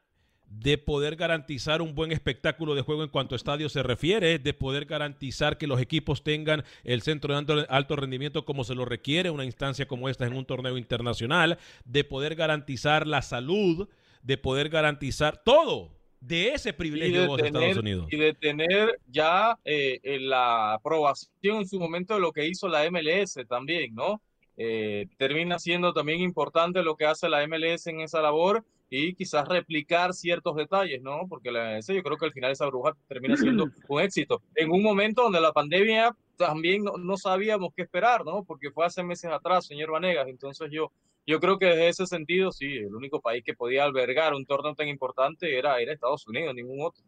de 0.48 0.78
poder 0.78 1.16
garantizar 1.16 1.82
un 1.82 1.96
buen 1.96 2.12
espectáculo 2.12 2.76
de 2.76 2.82
juego 2.82 3.04
en 3.04 3.10
cuanto 3.10 3.36
a 3.36 3.38
estadios 3.38 3.72
se 3.72 3.84
refiere, 3.84 4.40
de 4.40 4.54
poder 4.54 4.86
garantizar 4.86 5.58
que 5.58 5.68
los 5.68 5.82
equipos 5.82 6.24
tengan 6.24 6.64
el 6.84 7.02
centro 7.02 7.40
de 7.40 7.66
alto, 7.70 7.96
rendimiento 7.96 8.46
como 8.46 8.64
se 8.64 8.76
lo 8.76 8.86
requiere 8.86 9.30
una 9.30 9.46
instancia 9.46 9.88
como 9.88 10.10
esta 10.10 10.26
en 10.26 10.34
un 10.34 10.46
torneo 10.46 10.78
internacional, 10.78 11.58
de 11.84 12.04
poder 12.04 12.36
garantizar 12.36 13.08
la 13.08 13.22
salud, 13.22 13.90
de 14.22 14.38
poder 14.38 14.70
garantizar 14.70 15.42
todo. 15.44 15.92
De 16.22 16.54
ese 16.54 16.74
privilegio 16.74 17.22
de, 17.22 17.44
tener, 17.44 17.46
Estados 17.46 17.78
Unidos. 17.78 18.08
y 18.10 18.18
de 18.18 18.34
tener 18.34 19.00
ya 19.08 19.60
eh, 19.64 20.00
la 20.22 20.74
aprobación 20.74 21.58
en 21.58 21.68
su 21.68 21.80
momento 21.80 22.16
de 22.16 22.20
lo 22.20 22.32
que 22.32 22.48
hizo 22.48 22.68
la 22.68 22.90
MLS 22.90 23.38
también, 23.48 23.94
¿no? 23.94 24.22
Eh, 24.58 25.08
termina 25.18 25.60
siendo 25.60 25.94
también 25.94 26.22
importante 26.22 26.82
lo 26.82 26.96
que 26.96 27.06
hace 27.06 27.28
la 27.28 27.46
MLS 27.46 27.88
en 27.88 28.00
esa 28.02 28.22
labor 28.22 28.64
y 28.90 29.14
quizás 29.16 29.48
replicar 29.48 30.14
ciertos 30.14 30.56
detalles, 30.56 31.02
¿no? 31.02 31.28
Porque 31.28 31.52
la 31.52 31.76
MLS 31.76 31.88
yo 31.88 32.04
creo 32.04 32.18
que 32.18 32.26
al 32.26 32.32
final 32.32 32.52
esa 32.52 32.68
bruja 32.68 32.94
termina 33.08 33.36
siendo 33.36 33.66
un 33.90 34.02
éxito. 34.02 34.42
En 34.56 34.72
un 34.72 34.82
momento 34.82 35.24
donde 35.24 35.42
la 35.42 35.52
pandemia 35.52 36.16
también 36.38 36.84
no, 36.84 36.94
no 36.98 37.18
sabíamos 37.18 37.74
qué 37.76 37.84
esperar, 37.84 38.24
¿no? 38.24 38.44
Porque 38.44 38.72
fue 38.72 38.86
hace 38.86 39.04
meses 39.04 39.32
atrás, 39.32 39.66
señor 39.66 39.92
Vanegas. 39.92 40.28
Entonces 40.28 40.70
yo, 40.72 40.92
yo 41.26 41.40
creo 41.40 41.58
que 41.58 41.66
desde 41.66 41.90
ese 41.90 42.08
sentido, 42.08 42.52
sí, 42.52 42.78
el 42.78 42.96
único 42.96 43.20
país 43.20 43.44
que 43.44 43.54
podía 43.54 43.84
albergar 43.84 44.34
un 44.34 44.46
torneo 44.46 44.76
tan 44.76 44.88
importante 44.88 45.58
era, 45.58 45.80
era 45.80 45.92
Estados 45.92 46.28
Unidos, 46.28 46.54
ningún 46.54 46.82
otro. 46.82 47.04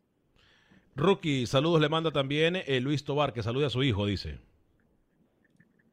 Rookie, 0.96 1.46
saludos 1.46 1.80
le 1.80 1.90
manda 1.90 2.12
también 2.12 2.56
eh, 2.56 2.80
Luis 2.82 3.04
Tobar, 3.04 3.32
que 3.32 3.44
salude 3.44 3.68
a 3.68 3.70
su 3.70 3.84
hijo, 3.84 4.08
dice. 4.08 4.40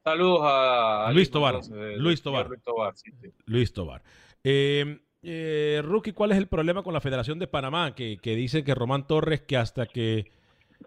Saludos 0.05 0.41
a, 0.43 1.09
Luis 1.11 1.31
Tobar, 1.31 1.55
entonces, 1.55 1.97
Luis 1.97 2.21
Tobar. 2.21 2.47
Luis 2.47 2.61
Tobar, 2.63 2.95
sí, 2.95 3.11
sí. 3.19 3.29
Luis 3.47 3.73
Tobar. 3.73 4.03
Eh, 4.43 4.99
eh, 5.23 5.81
Rookie, 5.83 6.11
¿cuál 6.13 6.31
es 6.31 6.37
el 6.37 6.47
problema 6.47 6.83
con 6.83 6.93
la 6.93 7.01
Federación 7.01 7.39
de 7.39 7.47
Panamá? 7.47 7.95
Que, 7.95 8.17
que 8.21 8.35
dice 8.35 8.63
que 8.63 8.75
Román 8.75 9.07
Torres, 9.07 9.41
que 9.41 9.57
hasta 9.57 9.87
que 9.87 10.31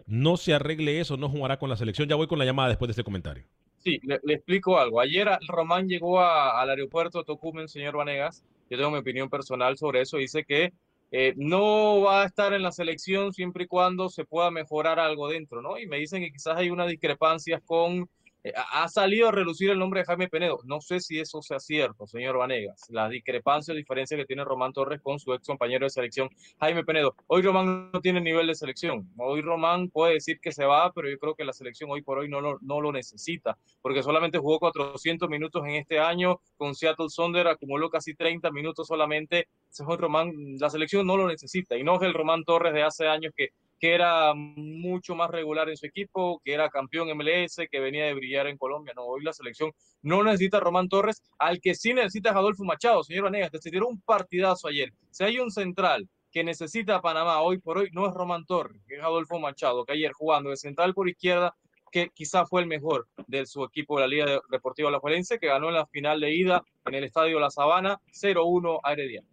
no 0.05 0.37
se 0.37 0.53
arregle 0.53 1.01
eso, 1.01 1.17
no 1.17 1.27
jugará 1.27 1.59
con 1.59 1.67
la 1.69 1.75
selección. 1.75 2.07
Ya 2.07 2.15
voy 2.15 2.27
con 2.27 2.39
la 2.39 2.45
llamada 2.45 2.69
después 2.69 2.87
de 2.87 2.93
este 2.93 3.03
comentario. 3.03 3.43
Sí, 3.79 3.99
le, 4.03 4.21
le 4.23 4.35
explico 4.35 4.79
algo. 4.79 5.01
Ayer 5.01 5.27
Román 5.49 5.89
llegó 5.89 6.21
a- 6.21 6.61
al 6.61 6.69
aeropuerto 6.69 7.19
de 7.19 7.25
Tocumen, 7.25 7.67
señor 7.67 7.97
Vanegas. 7.97 8.45
Yo 8.69 8.77
tengo 8.77 8.91
mi 8.91 8.99
opinión 8.99 9.29
personal 9.29 9.77
sobre 9.77 9.99
eso. 10.01 10.15
Dice 10.15 10.45
que 10.45 10.71
eh, 11.11 11.33
no 11.35 12.01
va 12.01 12.21
a 12.23 12.25
estar 12.25 12.53
en 12.53 12.61
la 12.61 12.71
selección 12.71 13.33
siempre 13.33 13.65
y 13.65 13.67
cuando 13.67 14.07
se 14.07 14.23
pueda 14.23 14.49
mejorar 14.51 14.97
algo 14.99 15.27
dentro, 15.27 15.61
¿no? 15.61 15.77
Y 15.77 15.87
me 15.87 15.97
dicen 15.97 16.21
que 16.21 16.31
quizás 16.31 16.55
hay 16.55 16.69
unas 16.69 16.87
discrepancias 16.87 17.61
con... 17.65 18.09
eh, 18.43 18.53
ha 18.55 18.87
salido 18.87 19.27
a 19.27 19.31
relucir 19.31 19.69
el 19.69 19.79
nombre 19.79 19.99
de 19.99 20.05
Jaime 20.05 20.29
Penedo. 20.29 20.59
No 20.63 20.79
sé 20.79 21.01
si 21.01 21.19
eso 21.19 21.41
sea 21.41 21.59
cierto, 21.59 22.07
señor 22.07 22.37
Vanegas. 22.37 22.85
Las 22.89 23.09
discrepancias 23.09 23.75
o 23.75 23.77
diferencias 23.77 24.17
que 24.17 24.25
tiene 24.25 24.45
Román 24.45 24.71
Torres 24.71 25.01
con 25.01 25.19
su 25.19 25.33
ex 25.33 25.45
compañero 25.45 25.85
de 25.85 25.89
selección, 25.89 26.29
Jaime 26.59 26.85
Penedo. 26.85 27.15
Hoy 27.27 27.41
Román 27.41 27.91
no 27.91 27.99
tiene 28.01 28.21
nivel 28.21 28.47
de 28.47 28.55
selección. 28.55 29.09
Hoy 29.17 29.41
Román 29.41 29.89
puede 29.89 30.13
decir 30.13 30.39
que 30.39 30.53
se 30.53 30.65
va, 30.65 30.91
pero 30.93 31.09
yo 31.09 31.17
creo 31.19 31.35
que 31.35 31.43
la 31.43 31.51
selección 31.51 31.91
hoy 31.91 32.01
por 32.01 32.19
hoy 32.19 32.29
no 32.29 32.41
lo, 32.41 32.91
necesita, 32.91 33.57
porque 33.81 34.01
solamente 34.01 34.39
jugó 34.39 34.57
400 34.59 35.29
minutos 35.29 35.63
en 35.65 35.75
este 35.75 35.99
año 35.99 36.39
con 36.57 36.75
Seattle 36.75 37.09
Sonder, 37.09 37.47
acumuló 37.47 37.89
casi 37.89 38.15
30 38.15 38.51
minutos 38.51 38.87
solamente. 38.87 39.47
Román, 39.79 40.31
la 40.59 40.69
selección 40.69 41.05
no 41.05 41.17
lo 41.17 41.27
necesita, 41.27 41.77
y 41.77 41.83
no 41.83 41.95
es 41.95 42.01
el 42.03 42.13
Román 42.13 42.43
Torres 42.43 42.73
de 42.73 42.83
hace 42.83 43.07
años 43.07 43.33
que, 43.35 43.49
que 43.79 43.93
era 43.93 44.33
mucho 44.35 45.15
más 45.15 45.29
regular 45.29 45.69
en 45.69 45.77
su 45.77 45.85
equipo, 45.85 46.41
que 46.43 46.53
era 46.53 46.69
campeón 46.69 47.09
MLS, 47.09 47.67
que 47.71 47.79
venía 47.79 48.05
de 48.05 48.13
brillar 48.13 48.47
en 48.47 48.57
Colombia. 48.57 48.93
No, 48.95 49.03
hoy 49.05 49.23
la 49.23 49.33
selección 49.33 49.71
no 50.01 50.23
necesita 50.23 50.57
a 50.57 50.59
Román 50.61 50.89
Torres, 50.89 51.21
al 51.37 51.59
que 51.61 51.75
sí 51.75 51.93
necesita 51.93 52.31
es 52.31 52.35
Adolfo 52.35 52.63
Machado. 52.63 53.03
Señor 53.03 53.25
Vanegas, 53.25 53.51
te 53.51 53.59
tiró 53.59 53.87
un 53.87 54.01
partidazo 54.01 54.67
ayer. 54.67 54.91
Si 55.11 55.23
hay 55.23 55.39
un 55.39 55.51
central 55.51 56.07
que 56.31 56.43
necesita 56.43 56.97
a 56.97 57.01
Panamá 57.01 57.41
hoy 57.41 57.57
por 57.59 57.77
hoy, 57.79 57.89
no 57.91 58.07
es 58.07 58.13
Román 58.13 58.45
Torres, 58.45 58.81
es 58.87 59.01
Adolfo 59.01 59.39
Machado, 59.39 59.85
que 59.85 59.93
ayer 59.93 60.11
jugando 60.11 60.49
de 60.51 60.57
central 60.57 60.93
por 60.93 61.09
izquierda, 61.09 61.55
que 61.91 62.09
quizá 62.13 62.45
fue 62.45 62.61
el 62.61 62.67
mejor 62.67 63.07
de 63.27 63.47
su 63.47 63.63
equipo 63.63 63.95
de 63.95 64.01
la 64.01 64.07
Liga 64.07 64.25
de- 64.25 64.39
Deportiva 64.51 64.91
La 64.91 64.99
que 65.39 65.47
ganó 65.47 65.69
en 65.69 65.73
la 65.73 65.87
final 65.87 66.19
de 66.19 66.31
ida 66.33 66.63
en 66.85 66.93
el 66.93 67.03
Estadio 67.03 67.39
La 67.39 67.49
Sabana 67.49 67.99
0-1 68.11 68.79
a 68.83 68.93
Herediano. 68.93 69.27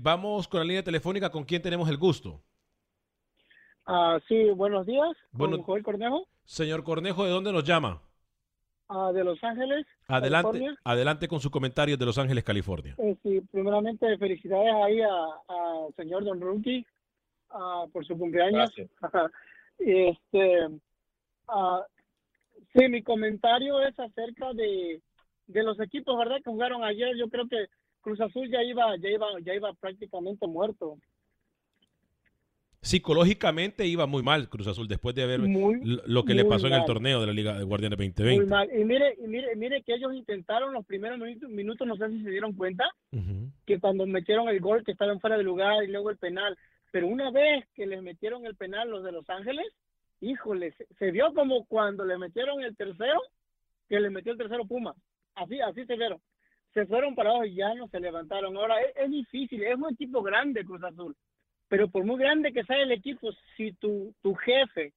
Vamos 0.00 0.48
con 0.48 0.58
la 0.60 0.64
línea 0.64 0.82
telefónica. 0.82 1.30
¿Con 1.30 1.44
quién 1.44 1.62
tenemos 1.62 1.88
el 1.88 1.98
gusto? 1.98 2.42
Ah, 3.92 4.20
sí, 4.28 4.50
buenos 4.50 4.86
días. 4.86 5.16
Bueno- 5.32 5.56
Con 5.56 5.64
Joel 5.64 5.82
Cornejo, 5.82 6.24
Señor 6.44 6.84
Cornejo, 6.84 7.24
¿de 7.24 7.30
dónde 7.30 7.52
nos 7.52 7.64
llama? 7.64 8.00
ah, 8.88 9.10
de 9.12 9.24
Los 9.24 9.42
Ángeles. 9.42 9.84
Adelante, 10.06 10.48
California. 10.50 10.80
adelante 10.84 11.26
con 11.28 11.40
su 11.40 11.50
comentario 11.50 11.96
de 11.96 12.06
Los 12.06 12.16
Ángeles, 12.18 12.44
California. 12.44 12.94
Eh, 12.98 13.16
sí, 13.22 13.40
primeramente 13.50 14.16
felicidades 14.18 14.72
ahí 14.84 15.00
al 15.00 15.92
señor 15.96 16.24
Don 16.24 16.40
Runky 16.40 16.86
ah, 17.50 17.86
por 17.92 18.06
su 18.06 18.16
cumpleaños. 18.16 18.70
este, 19.78 20.68
ah, 21.48 21.84
sí, 22.72 22.88
mi 22.88 23.02
comentario 23.02 23.80
es 23.80 23.98
acerca 23.98 24.52
de, 24.54 25.00
de 25.48 25.62
los 25.64 25.80
equipos, 25.80 26.16
¿verdad? 26.16 26.36
Que 26.44 26.50
jugaron 26.50 26.84
ayer. 26.84 27.16
Yo 27.16 27.28
creo 27.28 27.48
que 27.48 27.66
Cruz 28.02 28.20
Azul 28.20 28.48
ya 28.50 28.62
iba, 28.62 28.96
ya 28.98 29.08
iba, 29.08 29.26
ya 29.42 29.52
iba 29.54 29.72
prácticamente 29.74 30.46
muerto. 30.46 30.96
Psicológicamente 32.82 33.86
iba 33.86 34.06
muy 34.06 34.22
mal 34.22 34.48
Cruz 34.48 34.66
Azul 34.66 34.88
después 34.88 35.14
de 35.14 35.26
ver 35.26 35.40
Muy, 35.40 36.00
lo 36.06 36.24
que 36.24 36.32
le 36.32 36.44
muy 36.44 36.50
pasó 36.50 36.66
en 36.66 36.72
el 36.72 36.84
torneo 36.86 37.20
de 37.20 37.26
la 37.26 37.32
Liga 37.34 37.58
de 37.58 37.64
Guardianes 37.64 37.98
Muy 37.98 38.08
2020. 38.08 38.46
mal. 38.46 38.70
Y 38.74 38.84
mire, 38.84 39.16
y 39.22 39.28
mire, 39.28 39.54
mire 39.54 39.82
que 39.82 39.94
ellos 39.94 40.14
intentaron 40.14 40.72
los 40.72 40.86
primeros 40.86 41.18
minutos, 41.18 41.50
minutos, 41.50 41.86
no 41.86 41.96
sé 41.96 42.08
si 42.08 42.22
se 42.22 42.30
dieron 42.30 42.54
cuenta, 42.54 42.84
que 43.66 43.78
cuando 43.78 44.06
metieron 44.06 44.48
el 44.48 44.60
gol 44.60 44.82
que 44.82 44.92
estaban 44.92 45.20
fuera 45.20 45.36
de 45.36 45.42
lugar 45.42 45.84
y 45.84 45.88
luego 45.88 46.08
el 46.08 46.16
penal, 46.16 46.56
pero 46.90 47.06
una 47.06 47.30
vez 47.30 47.66
que 47.74 47.86
les 47.86 48.02
metieron 48.02 48.46
el 48.46 48.56
penal 48.56 48.88
los 48.90 49.04
de 49.04 49.12
Los 49.12 49.28
Ángeles, 49.28 49.66
híjole, 50.22 50.72
se, 50.72 50.86
se 50.98 51.10
vio 51.10 51.34
como 51.34 51.66
cuando 51.66 52.04
le 52.06 52.16
metieron 52.16 52.62
el 52.62 52.74
tercero, 52.76 53.20
que 53.90 54.00
le 54.00 54.08
metió 54.08 54.32
el 54.32 54.38
tercero 54.38 54.64
Puma, 54.64 54.94
así, 55.34 55.60
así 55.60 55.84
se 55.84 55.96
vieron. 55.96 56.18
Se 56.72 56.86
fueron 56.86 57.14
para 57.14 57.30
abajo 57.30 57.44
y 57.44 57.56
ya 57.56 57.74
no 57.74 57.88
se 57.88 58.00
levantaron. 58.00 58.56
Ahora 58.56 58.80
es, 58.80 58.96
es 58.96 59.10
difícil, 59.10 59.62
es 59.64 59.76
un 59.76 59.92
equipo 59.92 60.22
grande 60.22 60.64
Cruz 60.64 60.82
Azul, 60.82 61.14
pero 61.70 61.88
por 61.88 62.04
muy 62.04 62.18
grande 62.18 62.52
que 62.52 62.64
sea 62.64 62.82
el 62.82 62.90
equipo, 62.92 63.30
si 63.56 63.72
tu, 63.72 64.12
tu 64.22 64.34
jefe, 64.34 64.92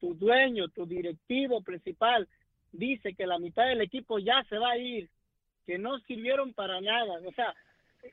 tu 0.00 0.14
dueño, 0.14 0.68
tu 0.70 0.86
directivo 0.86 1.60
principal 1.62 2.26
dice 2.72 3.14
que 3.14 3.26
la 3.26 3.38
mitad 3.38 3.66
del 3.68 3.82
equipo 3.82 4.18
ya 4.18 4.42
se 4.48 4.58
va 4.58 4.70
a 4.72 4.78
ir, 4.78 5.08
que 5.66 5.78
no 5.78 5.98
sirvieron 6.00 6.54
para 6.54 6.80
nada. 6.80 7.20
O 7.26 7.32
sea, 7.32 7.54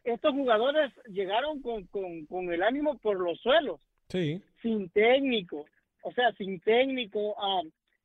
estos 0.04 0.34
jugadores 0.34 0.92
llegaron 1.08 1.62
con, 1.62 1.86
con, 1.88 2.26
con 2.26 2.52
el 2.52 2.62
ánimo 2.62 2.98
por 3.00 3.18
los 3.20 3.40
suelos, 3.40 3.80
Sí. 4.10 4.42
sin 4.62 4.90
técnico, 4.90 5.66
o 6.04 6.12
sea, 6.12 6.34
sin 6.34 6.60
técnico. 6.60 7.34
ah, 7.40 7.62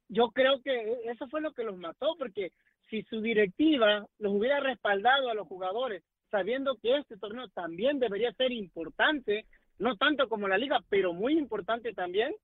yo 0.08 0.30
creo 0.30 0.62
que 0.62 0.98
eso 1.06 1.26
fue 1.26 1.40
lo 1.40 1.50
que 1.52 1.64
los 1.64 1.76
mató, 1.76 2.14
porque 2.16 2.52
si 2.88 3.02
su 3.02 3.20
directiva 3.20 4.06
los 4.20 4.32
hubiera 4.32 4.60
respaldado 4.60 5.28
a 5.30 5.34
los 5.34 5.48
jugadores, 5.48 6.04
sabiendo 6.30 6.76
que 6.76 6.96
este 6.96 7.16
torneo 7.16 7.48
también 7.48 7.98
debería 7.98 8.32
ser 8.34 8.52
importante, 8.52 9.44
no 9.78 9.96
tanto 9.96 10.28
como 10.28 10.48
la 10.48 10.58
liga, 10.58 10.80
pero 10.88 11.12
muy 11.12 11.38
importante 11.38 11.92
también, 11.92 12.34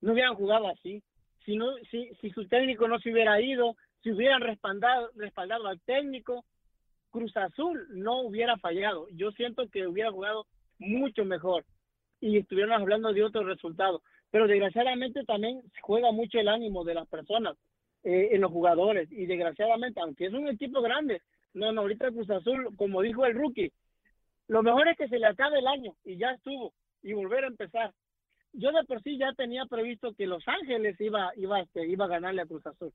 no 0.00 0.12
hubieran 0.12 0.34
jugado 0.34 0.68
así. 0.68 1.02
Si, 1.44 1.56
no, 1.56 1.66
si, 1.90 2.30
su 2.30 2.46
técnico 2.46 2.88
no 2.88 2.98
se 2.98 3.10
hubiera 3.10 3.40
ido, 3.40 3.76
si 4.02 4.12
hubieran 4.12 4.42
respaldado, 4.42 5.66
al 5.66 5.80
técnico, 5.80 6.44
Cruz 7.10 7.36
Azul 7.36 7.86
no 7.90 8.20
hubiera 8.20 8.56
fallado. 8.58 9.08
Yo 9.10 9.30
siento 9.32 9.68
que 9.68 9.86
hubiera 9.86 10.10
jugado 10.10 10.46
mucho 10.78 11.24
mejor 11.24 11.64
y 12.20 12.38
estuviéramos 12.38 12.82
hablando 12.82 13.12
de 13.12 13.24
otro 13.24 13.44
resultado. 13.44 14.02
Pero 14.30 14.46
desgraciadamente 14.46 15.24
también 15.24 15.62
juega 15.80 16.12
mucho 16.12 16.38
el 16.38 16.48
ánimo 16.48 16.84
de 16.84 16.94
las 16.94 17.08
personas 17.08 17.56
eh, 18.04 18.28
en 18.32 18.42
los 18.42 18.52
jugadores 18.52 19.10
y 19.10 19.24
desgraciadamente, 19.26 20.00
aunque 20.00 20.26
es 20.26 20.34
un 20.34 20.48
equipo 20.48 20.82
grande, 20.82 21.22
no, 21.54 21.72
no, 21.72 21.80
ahorita 21.80 22.10
Cruz 22.10 22.28
Azul, 22.30 22.68
como 22.76 23.00
dijo 23.00 23.24
el 23.24 23.34
rookie, 23.34 23.72
Lo 24.48 24.62
mejor 24.62 24.88
es 24.88 24.96
que 24.96 25.08
se 25.08 25.18
le 25.18 25.26
acabe 25.26 25.58
el 25.60 25.66
año 25.66 25.94
y 26.04 26.16
ya 26.16 26.30
estuvo 26.32 26.72
y 27.02 27.12
volver 27.12 27.44
a 27.44 27.48
empezar. 27.48 27.92
Yo 28.54 28.72
de 28.72 28.82
por 28.84 29.02
sí 29.02 29.18
ya 29.18 29.32
tenía 29.34 29.66
previsto 29.66 30.14
que 30.14 30.26
Los 30.26 30.42
Ángeles 30.48 30.98
iba 31.00 31.30
iba 31.36 31.60
este, 31.60 31.86
iba 31.86 32.06
a 32.06 32.08
ganarle 32.08 32.42
a 32.42 32.46
Cruz 32.46 32.66
Azul. 32.66 32.92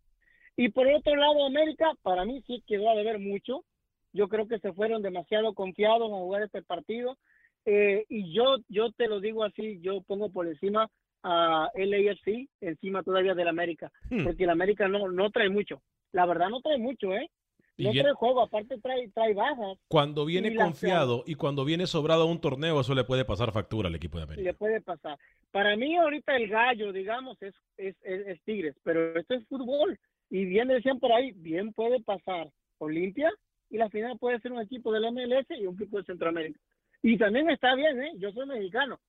Y 0.58 0.70
por 0.70 0.88
otro 0.88 1.16
lado, 1.16 1.46
América, 1.46 1.92
para 2.02 2.26
mí 2.26 2.42
sí 2.48 2.64
quedó 2.68 2.90
a 2.90 2.96
deber 2.96 3.20
mucho. 3.20 3.64
Yo 4.12 4.28
creo 4.28 4.48
que 4.48 4.60
se 4.60 4.74
fueron 4.74 5.02
demasiado 5.02 5.54
confiados 5.54 6.12
a 6.12 6.16
jugar 6.16 6.44
este 6.44 6.62
partido. 6.64 7.18
Eh, 7.66 8.06
y 8.10 8.34
yo, 8.34 8.58
yo 8.68 8.92
te 8.92 9.08
lo 9.08 9.20
digo 9.20 9.44
así, 9.44 9.80
yo 9.82 10.02
pongo 10.02 10.30
por 10.32 10.48
encima 10.48 10.90
a 11.24 11.70
LAFC, 11.76 12.50
encima 12.62 13.02
todavía 13.04 13.34
del 13.34 13.48
América, 13.48 13.92
Hmm. 14.10 14.26
porque 14.26 14.44
el 14.44 14.50
América 14.50 14.88
no, 14.90 15.08
no 15.10 15.30
trae 15.32 15.50
mucho. 15.50 15.82
La 16.12 16.26
verdad 16.26 16.50
no 16.50 16.62
trae 16.62 16.78
mucho, 16.78 17.14
¿eh? 17.14 17.30
Y 17.76 17.86
No 17.86 17.92
trae 17.92 18.14
juego, 18.14 18.42
aparte 18.42 18.78
trae, 18.80 19.08
trae 19.10 19.34
bajas. 19.34 19.78
Cuando 19.88 20.26
viene 20.26 20.50
Y 20.50 20.54
la- 20.54 20.66
confiado 20.66 21.24
y 21.26 21.36
cuando 21.36 21.66
viene 21.66 21.88
sobrado 21.88 22.24
a 22.24 22.26
un 22.26 22.40
torneo, 22.40 22.80
eso 22.80 22.94
le 22.94 23.04
puede 23.04 23.26
pasar 23.26 23.52
factura 23.52 23.90
al 23.90 23.96
equipo 23.96 24.18
de 24.18 24.26
América. 24.26 24.44
le 24.50 24.54
puede 24.54 24.80
pasar. 24.82 25.18
Para 25.52 25.76
mí 25.76 25.96
ahorita 25.96 26.36
el 26.36 26.48
gallo, 26.50 26.92
digamos, 26.94 27.42
es, 27.42 27.54
es, 27.78 27.96
es, 28.04 28.28
es 28.28 28.42
Tigres, 28.44 28.76
pero 28.84 29.18
esto 29.20 29.34
es 29.36 29.48
fútbol. 29.48 30.00
Y 30.30 30.46
bien 30.46 30.68
decían 30.68 31.00
por 31.00 31.12
ahí, 31.12 31.32
bien 31.34 31.74
puede 31.74 32.00
pasar 32.02 32.50
Olimpia 32.80 33.32
y 33.70 33.78
la 33.78 33.90
final 33.90 34.18
puede 34.20 34.40
ser 34.40 34.52
un 34.52 34.62
equipo 34.62 34.92
del 34.92 35.06
MLS 35.12 35.46
y 35.60 35.66
un 35.66 35.76
equipo 35.76 35.98
de 35.98 36.06
Centroamérica. 36.06 36.60
Y 37.02 37.18
también 37.18 37.50
está 37.50 37.76
bien, 37.76 38.02
¿eh? 38.04 38.12
Yo 38.18 38.32
soy 38.32 38.46
mexicano, 38.48 39.00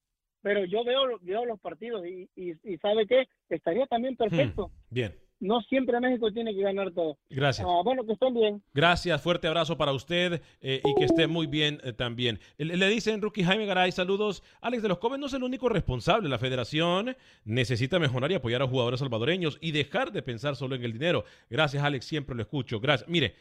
pero 0.43 0.65
yo 0.65 0.85
veo, 0.85 1.19
veo 1.21 1.45
los 1.45 1.61
partidos 1.61 2.05
y, 2.07 2.29
y, 2.35 2.53
y 2.65 2.79
¿sabe 2.79 3.07
qué? 3.07 3.27
Estaría 3.49 3.87
también 3.87 4.17
perfecto. 4.17 4.71
Bien, 4.91 5.15
No 5.45 5.61
siempre 5.61 6.01
México 6.01 6.33
tiene 6.33 6.55
que 6.55 6.63
ganar 6.63 6.91
todo. 6.93 7.19
gracias. 7.29 7.67
Ah, 7.69 7.83
bueno, 7.85 8.05
que 8.07 8.13
estén 8.13 8.33
bien. 8.33 8.63
Gracias, 8.73 9.21
fuerte 9.21 9.47
abrazo 9.47 9.77
para 9.77 9.93
usted 9.93 10.41
eh, 10.63 10.81
y 10.83 10.95
que 10.95 11.05
esté 11.05 11.27
muy 11.27 11.47
bien 11.47 11.81
eh, 11.85 11.93
también. 11.93 12.41
Le, 12.57 12.79
le 12.79 12.89
dicen 12.89 13.21
Rookie 13.21 13.45
Jaime 13.45 13.67
Garay, 13.67 13.93
saludos. 13.93 14.43
Alex 14.63 14.83
de 14.83 14.89
los 14.89 14.99
Cobes 14.99 15.19
no 15.19 15.27
es 15.27 15.35
el 15.35 15.43
único 15.43 15.69
responsable. 15.69 16.31
La 16.31 16.39
federación 16.39 17.15
necesita 17.45 17.99
mejorar 17.99 18.33
y 18.33 18.37
apoyar 18.37 18.63
a 18.63 18.67
jugadores 18.67 19.01
salvadoreños 19.01 19.59
y 19.61 19.73
dejar 19.73 20.13
de 20.13 20.23
pensar 20.23 20.57
solo 20.57 20.77
en 20.77 20.83
el 20.85 20.95
dinero. 20.95 21.25
Gracias, 21.51 21.85
Alex, 21.85 22.07
siempre 22.07 22.35
lo 22.35 22.41
escucho. 22.41 22.81
Gracias. 22.81 23.07
Mire, 23.11 23.35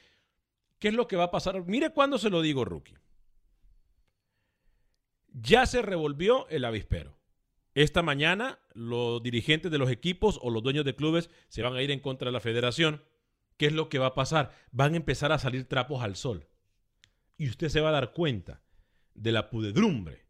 ¿qué 0.79 0.89
es 0.89 0.93
lo 0.93 1.07
que 1.07 1.15
va 1.15 1.25
a 1.25 1.31
pasar? 1.31 1.63
Mire 1.65 1.91
cuándo 1.91 2.17
se 2.17 2.29
lo 2.29 2.41
digo, 2.41 2.65
Rookie. 2.65 2.95
Ya 5.31 5.65
se 5.65 5.81
revolvió 5.81 6.47
el 6.49 6.65
avispero. 6.65 7.17
Esta 7.75 8.03
mañana 8.03 8.59
los 8.73 9.23
dirigentes 9.23 9.71
de 9.71 9.77
los 9.79 9.89
equipos 9.89 10.39
o 10.43 10.51
los 10.51 10.61
dueños 10.61 10.85
de 10.85 10.95
clubes 10.95 11.29
se 11.47 11.63
van 11.63 11.75
a 11.75 11.81
ir 11.81 11.89
en 11.91 11.99
contra 11.99 12.27
de 12.27 12.31
la 12.31 12.39
federación. 12.39 13.03
¿Qué 13.57 13.67
es 13.67 13.73
lo 13.73 13.89
que 13.89 13.99
va 13.99 14.07
a 14.07 14.13
pasar? 14.15 14.51
Van 14.71 14.93
a 14.93 14.97
empezar 14.97 15.31
a 15.31 15.39
salir 15.39 15.65
trapos 15.65 16.03
al 16.03 16.15
sol. 16.15 16.47
Y 17.37 17.49
usted 17.49 17.69
se 17.69 17.81
va 17.81 17.89
a 17.89 17.93
dar 17.93 18.13
cuenta 18.13 18.61
de 19.15 19.31
la 19.31 19.49
pudedrumbre, 19.49 20.25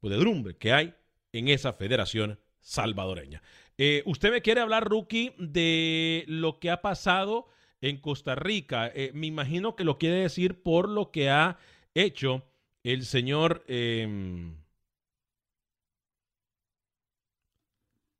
pudedrumbre 0.00 0.56
que 0.56 0.72
hay 0.72 0.94
en 1.32 1.48
esa 1.48 1.72
federación 1.72 2.40
salvadoreña. 2.60 3.42
Eh, 3.78 4.02
usted 4.06 4.30
me 4.30 4.42
quiere 4.42 4.60
hablar, 4.60 4.88
Rookie, 4.88 5.34
de 5.38 6.24
lo 6.26 6.58
que 6.58 6.70
ha 6.70 6.82
pasado 6.82 7.46
en 7.80 7.98
Costa 7.98 8.34
Rica. 8.34 8.90
Eh, 8.94 9.12
me 9.14 9.26
imagino 9.26 9.76
que 9.76 9.84
lo 9.84 9.96
quiere 9.96 10.16
decir 10.16 10.62
por 10.62 10.88
lo 10.88 11.12
que 11.12 11.30
ha 11.30 11.58
hecho 11.94 12.44
el 12.82 13.04
señor... 13.04 13.64
em, 13.68 14.60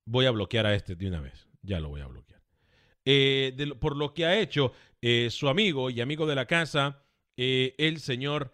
voy 0.05 0.26
a 0.26 0.30
bloquear 0.30 0.66
a 0.66 0.74
este 0.74 0.94
de 0.94 1.09
una 1.09 1.20
vez. 1.20 1.48
Ya 1.62 1.80
lo 1.80 1.88
voy 1.88 2.01
a 2.01 2.07
bloquear. 2.07 2.40
Eh, 3.05 3.53
de 3.57 3.74
por 3.74 3.96
lo 3.96 4.12
que 4.12 4.26
ha 4.26 4.38
hecho 4.38 4.72
eh, 5.01 5.28
su 5.30 5.48
amigo 5.48 5.90
y 5.90 6.01
amigo 6.01 6.26
de 6.26 6.34
la 6.34 6.46
casa, 6.46 7.03
eh, 7.36 7.74
el 7.78 7.98
señor 7.98 8.53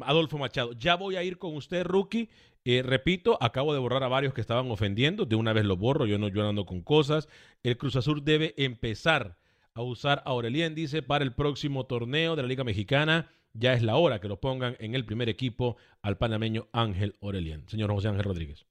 Adolfo 0.00 0.38
Machado. 0.38 0.72
Ya 0.72 0.96
voy 0.96 1.16
a 1.16 1.22
ir 1.22 1.36
con 1.36 1.54
usted, 1.54 1.84
Rookie. 1.84 2.30
Repito, 2.64 3.36
acabo 3.42 3.74
de 3.74 3.78
borrar 3.78 4.02
a 4.04 4.08
varios 4.08 4.32
que 4.32 4.40
estaban 4.40 4.70
ofendiendo. 4.70 5.26
De 5.26 5.36
una 5.36 5.52
vez 5.52 5.66
lo 5.66 5.76
borro, 5.76 6.06
yo 6.06 6.16
no 6.16 6.28
yo 6.28 6.42
no 6.42 6.48
ando 6.48 6.64
con 6.64 6.80
cosas. 6.80 7.28
El 7.62 7.76
Cruz 7.76 7.94
Azul 7.96 8.24
debe 8.24 8.54
empezar 8.56 9.36
a 9.74 9.82
usar 9.82 10.22
a 10.24 10.30
Aurelien, 10.30 10.74
dice, 10.74 11.02
para 11.02 11.24
el 11.24 11.34
próximo 11.34 11.84
torneo 11.84 12.36
de 12.36 12.42
la 12.42 12.48
Liga 12.48 12.64
Mexicana. 12.64 13.30
Ya 13.52 13.74
es 13.74 13.82
la 13.82 13.96
hora 13.96 14.18
que 14.18 14.28
lo 14.28 14.40
pongan 14.40 14.76
en 14.78 14.94
el 14.94 15.04
primer 15.04 15.28
equipo 15.28 15.76
al 16.00 16.16
panameño 16.16 16.68
Ángel 16.72 17.16
Aurelien. 17.20 17.68
Señor 17.68 17.90
José 17.92 18.08
Ángel 18.08 18.24
Rodríguez. 18.24 18.64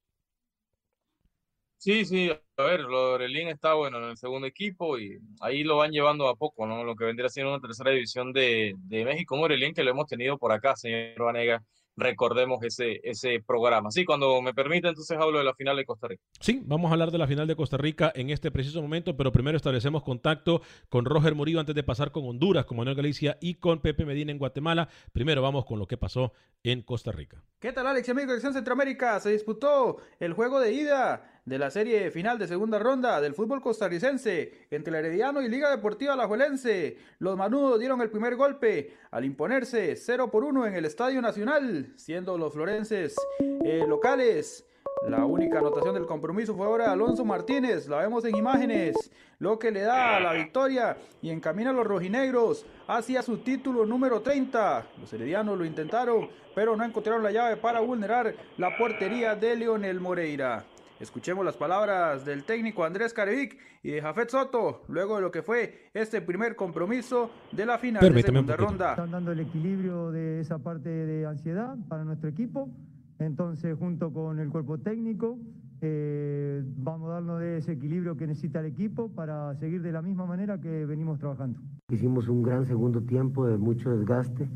Sí, 1.82 2.06
sí, 2.06 2.30
a 2.58 2.64
ver, 2.64 2.82
lo 2.82 3.08
de 3.08 3.14
Orelín 3.16 3.48
está 3.48 3.74
bueno 3.74 3.98
en 3.98 4.12
el 4.12 4.16
segundo 4.16 4.46
equipo 4.46 5.00
y 5.00 5.18
ahí 5.40 5.64
lo 5.64 5.78
van 5.78 5.90
llevando 5.90 6.28
a 6.28 6.36
poco, 6.36 6.68
¿no? 6.68 6.84
Lo 6.84 6.96
que 6.96 7.06
vendría 7.06 7.28
siendo 7.28 7.52
una 7.52 7.60
tercera 7.60 7.90
división 7.90 8.32
de, 8.34 8.76
de 8.78 9.04
México, 9.04 9.36
un 9.36 9.46
Orelín 9.46 9.74
que 9.74 9.84
lo 9.84 9.90
hemos 9.90 10.06
tenido 10.06 10.38
por 10.38 10.52
acá, 10.52 10.76
señor 10.76 11.18
Vanega, 11.18 11.64
recordemos 11.96 12.64
ese, 12.64 13.02
ese 13.04 13.44
programa. 13.46 13.90
Sí, 13.90 14.06
cuando 14.06 14.44
me 14.44 14.54
permita, 14.54 14.90
entonces 14.90 15.18
hablo 15.20 15.40
de 15.40 15.44
la 15.44 15.56
final 15.56 15.76
de 15.76 15.86
Costa 15.86 16.08
Rica. 16.08 16.22
Sí, 16.40 16.62
vamos 16.64 16.90
a 16.90 16.94
hablar 16.94 17.10
de 17.10 17.18
la 17.18 17.26
final 17.26 17.48
de 17.48 17.56
Costa 17.56 17.78
Rica 17.78 18.12
en 18.14 18.30
este 18.30 18.52
preciso 18.52 18.80
momento, 18.80 19.18
pero 19.18 19.32
primero 19.32 19.58
establecemos 19.58 20.04
contacto 20.04 20.62
con 20.88 21.06
Roger 21.06 21.34
Murillo 21.34 21.60
antes 21.60 21.74
de 21.74 21.82
pasar 21.82 22.12
con 22.12 22.28
Honduras, 22.28 22.66
con 22.66 22.78
Manuel 22.78 22.96
Galicia 22.96 23.40
y 23.42 23.56
con 23.56 23.80
Pepe 23.80 24.06
Medina 24.06 24.32
en 24.32 24.38
Guatemala. 24.38 24.88
Primero 25.14 25.42
vamos 25.42 25.66
con 25.66 25.80
lo 25.80 25.88
que 25.88 25.98
pasó 25.98 26.32
en 26.62 26.84
Costa 26.84 27.12
Rica. 27.12 27.44
¿Qué 27.60 27.72
tal 27.72 27.88
Alex 27.88 28.08
y 28.08 28.12
amigos 28.12 28.30
de 28.30 28.36
Acción 28.36 28.54
Centroamérica? 28.54 29.20
Se 29.20 29.32
disputó 29.32 29.98
el 30.20 30.34
juego 30.34 30.60
de 30.60 30.74
ida 30.74 31.31
de 31.46 31.58
la 31.58 31.72
serie 31.72 32.12
final 32.12 32.38
de 32.38 32.48
segunda 32.48 32.78
ronda 32.78 33.20
del 33.20 33.34
fútbol 33.34 33.62
costarricense 33.62 34.68
entre 34.70 35.00
el 35.00 35.06
Herediano 35.06 35.42
y 35.42 35.50
Liga 35.50 35.72
Deportiva 35.72 36.14
Alajuelense. 36.14 36.98
Los 37.18 37.36
manudos 37.36 37.80
dieron 37.80 38.00
el 38.02 38.12
primer 38.12 38.36
golpe 38.36 38.96
al 39.10 39.26
imponerse 39.26 39.96
0 39.96 40.30
por 40.30 40.44
1 40.44 40.68
en 40.68 40.76
el 40.76 40.86
Estadio 40.86 41.20
Nacional, 41.22 41.94
siendo 41.96 42.38
los 42.38 42.54
florenses 42.54 43.16
eh, 43.40 43.84
locales. 43.88 44.68
La 45.08 45.26
única 45.26 45.58
anotación 45.58 45.96
del 45.96 46.06
compromiso 46.06 46.56
fue 46.56 46.68
ahora 46.68 46.92
Alonso 46.92 47.26
Martínez, 47.26 47.88
la 47.88 47.98
vemos 47.98 48.24
en 48.26 48.36
imágenes, 48.36 48.96
lo 49.40 49.58
que 49.58 49.72
le 49.72 49.82
da 49.82 50.20
la 50.20 50.34
victoria 50.34 50.96
y 51.24 51.32
encamina 51.32 51.72
a 51.72 51.74
los 51.74 51.88
rojinegros 51.88 52.68
hacia 52.88 53.24
su 53.24 53.40
título 53.40 53.88
número 53.88 54.22
30. 54.22 54.86
Los 55.00 55.12
heredianos 55.12 55.58
lo 55.58 55.66
intentaron, 55.66 56.30
pero 56.54 56.78
no 56.78 56.84
encontraron 56.84 57.24
la 57.24 57.32
llave 57.32 57.58
para 57.58 57.80
vulnerar 57.80 58.36
la 58.58 58.78
portería 58.78 59.34
de 59.36 59.56
Leonel 59.56 60.00
Moreira. 60.00 60.68
Escuchemos 61.02 61.44
las 61.44 61.58
palabras 61.58 62.24
del 62.26 62.44
técnico 62.44 62.84
Andrés 62.84 63.12
Carevic 63.12 63.58
y 63.82 63.90
de 63.90 64.04
Jafet 64.04 64.30
Soto, 64.30 64.84
luego 64.88 65.16
de 65.16 65.24
lo 65.24 65.32
que 65.32 65.42
fue 65.42 65.90
este 65.96 66.22
primer 66.22 66.56
compromiso 66.56 67.32
de 67.52 67.66
la 67.66 67.80
final 67.80 68.02
Permíteme 68.02 68.40
un 68.40 68.46
de 68.46 68.54
segunda 68.54 68.70
ronda. 68.70 68.90
Están 68.92 69.10
dando 69.10 69.32
el 69.32 69.40
equilibrio 69.40 70.12
de 70.12 70.42
esa 70.42 70.60
parte 70.60 70.90
de 70.90 71.26
ansiedad 71.26 71.76
para 71.90 72.04
nuestro 72.04 72.30
equipo. 72.30 72.70
Entonces, 73.18 73.76
junto 73.80 74.14
con 74.14 74.38
el 74.38 74.50
cuerpo 74.50 74.78
técnico, 74.78 75.40
eh, 75.82 76.62
vamos 76.78 77.10
a 77.10 77.14
darnos 77.14 77.40
de 77.40 77.58
ese 77.58 77.72
equilibrio 77.72 78.16
que 78.16 78.28
necesita 78.28 78.60
el 78.60 78.68
equipo 78.68 79.10
para 79.10 79.56
seguir 79.56 79.82
de 79.82 79.92
la 79.92 80.04
misma 80.04 80.28
manera 80.28 80.62
que 80.62 80.86
venimos 80.86 81.18
trabajando. 81.18 81.60
Hicimos 81.90 82.28
un 82.28 82.44
gran 82.44 82.68
segundo 82.68 83.02
tiempo 83.02 83.48
de 83.48 83.58
mucho 83.58 83.90
desgaste. 83.90 84.48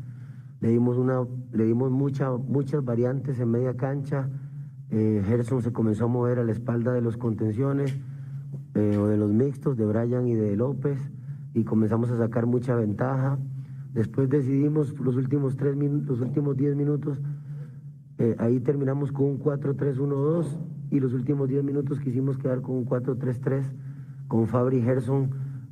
Le 0.60 0.68
dimos, 0.68 0.96
una, 0.96 1.26
le 1.52 1.64
dimos 1.64 1.90
mucha, 1.90 2.30
muchas 2.30 2.84
variantes 2.84 3.40
en 3.40 3.50
media 3.50 3.76
cancha. 3.76 4.30
Eh, 4.90 5.22
Gerson 5.26 5.62
se 5.62 5.72
comenzó 5.72 6.04
a 6.04 6.08
mover 6.08 6.38
a 6.38 6.44
la 6.44 6.52
espalda 6.52 6.92
de 6.92 7.00
los 7.00 7.16
contenciones 7.16 7.98
eh, 8.74 8.96
o 8.96 9.08
de 9.08 9.16
los 9.16 9.32
mixtos 9.32 9.76
de 9.76 9.84
Brian 9.84 10.28
y 10.28 10.34
de 10.34 10.56
López 10.56 10.98
y 11.54 11.64
comenzamos 11.64 12.10
a 12.10 12.18
sacar 12.18 12.46
mucha 12.46 12.74
ventaja. 12.74 13.38
Después 13.92 14.28
decidimos 14.28 14.98
los 15.00 15.16
últimos, 15.16 15.56
tres 15.56 15.76
los 15.76 16.20
últimos 16.20 16.56
10 16.56 16.76
minutos, 16.76 17.18
eh, 18.18 18.36
ahí 18.38 18.60
terminamos 18.60 19.10
con 19.10 19.26
un 19.26 19.38
4-3-1-2 19.38 20.46
y 20.90 21.00
los 21.00 21.14
últimos 21.14 21.48
10 21.48 21.64
minutos 21.64 21.98
quisimos 22.00 22.38
quedar 22.38 22.60
con 22.60 22.76
un 22.76 22.86
4-3-3 22.86 23.64
con 24.28 24.46
Fabri 24.46 24.82
Gerson 24.82 25.30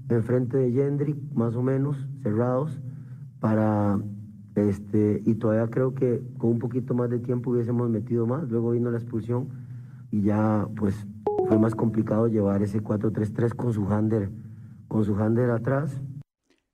enfrente 0.08 0.56
de 0.58 0.72
Jendrik, 0.72 1.16
más 1.34 1.54
o 1.56 1.62
menos, 1.62 1.96
cerrados, 2.22 2.80
para 3.40 3.98
este, 4.54 5.22
y 5.24 5.34
todavía 5.34 5.68
creo 5.68 5.94
que 5.94 6.22
con 6.38 6.50
un 6.50 6.58
poquito 6.58 6.94
más 6.94 7.10
de 7.10 7.18
tiempo 7.18 7.50
hubiésemos 7.50 7.90
metido 7.90 8.26
más, 8.26 8.48
luego 8.48 8.70
vino 8.70 8.90
la 8.90 8.98
expulsión 8.98 9.48
y 10.10 10.22
ya 10.22 10.68
pues 10.76 11.06
fue 11.48 11.58
más 11.58 11.74
complicado 11.74 12.28
llevar 12.28 12.62
ese 12.62 12.82
4-3-3 12.82 13.54
con 13.54 13.72
su 13.72 13.86
hander, 13.92 14.30
con 14.88 15.04
su 15.04 15.16
hander 15.16 15.50
atrás. 15.50 16.00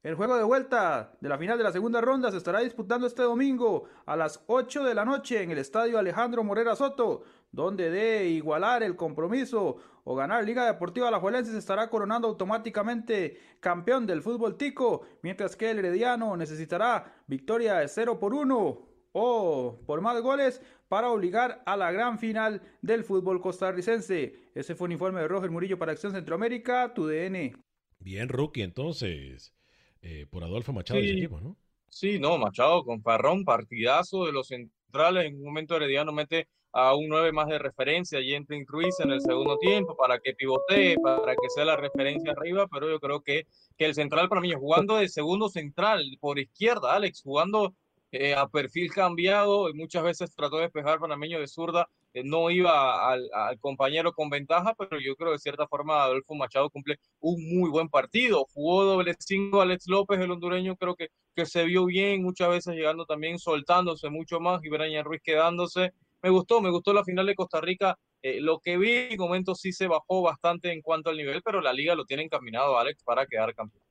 El 0.03 0.15
juego 0.15 0.37
de 0.37 0.45
vuelta 0.45 1.13
de 1.21 1.29
la 1.29 1.37
final 1.37 1.59
de 1.59 1.65
la 1.65 1.73
segunda 1.73 2.01
ronda 2.01 2.31
se 2.31 2.39
estará 2.39 2.61
disputando 2.61 3.07
este 3.07 3.23
domingo 3.23 3.85
a 4.07 4.17
las 4.17 4.43
8 4.47 4.85
de 4.85 4.95
la 4.95 5.05
noche 5.05 5.43
en 5.43 5.51
el 5.51 5.59
estadio 5.59 5.99
Alejandro 5.99 6.43
Morera 6.43 6.75
Soto, 6.75 7.23
donde 7.53 7.91
de 7.91 8.29
igualar 8.29 8.83
el 8.83 8.97
compromiso 8.97 9.77
o 10.05 10.15
ganar 10.15 10.45
Liga 10.45 10.67
Deportiva 10.67 11.09
Alajuelense 11.09 11.53
se 11.53 11.59
estará 11.59 11.91
coronando 11.91 12.29
automáticamente 12.29 13.39
campeón 13.61 14.07
del 14.07 14.23
fútbol 14.23 14.57
tico, 14.57 15.03
mientras 15.23 15.57
que 15.57 15.71
el 15.71 15.79
Herediano 15.81 16.37
necesitará 16.37 17.23
victoria 17.27 17.75
de 17.77 17.89
0 17.89 18.19
por 18.19 18.35
1 18.35 18.89
o 19.13 19.79
por 19.87 20.01
más 20.01 20.21
goles 20.23 20.63
para 20.89 21.11
obligar 21.11 21.63
a 21.67 21.77
la 21.77 21.93
gran 21.93 22.19
final 22.19 22.63
del 22.83 23.05
fútbol 23.05 23.41
costarricense. 23.41 24.35
Ese 24.55 24.75
fue 24.75 24.87
un 24.87 24.93
informe 24.93 25.21
de 25.21 25.29
Roger 25.29 25.51
Murillo 25.51 25.79
para 25.79 25.93
Acción 25.93 26.13
Centroamérica, 26.13 26.93
tu 26.95 27.07
DN. 27.07 27.55
Bien, 27.99 28.29
Rookie, 28.29 28.63
entonces, 28.63 29.53
eh, 30.03 30.27
por 30.31 30.43
Adolfo 30.43 30.73
Machado 30.73 31.01
y 31.01 31.05
su 31.09 31.13
Sí. 31.13 31.19
equipo, 31.19 31.41
¿no? 31.41 31.57
Sí, 31.89 32.19
no, 32.19 32.39
Machado 32.39 32.85
con 32.85 33.03
Farrón, 33.03 33.45
partidazo 33.45 34.25
de 34.25 34.33
los 34.33 34.51
En 34.93 35.37
un 35.37 35.45
momento 35.45 35.77
Herediano 35.77 36.13
mete 36.13 36.49
a 36.73 36.95
un 36.95 37.09
9 37.09 37.33
más 37.33 37.49
de 37.49 37.59
referencia 37.59 38.21
y 38.21 38.35
entra 38.35 38.57
Ruiz 38.67 38.99
en 39.01 39.11
el 39.11 39.21
segundo 39.21 39.57
tiempo 39.59 39.97
para 39.97 40.19
que 40.19 40.35
pivotee, 40.35 40.97
para 40.99 41.35
que 41.35 41.49
sea 41.49 41.65
la 41.65 41.77
referencia 41.77 42.33
arriba, 42.33 42.67
pero 42.69 42.89
yo 42.89 43.01
creo 43.01 43.21
que, 43.21 43.47
que 43.77 43.87
el 43.87 43.95
central 43.95 44.29
para 44.29 44.41
mí, 44.41 44.53
jugando 44.53 44.97
de 44.97 45.09
segundo 45.09 45.49
central 45.49 46.05
por 46.21 46.39
izquierda, 46.39 46.95
Alex, 46.95 47.23
jugando 47.23 47.75
eh, 48.13 48.35
a 48.35 48.49
perfil 48.49 48.93
cambiado, 48.93 49.73
muchas 49.75 50.03
veces 50.03 50.35
trató 50.35 50.57
de 50.57 50.63
despejar 50.63 50.99
panameño 50.99 51.39
de 51.39 51.47
zurda, 51.47 51.89
no 52.25 52.51
iba 52.51 53.11
al, 53.11 53.29
compañero 53.61 54.13
con 54.13 54.31
ventaja, 54.31 54.75
pero 54.75 55.01
yo 55.01 55.15
creo 55.17 55.31
que 55.31 55.35
de 55.35 55.39
cierta 55.39 55.67
forma 55.67 56.03
Adolfo 56.03 56.35
Machado 56.35 56.71
cumple 56.71 56.97
un 57.21 57.59
muy 57.59 57.71
buen 57.71 57.89
partido. 57.89 58.47
Jugó 58.53 58.85
doble 58.85 59.15
cinco 59.19 59.61
Alex 59.61 59.87
López, 59.87 60.21
el 60.21 60.31
hondureño, 60.31 60.77
creo 60.77 60.95
que, 60.95 61.09
que 61.35 61.47
se 61.47 61.65
vio 61.65 61.85
bien, 61.87 62.23
muchas 62.23 62.49
veces 62.49 62.75
llegando 62.75 63.07
también, 63.07 63.39
soltándose 63.39 64.11
mucho 64.11 64.41
más, 64.41 64.65
y 64.65 64.69
Brian 64.69 65.05
Ruiz 65.05 65.21
quedándose. 65.23 65.93
Me 66.23 66.31
gustó, 66.31 66.61
me 66.61 66.71
gustó 66.71 66.93
la 66.93 67.05
final 67.05 67.27
de 67.27 67.35
Costa 67.35 67.61
Rica. 67.61 67.97
Eh, 68.23 68.41
lo 68.41 68.59
que 68.59 68.77
vi 68.77 68.93
en 68.93 69.19
momentos 69.19 69.61
sí 69.61 69.73
se 69.73 69.87
bajó 69.87 70.21
bastante 70.23 70.73
en 70.73 70.83
cuanto 70.83 71.09
al 71.11 71.17
nivel, 71.17 71.43
pero 71.43 71.61
la 71.61 71.73
liga 71.73 71.95
lo 71.95 72.05
tiene 72.05 72.23
encaminado, 72.23 72.79
Alex, 72.79 73.03
para 73.03 73.27
quedar 73.27 73.55
campeón. 73.55 73.83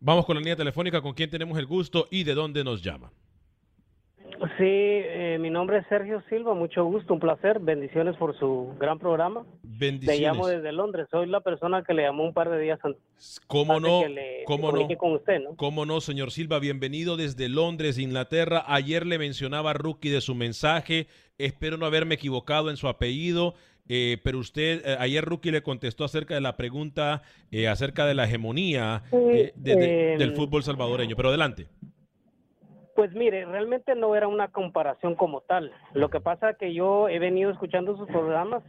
Vamos 0.00 0.26
con 0.26 0.34
la 0.34 0.40
línea 0.40 0.56
telefónica, 0.56 1.00
con 1.00 1.12
quién 1.12 1.30
tenemos 1.30 1.56
el 1.58 1.66
gusto 1.66 2.08
y 2.10 2.24
de 2.24 2.34
dónde 2.34 2.64
nos 2.64 2.82
llama. 2.82 3.12
Sí, 4.38 4.64
eh, 4.64 5.38
mi 5.40 5.50
nombre 5.50 5.78
es 5.78 5.86
Sergio 5.88 6.22
Silva, 6.28 6.54
mucho 6.54 6.84
gusto, 6.84 7.14
un 7.14 7.20
placer, 7.20 7.60
bendiciones 7.60 8.16
por 8.16 8.36
su 8.38 8.74
gran 8.78 8.98
programa. 8.98 9.44
Bendiciones. 9.62 10.20
Le 10.20 10.26
llamo 10.26 10.46
desde 10.46 10.72
Londres, 10.72 11.06
soy 11.10 11.26
la 11.26 11.40
persona 11.40 11.84
que 11.84 11.94
le 11.94 12.02
llamó 12.02 12.24
un 12.24 12.32
par 12.32 12.50
de 12.50 12.60
días 12.60 12.80
antes. 12.82 13.40
¿Cómo 13.46 13.78
no? 13.78 14.02
¿Cómo 14.46 14.72
no? 14.72 14.88
Con 14.96 15.12
usted, 15.12 15.40
¿no? 15.40 15.56
¿Cómo 15.56 15.86
no, 15.86 16.00
señor 16.00 16.30
Silva? 16.30 16.58
Bienvenido 16.58 17.16
desde 17.16 17.48
Londres, 17.48 17.98
Inglaterra. 17.98 18.64
Ayer 18.66 19.06
le 19.06 19.18
mencionaba 19.18 19.70
a 19.70 19.74
Rookie 19.74 20.10
de 20.10 20.20
su 20.20 20.34
mensaje, 20.34 21.06
espero 21.38 21.76
no 21.76 21.86
haberme 21.86 22.14
equivocado 22.16 22.70
en 22.70 22.76
su 22.76 22.88
apellido. 22.88 23.54
Eh, 23.88 24.18
pero 24.22 24.38
usted, 24.38 24.80
eh, 24.86 24.96
ayer 25.00 25.24
Rookie 25.24 25.50
le 25.50 25.62
contestó 25.62 26.04
acerca 26.04 26.34
de 26.34 26.40
la 26.40 26.56
pregunta 26.56 27.22
acerca 27.68 28.06
de 28.06 28.14
la 28.14 28.24
hegemonía 28.24 29.02
del 29.56 30.32
fútbol 30.34 30.62
salvadoreño. 30.62 31.16
Pero 31.16 31.28
adelante. 31.28 31.66
Pues 33.02 33.14
mire, 33.14 33.44
realmente 33.46 33.96
no 33.96 34.14
era 34.14 34.28
una 34.28 34.46
comparación 34.46 35.16
como 35.16 35.40
tal. 35.40 35.72
Lo 35.92 36.08
que 36.08 36.20
pasa 36.20 36.50
es 36.50 36.56
que 36.56 36.72
yo 36.72 37.08
he 37.08 37.18
venido 37.18 37.50
escuchando 37.50 37.96
sus 37.96 38.06
programas 38.06 38.62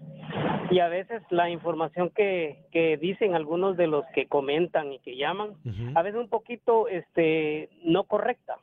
y 0.71 0.79
a 0.79 0.88
veces 0.88 1.21
la 1.29 1.51
información 1.51 2.09
que, 2.09 2.65
que 2.71 2.97
dicen 2.97 3.36
algunos 3.36 3.77
de 3.77 3.86
los 3.86 4.03
que 4.15 4.25
comentan 4.25 4.91
y 4.91 4.97
que 4.97 5.17
llaman, 5.17 5.51
a 5.93 6.01
veces 6.01 6.19
un 6.19 6.29
poquito 6.29 6.88
este 6.88 7.69
no 7.84 8.05
correcta. 8.05 8.57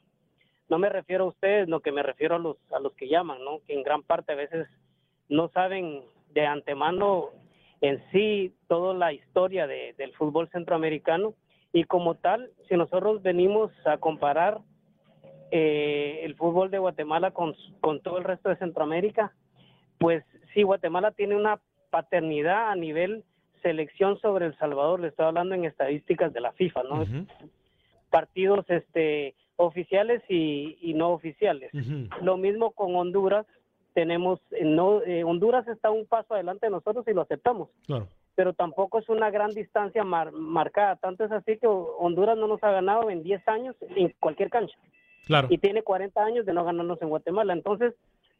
No 0.68 0.80
me 0.80 0.88
refiero 0.88 1.22
a 1.22 1.28
ustedes, 1.28 1.68
no 1.68 1.78
que 1.78 1.92
me 1.92 2.02
refiero 2.02 2.34
a 2.34 2.40
los 2.40 2.56
a 2.72 2.80
los 2.80 2.92
que 2.94 3.06
llaman, 3.06 3.44
¿no? 3.44 3.60
Que 3.64 3.74
en 3.74 3.84
gran 3.84 4.02
parte 4.02 4.32
a 4.32 4.34
veces 4.34 4.66
no 5.28 5.50
saben 5.50 6.02
de 6.34 6.46
antemano 6.46 7.28
en 7.80 8.02
sí 8.10 8.56
toda 8.66 8.92
la 8.92 9.12
historia 9.12 9.68
de, 9.68 9.94
del 9.96 10.12
fútbol 10.14 10.48
centroamericano 10.48 11.34
y 11.72 11.84
como 11.84 12.16
tal, 12.16 12.50
si 12.68 12.76
nosotros 12.76 13.22
venimos 13.22 13.70
a 13.86 13.98
comparar 13.98 14.62
eh, 15.50 16.20
el 16.22 16.34
fútbol 16.36 16.70
de 16.70 16.78
Guatemala 16.78 17.32
con, 17.32 17.54
con 17.80 18.00
todo 18.00 18.18
el 18.18 18.24
resto 18.24 18.48
de 18.48 18.56
Centroamérica, 18.56 19.32
pues 19.98 20.24
sí, 20.54 20.62
Guatemala 20.62 21.10
tiene 21.12 21.36
una 21.36 21.60
paternidad 21.90 22.70
a 22.70 22.76
nivel 22.76 23.24
selección 23.62 24.18
sobre 24.20 24.46
El 24.46 24.56
Salvador, 24.58 25.00
le 25.00 25.08
estoy 25.08 25.26
hablando 25.26 25.54
en 25.54 25.64
estadísticas 25.64 26.32
de 26.32 26.40
la 26.40 26.52
FIFA, 26.52 26.82
¿no? 26.84 27.04
Partidos 28.10 28.64
este 28.68 29.34
oficiales 29.56 30.22
y, 30.28 30.94
no 30.94 31.10
oficiales. 31.10 31.70
Lo 32.22 32.38
mismo 32.38 32.70
con 32.70 32.96
Honduras, 32.96 33.46
tenemos, 33.92 34.40
no, 34.62 35.02
eh, 35.02 35.22
Honduras 35.24 35.68
está 35.68 35.90
un 35.90 36.06
paso 36.06 36.34
adelante 36.34 36.66
de 36.66 36.72
nosotros 36.72 37.06
y 37.06 37.12
lo 37.12 37.22
aceptamos. 37.22 37.68
Pero 38.34 38.54
tampoco 38.54 38.98
es 38.98 39.08
una 39.10 39.30
gran 39.30 39.50
distancia 39.50 40.02
marcada, 40.02 40.96
tanto 40.96 41.24
es 41.24 41.32
así 41.32 41.58
que 41.58 41.66
Honduras 41.66 42.38
no 42.38 42.46
nos 42.46 42.62
ha 42.64 42.70
ganado 42.70 43.10
en 43.10 43.22
10 43.22 43.46
años 43.48 43.76
en 43.82 44.14
cualquier 44.18 44.48
cancha. 44.48 44.76
Y 45.48 45.58
tiene 45.58 45.82
40 45.82 46.22
años 46.22 46.46
de 46.46 46.52
no 46.52 46.64
ganarnos 46.64 47.00
en 47.02 47.08
Guatemala. 47.08 47.52
Entonces, 47.52 47.94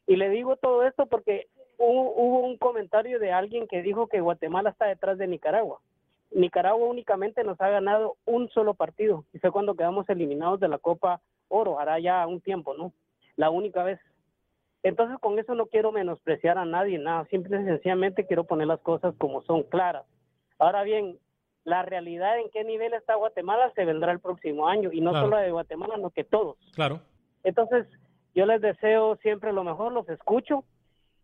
y 0.07 0.15
le 0.15 0.29
digo 0.29 0.57
todo 0.57 0.85
esto 0.85 1.05
porque 1.05 1.47
hubo, 1.77 2.39
un 2.41 2.57
comentario 2.57 3.19
de 3.19 3.31
alguien 3.31 3.67
que 3.67 3.81
dijo 3.81 4.07
que 4.07 4.21
Guatemala 4.21 4.71
está 4.71 4.85
detrás 4.85 5.17
de 5.17 5.27
Nicaragua. 5.27 5.79
Nicaragua 6.31 6.87
únicamente 6.87 7.43
nos 7.43 7.59
ha 7.59 7.69
ganado 7.69 8.15
un 8.25 8.49
solo 8.49 8.73
partido 8.73 9.25
y 9.33 9.39
fue 9.39 9.51
cuando 9.51 9.75
quedamos 9.75 10.09
eliminados 10.09 10.59
de 10.59 10.69
la 10.69 10.77
Copa 10.77 11.21
Oro, 11.49 11.79
hará 11.79 11.99
ya 11.99 12.25
un 12.27 12.39
tiempo, 12.39 12.73
¿no? 12.73 12.93
La 13.35 13.49
única 13.49 13.83
vez. 13.83 13.99
Entonces 14.83 15.17
con 15.19 15.37
eso 15.39 15.55
no 15.55 15.65
quiero 15.65 15.91
menospreciar 15.91 16.57
a 16.57 16.65
nadie, 16.65 16.97
nada, 16.97 17.25
simple 17.25 17.61
y 17.61 17.65
sencillamente 17.65 18.25
quiero 18.25 18.45
poner 18.45 18.67
las 18.67 18.79
cosas 18.79 19.13
como 19.17 19.41
son 19.43 19.63
claras. 19.63 20.05
Ahora 20.57 20.83
bien, 20.83 21.17
la 21.63 21.83
realidad 21.83 22.39
en 22.39 22.49
qué 22.49 22.63
nivel 22.63 22.93
está 22.93 23.15
Guatemala 23.15 23.71
se 23.75 23.85
vendrá 23.85 24.11
el 24.11 24.19
próximo 24.19 24.67
año 24.67 24.89
y 24.91 25.01
no 25.01 25.13
solo 25.13 25.37
de 25.37 25.51
Guatemala, 25.51 25.95
sino 25.95 26.09
que 26.09 26.23
todos. 26.23 26.57
Claro. 26.73 27.01
Entonces, 27.43 27.87
yo 28.33 28.45
les 28.45 28.61
deseo 28.61 29.17
siempre 29.17 29.53
lo 29.53 29.63
mejor, 29.63 29.91
los 29.91 30.07
escucho 30.09 30.63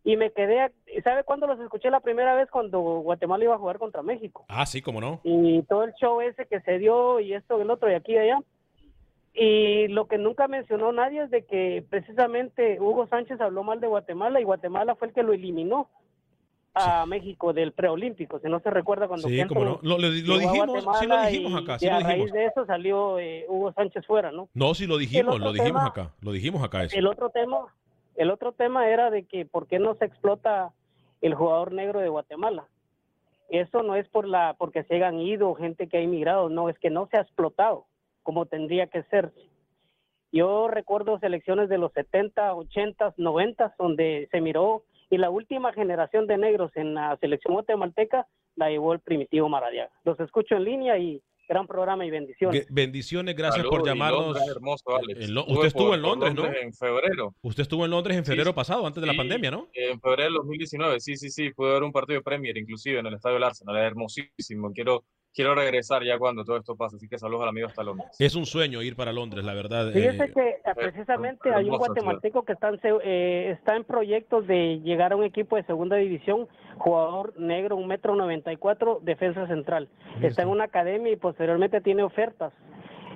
y 0.04 0.16
me 0.16 0.30
quedé, 0.30 0.72
¿sabe 1.02 1.24
cuándo 1.24 1.46
los 1.46 1.58
escuché 1.60 1.90
la 1.90 2.00
primera 2.00 2.34
vez? 2.34 2.48
Cuando 2.50 2.80
Guatemala 2.80 3.44
iba 3.44 3.54
a 3.54 3.58
jugar 3.58 3.78
contra 3.78 4.02
México. 4.02 4.46
Ah, 4.48 4.64
sí, 4.64 4.80
cómo 4.80 5.00
no. 5.00 5.20
Y 5.24 5.62
todo 5.62 5.84
el 5.84 5.92
show 5.94 6.20
ese 6.20 6.46
que 6.46 6.60
se 6.60 6.78
dio 6.78 7.20
y 7.20 7.34
esto, 7.34 7.60
el 7.60 7.70
otro 7.70 7.90
y 7.90 7.94
aquí 7.94 8.12
y 8.12 8.18
allá. 8.18 8.40
Y 9.34 9.88
lo 9.88 10.08
que 10.08 10.18
nunca 10.18 10.48
mencionó 10.48 10.92
nadie 10.92 11.22
es 11.22 11.30
de 11.30 11.44
que 11.44 11.84
precisamente 11.88 12.80
Hugo 12.80 13.06
Sánchez 13.06 13.40
habló 13.40 13.62
mal 13.62 13.80
de 13.80 13.86
Guatemala 13.86 14.40
y 14.40 14.44
Guatemala 14.44 14.96
fue 14.96 15.08
el 15.08 15.14
que 15.14 15.22
lo 15.22 15.32
eliminó 15.32 15.88
a 16.74 17.06
México 17.06 17.52
del 17.52 17.72
preolímpico, 17.72 18.38
si 18.38 18.48
no 18.48 18.60
se 18.60 18.70
recuerda 18.70 19.08
cuando 19.08 19.28
sí, 19.28 19.44
como 19.46 19.64
no. 19.64 19.80
lo, 19.82 19.98
dijimos, 20.10 20.98
sí 21.00 21.06
lo 21.06 21.22
dijimos 21.22 21.62
acá, 21.62 21.78
sí 21.78 21.88
a 21.88 21.98
dijimos. 21.98 22.18
raíz 22.18 22.32
de 22.32 22.46
eso 22.46 22.66
salió 22.66 23.18
eh, 23.18 23.46
Hugo 23.48 23.72
Sánchez 23.72 24.06
fuera, 24.06 24.30
¿no? 24.30 24.48
No, 24.54 24.74
sí 24.74 24.86
lo 24.86 24.96
dijimos, 24.96 25.40
lo 25.40 25.52
dijimos 25.52 25.82
acá, 25.82 26.12
lo 26.20 26.32
dijimos 26.32 26.62
acá 26.62 26.84
eso. 26.84 26.96
El 26.96 27.06
otro 27.06 27.30
tema, 27.30 27.74
el 28.16 28.30
otro 28.30 28.52
tema 28.52 28.88
era 28.88 29.10
de 29.10 29.24
que 29.24 29.44
por 29.44 29.66
qué 29.66 29.78
no 29.78 29.94
se 29.96 30.04
explota 30.04 30.72
el 31.20 31.34
jugador 31.34 31.72
negro 31.72 32.00
de 32.00 32.08
Guatemala. 32.08 32.68
Eso 33.48 33.82
no 33.82 33.96
es 33.96 34.06
por 34.08 34.28
la 34.28 34.54
porque 34.58 34.84
se 34.84 34.96
hayan 34.96 35.18
ido 35.18 35.54
gente 35.54 35.88
que 35.88 35.98
ha 35.98 36.02
inmigrado, 36.02 36.48
no, 36.48 36.68
es 36.68 36.78
que 36.78 36.90
no 36.90 37.08
se 37.10 37.16
ha 37.16 37.22
explotado 37.22 37.86
como 38.22 38.44
tendría 38.44 38.88
que 38.88 39.04
ser. 39.04 39.32
Yo 40.30 40.68
recuerdo 40.68 41.18
selecciones 41.18 41.70
de 41.70 41.78
los 41.78 41.92
70, 41.94 42.54
80, 42.54 43.14
90 43.16 43.74
donde 43.78 44.28
se 44.30 44.42
miró 44.42 44.82
y 45.10 45.18
la 45.18 45.30
última 45.30 45.72
generación 45.72 46.26
de 46.26 46.38
negros 46.38 46.70
en 46.74 46.94
la 46.94 47.16
selección 47.18 47.54
guatemalteca 47.54 48.26
la 48.56 48.70
llevó 48.70 48.92
el 48.92 49.00
primitivo 49.00 49.48
Maradiaga. 49.48 49.90
Los 50.04 50.18
escucho 50.20 50.56
en 50.56 50.64
línea 50.64 50.98
y 50.98 51.22
gran 51.48 51.66
programa 51.66 52.04
y 52.04 52.10
bendiciones. 52.10 52.66
Bendiciones, 52.68 53.34
gracias 53.34 53.64
por 53.66 53.84
llamarnos. 53.86 54.36
usted 55.48 55.66
estuvo 55.66 55.94
en 55.94 56.02
Londres, 56.02 56.34
¿no? 56.34 56.44
En 56.44 56.72
febrero. 56.74 57.34
Usted 57.40 57.62
estuvo 57.62 57.84
en 57.84 57.90
Londres 57.90 58.18
en 58.18 58.24
febrero 58.24 58.54
pasado, 58.54 58.86
antes 58.86 59.00
de 59.00 59.06
la 59.06 59.16
pandemia, 59.16 59.50
¿no? 59.50 59.68
En 59.72 59.98
febrero 60.00 60.24
del 60.24 60.34
2019, 60.34 61.00
sí, 61.00 61.16
sí, 61.16 61.30
sí. 61.30 61.50
Pude 61.50 61.72
ver 61.72 61.82
un 61.82 61.92
partido 61.92 62.18
de 62.18 62.24
Premier, 62.24 62.56
inclusive 62.58 62.98
en 62.98 63.06
el 63.06 63.14
Estadio 63.14 63.34
del 63.34 63.44
Arsenal. 63.44 63.76
hermosísimo. 63.78 64.72
Quiero 64.72 65.04
quiero 65.34 65.54
regresar 65.54 66.02
ya 66.04 66.18
cuando 66.18 66.44
todo 66.44 66.56
esto 66.56 66.76
pase, 66.76 66.96
así 66.96 67.08
que 67.08 67.18
saludos 67.18 67.42
al 67.42 67.50
amigo 67.50 67.68
hasta 67.68 67.82
Londres. 67.82 68.08
Es 68.18 68.34
un 68.34 68.46
sueño 68.46 68.82
ir 68.82 68.96
para 68.96 69.12
Londres, 69.12 69.44
la 69.44 69.54
verdad. 69.54 69.92
Fíjese 69.92 70.24
eh, 70.24 70.32
que 70.34 70.48
eh, 70.48 70.74
precisamente 70.74 71.52
hay 71.54 71.68
un 71.68 71.78
guatemalteco 71.78 72.44
que 72.44 72.52
está 72.52 72.68
en, 72.68 72.80
eh, 73.04 73.50
está 73.58 73.76
en 73.76 73.84
proyectos 73.84 74.46
de 74.46 74.80
llegar 74.80 75.12
a 75.12 75.16
un 75.16 75.24
equipo 75.24 75.56
de 75.56 75.64
segunda 75.64 75.96
división, 75.96 76.48
jugador 76.78 77.38
negro, 77.38 77.76
un 77.76 77.86
metro 77.86 78.14
noventa 78.14 78.52
y 78.52 78.56
cuatro, 78.56 79.00
defensa 79.02 79.46
central. 79.46 79.88
Está 80.22 80.42
en 80.42 80.48
una 80.48 80.64
academia 80.64 81.12
y 81.12 81.16
posteriormente 81.16 81.80
tiene 81.80 82.02
ofertas. 82.02 82.52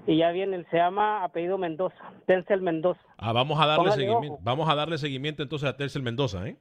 Y 0.05 0.17
ya 0.17 0.33
viene, 0.33 0.65
se 0.71 0.79
llama 0.79 1.23
apellido 1.23 1.59
Mendoza, 1.59 2.13
Tencel 2.27 2.61
Mendoza. 2.61 3.01
Ah, 3.19 3.33
vamos 3.33 3.61
a 3.61 3.67
darle 3.67 3.93
seguimiento. 3.93 4.39
Vamos 4.43 4.69
a 4.69 4.75
darle 4.75 4.99
seguimiento 4.99 5.45
entonces 5.45 5.69
a 5.69 5.77
Tencel 5.77 6.03
Mendoza, 6.03 6.49
¿eh? 6.49 6.57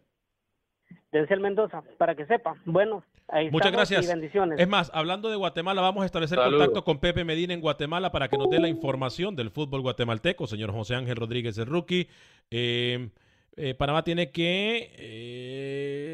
Tencel 1.12 1.39
Mendoza, 1.41 1.84
para 1.97 2.16
que 2.16 2.26
sepa. 2.26 2.55
Bueno, 2.66 3.03
Muchas 3.51 3.72
gracias. 3.72 4.14
Es 4.57 4.68
más, 4.68 4.91
hablando 4.93 5.30
de 5.30 5.38
Guatemala, 5.38 5.82
vamos 5.82 6.03
a 6.03 6.05
establecer 6.05 6.38
contacto 6.38 6.84
con 6.84 6.99
Pepe 6.99 7.24
Medina 7.24 7.53
en 7.53 7.62
Guatemala 7.62 8.12
para 8.12 8.28
que 8.28 8.38
nos 8.38 8.49
dé 8.49 8.59
la 8.59 8.68
información 8.68 9.38
del 9.38 9.51
fútbol 9.51 9.82
guatemalteco, 9.82 10.47
señor 10.47 10.72
José 10.72 10.95
Ángel 10.95 11.16
Rodríguez, 11.16 11.57
el 11.57 11.68
rookie. 11.68 12.09
Eh, 12.49 13.09
eh, 13.55 13.74
Panamá 13.76 14.03
tiene 14.03 14.32
que... 14.32 14.93
Eh, 14.97 16.05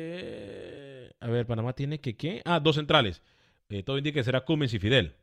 a 1.20 1.28
ver, 1.28 1.48
Panamá 1.48 1.74
tiene 1.74 2.00
que... 2.00 2.16
¿qué? 2.16 2.44
Ah, 2.46 2.60
dos 2.60 2.76
centrales. 2.76 3.24
todo 3.84 3.98
indica 3.98 4.20
que 4.20 4.24
será 4.24 4.42
Cummins 4.42 4.76
y 4.76 4.80
Fidel. 4.80 5.16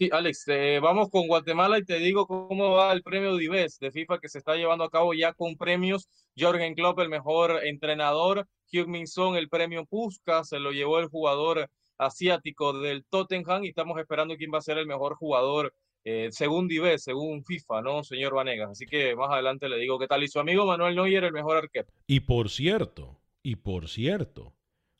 Sí, 0.00 0.08
Alex, 0.12 0.44
vamos 0.80 1.10
con 1.10 1.26
Guatemala 1.26 1.76
y 1.76 1.84
te 1.84 1.98
digo 1.98 2.28
cómo 2.28 2.70
va 2.70 2.92
el 2.92 3.02
premio 3.02 3.34
Dives 3.36 3.80
de 3.80 3.90
FIFA 3.90 4.20
que 4.20 4.28
se 4.28 4.38
está 4.38 4.54
llevando 4.54 4.84
a 4.84 4.90
cabo 4.90 5.12
ya 5.12 5.32
con 5.32 5.56
premios. 5.56 6.08
Jorgen 6.38 6.76
Klopp, 6.76 7.00
el 7.00 7.08
mejor 7.08 7.66
entrenador. 7.66 8.46
Hugh 8.72 8.86
Minson, 8.86 9.34
el 9.34 9.48
premio 9.48 9.86
Puskas, 9.86 10.50
se 10.50 10.60
lo 10.60 10.70
llevó 10.70 11.00
el 11.00 11.08
jugador 11.08 11.68
asiático 11.96 12.78
del 12.78 13.04
Tottenham 13.06 13.64
y 13.64 13.70
estamos 13.70 13.98
esperando 13.98 14.36
quién 14.36 14.52
va 14.54 14.58
a 14.58 14.62
ser 14.62 14.78
el 14.78 14.86
mejor 14.86 15.16
jugador 15.16 15.74
eh, 16.04 16.28
según 16.30 16.68
Dives, 16.68 17.02
según 17.02 17.44
FIFA, 17.44 17.82
¿no, 17.82 18.04
señor 18.04 18.34
Vanegas? 18.34 18.70
Así 18.70 18.86
que 18.86 19.16
más 19.16 19.30
adelante 19.32 19.68
le 19.68 19.78
digo 19.78 19.98
qué 19.98 20.06
tal. 20.06 20.22
Y 20.22 20.28
su 20.28 20.38
amigo 20.38 20.64
Manuel 20.64 20.94
Neuer, 20.94 21.24
el 21.24 21.32
mejor 21.32 21.56
arquero. 21.56 21.88
Y 22.06 22.20
por 22.20 22.50
cierto, 22.50 23.20
y 23.42 23.56
por 23.56 23.88
cierto, 23.88 24.54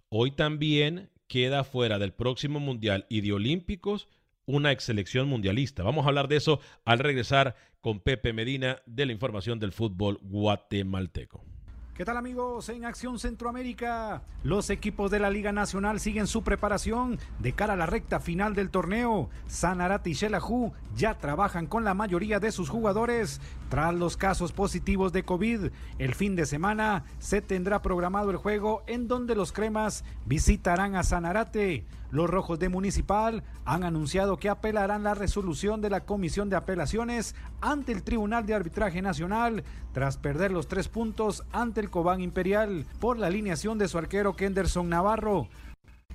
hoy 0.09 0.32
también 0.32 1.12
queda 1.28 1.62
fuera 1.62 2.01
del 2.01 2.12
próximo 2.14 2.59
Mundial 2.59 3.07
y 3.09 3.20
de 3.20 3.32
Olímpicos 3.32 4.09
una 4.49 4.72
ex 4.72 4.84
selección 4.84 5.28
mundialista. 5.28 5.82
Vamos 5.82 6.07
a 6.07 6.09
hablar 6.09 6.26
de 6.26 6.36
eso 6.36 6.59
al 6.86 6.99
regresar 6.99 7.55
con 7.80 8.01
Pepe 8.01 8.32
Medina 8.32 8.78
de 8.86 9.07
la 9.07 9.12
información 9.12 9.61
del 9.61 9.72
fútbol 9.72 10.18
guatemalteco. 10.22 11.44
¿Qué 11.99 12.05
tal 12.05 12.16
amigos? 12.16 12.68
En 12.68 12.84
Acción 12.84 13.18
Centroamérica, 13.18 14.22
los 14.44 14.70
equipos 14.70 15.11
de 15.11 15.18
la 15.18 15.30
Liga 15.30 15.51
Nacional 15.51 15.99
siguen 15.99 16.28
su 16.28 16.44
preparación 16.44 17.18
de 17.40 17.55
cara 17.55 17.72
a 17.72 17.76
la 17.76 17.86
recta 17.86 18.20
final 18.20 18.55
del 18.55 18.70
torneo. 18.70 19.30
Sanarate 19.49 20.11
y 20.11 20.12
Shelahu 20.12 20.72
ya 20.96 21.18
trabajan 21.18 21.66
con 21.66 21.82
la 21.82 21.94
mayoría 21.94 22.38
de 22.38 22.53
sus 22.53 22.68
jugadores 22.68 23.40
tras 23.68 23.92
los 23.92 24.16
casos 24.16 24.53
positivos 24.53 25.12
de 25.12 25.24
COVID. 25.24 25.72
El 25.99 26.14
fin 26.14 26.36
de 26.36 26.46
semana 26.46 27.03
se 27.18 27.42
tendrá 27.42 27.82
programado 27.82 28.30
el 28.30 28.36
juego 28.36 28.84
en 28.86 29.09
donde 29.09 29.34
los 29.34 29.51
cremas 29.51 30.05
visitarán 30.24 30.94
a 30.94 31.03
Sanarate. 31.03 31.84
Los 32.11 32.30
rojos 32.30 32.59
de 32.59 32.70
Municipal 32.70 33.42
han 33.66 33.84
anunciado 33.84 34.38
que 34.38 34.48
apelarán 34.48 35.02
la 35.02 35.14
resolución 35.14 35.82
de 35.82 35.90
la 35.90 36.06
Comisión 36.06 36.48
de 36.48 36.56
Apelaciones 36.56 37.34
ante 37.61 37.92
el 37.92 38.02
Tribunal 38.02 38.46
de 38.46 38.54
Arbitraje 38.54 39.02
Nacional 39.02 39.62
tras 39.92 40.16
perder 40.16 40.50
los 40.50 40.68
tres 40.68 40.88
puntos 40.88 41.44
ante 41.52 41.80
el 41.80 41.90
Cobán 41.90 42.20
Imperial 42.20 42.86
por 42.98 43.18
la 43.18 43.26
alineación 43.26 43.76
de 43.76 43.88
su 43.88 43.98
arquero 43.98 44.36
Kenderson 44.36 44.88
Navarro. 44.88 45.48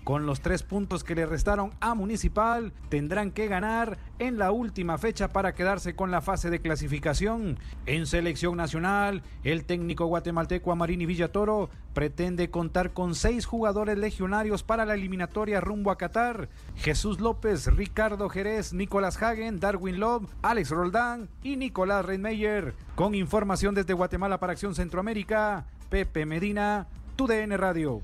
Con 0.03 0.25
los 0.25 0.41
tres 0.41 0.63
puntos 0.63 1.05
que 1.05 1.15
le 1.15 1.25
restaron 1.25 1.71
a 1.79 1.95
Municipal, 1.95 2.73
tendrán 2.89 3.31
que 3.31 3.47
ganar 3.47 3.97
en 4.19 4.37
la 4.37 4.51
última 4.51 4.97
fecha 4.97 5.29
para 5.29 5.55
quedarse 5.55 5.95
con 5.95 6.11
la 6.11 6.19
fase 6.19 6.49
de 6.49 6.59
clasificación. 6.59 7.57
En 7.85 8.05
selección 8.05 8.57
nacional, 8.57 9.23
el 9.45 9.63
técnico 9.63 10.05
guatemalteco 10.07 10.73
Amarini 10.73 11.05
Villatoro 11.05 11.69
pretende 11.93 12.49
contar 12.49 12.91
con 12.91 13.15
seis 13.15 13.45
jugadores 13.45 13.97
legionarios 13.97 14.61
para 14.61 14.83
la 14.83 14.95
eliminatoria 14.95 15.61
rumbo 15.61 15.89
a 15.89 15.97
Qatar. 15.97 16.49
Jesús 16.75 17.21
López, 17.21 17.67
Ricardo 17.67 18.27
Jerez, 18.27 18.73
Nicolás 18.73 19.21
Hagen, 19.23 19.61
Darwin 19.61 20.01
Love, 20.01 20.27
Alex 20.41 20.69
Roldán 20.71 21.29
y 21.43 21.55
Nicolás 21.55 22.05
Reinmeyer. 22.05 22.73
Con 22.95 23.15
información 23.15 23.73
desde 23.73 23.93
Guatemala 23.93 24.37
para 24.41 24.51
Acción 24.51 24.75
Centroamérica, 24.75 25.65
Pepe 25.89 26.25
Medina, 26.25 26.87
TUDN 27.15 27.57
Radio. 27.57 28.01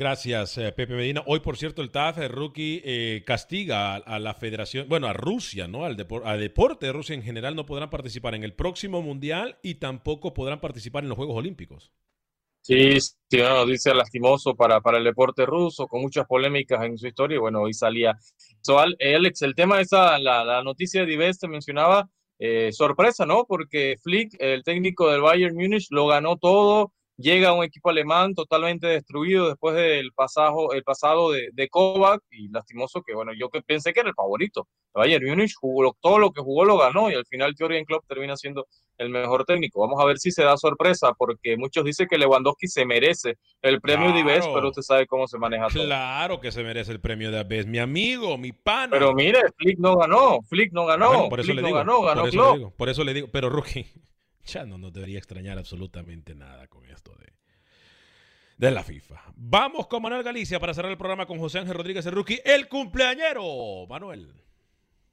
Gracias, 0.00 0.56
eh, 0.56 0.72
Pepe 0.72 0.94
Medina. 0.94 1.22
Hoy, 1.26 1.40
por 1.40 1.58
cierto, 1.58 1.82
el 1.82 1.90
TAF, 1.90 2.16
el 2.16 2.30
rookie, 2.30 2.80
eh, 2.86 3.22
castiga 3.26 3.96
a, 3.96 4.18
la 4.18 4.32
federación, 4.32 4.88
bueno, 4.88 5.06
a 5.06 5.12
Rusia, 5.12 5.68
¿no? 5.68 5.84
Al 5.84 5.94
a 6.24 6.36
deporte 6.38 6.86
de 6.86 6.92
Rusia 6.92 7.14
en 7.14 7.22
general 7.22 7.54
no 7.54 7.66
podrán 7.66 7.90
participar 7.90 8.34
en 8.34 8.42
el 8.42 8.54
próximo 8.54 9.02
Mundial 9.02 9.58
y 9.62 9.74
tampoco 9.74 10.32
podrán 10.32 10.58
participar 10.58 11.02
en 11.02 11.10
los 11.10 11.16
Juegos 11.18 11.36
Olímpicos. 11.36 11.92
Sí, 12.62 12.98
sí 12.98 13.36
no, 13.36 13.66
dice 13.66 13.92
lastimoso 13.92 14.54
para, 14.54 14.80
para 14.80 14.96
el 14.96 15.04
deporte 15.04 15.44
ruso, 15.44 15.86
con 15.86 16.00
muchas 16.00 16.26
polémicas 16.26 16.82
en 16.82 16.96
su 16.96 17.06
historia. 17.06 17.36
Y 17.36 17.40
bueno, 17.40 17.60
hoy 17.60 17.74
salía. 17.74 18.16
So, 18.62 18.78
Alex, 18.78 19.42
el 19.42 19.54
tema 19.54 19.82
esa, 19.82 20.18
la, 20.18 20.46
la 20.46 20.62
noticia 20.62 21.02
de 21.02 21.08
Dives 21.08 21.38
te 21.38 21.46
mencionaba, 21.46 22.08
eh, 22.38 22.72
sorpresa, 22.72 23.26
¿no? 23.26 23.44
Porque 23.46 23.96
Flick, 24.02 24.34
el 24.38 24.62
técnico 24.62 25.10
del 25.10 25.20
Bayern 25.20 25.54
Múnich, 25.54 25.88
lo 25.90 26.06
ganó 26.06 26.38
todo 26.38 26.90
llega 27.20 27.52
un 27.52 27.64
equipo 27.64 27.90
alemán 27.90 28.34
totalmente 28.34 28.86
destruido 28.86 29.48
después 29.48 29.74
del 29.74 30.12
pasado, 30.12 30.72
el 30.72 30.82
pasado 30.82 31.30
de, 31.32 31.50
de 31.52 31.68
Kovac 31.68 32.22
y 32.30 32.48
lastimoso 32.48 33.02
que, 33.02 33.14
bueno, 33.14 33.32
yo 33.38 33.48
que 33.48 33.62
pensé 33.62 33.92
que 33.92 34.00
era 34.00 34.08
el 34.08 34.14
favorito. 34.14 34.66
Bayern 34.92 35.24
Munich 35.26 35.52
jugó 35.58 35.96
todo 36.00 36.18
lo 36.18 36.32
que 36.32 36.40
jugó 36.40 36.64
lo 36.64 36.76
ganó 36.76 37.10
y 37.10 37.14
al 37.14 37.24
final 37.26 37.54
Jürgen 37.56 37.84
Klopp 37.84 38.04
termina 38.08 38.36
siendo 38.36 38.66
el 38.98 39.08
mejor 39.08 39.44
técnico. 39.44 39.80
Vamos 39.80 40.00
a 40.00 40.04
ver 40.04 40.18
si 40.18 40.30
se 40.32 40.42
da 40.42 40.56
sorpresa 40.56 41.12
porque 41.16 41.56
muchos 41.56 41.84
dicen 41.84 42.08
que 42.08 42.18
Lewandowski 42.18 42.66
se 42.66 42.84
merece 42.84 43.38
el 43.62 43.80
premio 43.80 44.12
de 44.12 44.20
Ives, 44.20 44.46
pero 44.52 44.68
usted 44.68 44.82
sabe 44.82 45.06
cómo 45.06 45.26
se 45.26 45.38
maneja 45.38 45.68
todo. 45.68 45.84
Claro 45.84 46.40
que 46.40 46.50
se 46.50 46.62
merece 46.64 46.92
el 46.92 47.00
premio 47.00 47.30
de 47.30 47.40
Ives, 47.40 47.66
mi 47.66 47.78
amigo, 47.78 48.36
mi 48.36 48.52
pana. 48.52 48.90
Pero 48.90 49.14
mire, 49.14 49.40
Flick 49.56 49.78
no 49.78 49.96
ganó, 49.96 50.42
Flick 50.42 50.72
no 50.72 50.86
ganó, 50.86 51.28
por 51.28 51.40
eso 51.40 51.52
le 51.52 51.62
digo, 51.62 51.76
ganó, 51.76 52.02
ganó 52.02 52.22
por 52.22 52.28
eso 52.28 52.52
Le 52.52 52.58
digo, 52.58 52.70
por 52.76 52.88
eso 52.88 53.04
le 53.04 53.14
digo, 53.14 53.28
pero 53.32 53.48
Rookie 53.48 53.86
no 54.66 54.78
nos 54.78 54.92
debería 54.92 55.18
extrañar 55.18 55.58
absolutamente 55.58 56.34
nada 56.34 56.66
con 56.66 56.84
esto 56.86 57.14
de, 57.16 57.32
de 58.56 58.70
la 58.70 58.82
FIFA. 58.82 59.22
Vamos 59.36 59.86
con 59.86 60.02
Manuel 60.02 60.22
Galicia 60.22 60.58
para 60.58 60.74
cerrar 60.74 60.90
el 60.90 60.98
programa 60.98 61.26
con 61.26 61.38
José 61.38 61.60
Ángel 61.60 61.74
Rodríguez, 61.74 62.04
el 62.06 62.12
rookie, 62.12 62.40
el 62.44 62.68
cumpleañero. 62.68 63.86
Manuel. 63.88 64.32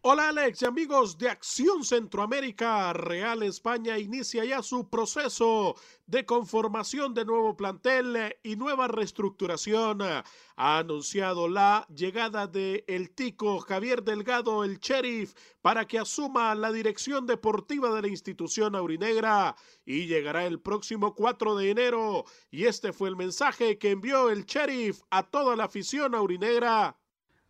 Hola 0.01 0.29
Alex 0.29 0.61
y 0.61 0.65
amigos 0.65 1.17
de 1.17 1.27
Acción 1.27 1.83
Centroamérica. 1.83 2.93
Real 2.93 3.41
España 3.41 3.97
inicia 3.97 4.45
ya 4.45 4.61
su 4.61 4.87
proceso 4.89 5.75
de 6.05 6.23
conformación 6.23 7.15
de 7.15 7.25
nuevo 7.25 7.57
plantel 7.57 8.35
y 8.43 8.55
nueva 8.55 8.87
reestructuración. 8.87 10.01
Ha 10.01 10.77
anunciado 10.77 11.49
la 11.49 11.85
llegada 11.93 12.45
de 12.45 12.85
el 12.87 13.09
tico 13.09 13.59
Javier 13.59 14.03
Delgado, 14.03 14.63
el 14.63 14.77
sheriff, 14.77 15.33
para 15.61 15.85
que 15.85 15.97
asuma 15.97 16.53
la 16.53 16.71
dirección 16.71 17.25
deportiva 17.25 17.93
de 17.93 18.03
la 18.03 18.07
institución 18.07 18.75
aurinegra 18.75 19.55
y 19.83 20.05
llegará 20.05 20.45
el 20.45 20.59
próximo 20.59 21.15
4 21.15 21.55
de 21.55 21.71
enero. 21.71 22.25
Y 22.51 22.65
este 22.65 22.93
fue 22.93 23.09
el 23.09 23.15
mensaje 23.15 23.79
que 23.79 23.91
envió 23.91 24.29
el 24.29 24.45
sheriff 24.45 25.01
a 25.09 25.23
toda 25.23 25.55
la 25.55 25.65
afición 25.65 26.13
aurinegra. 26.13 26.95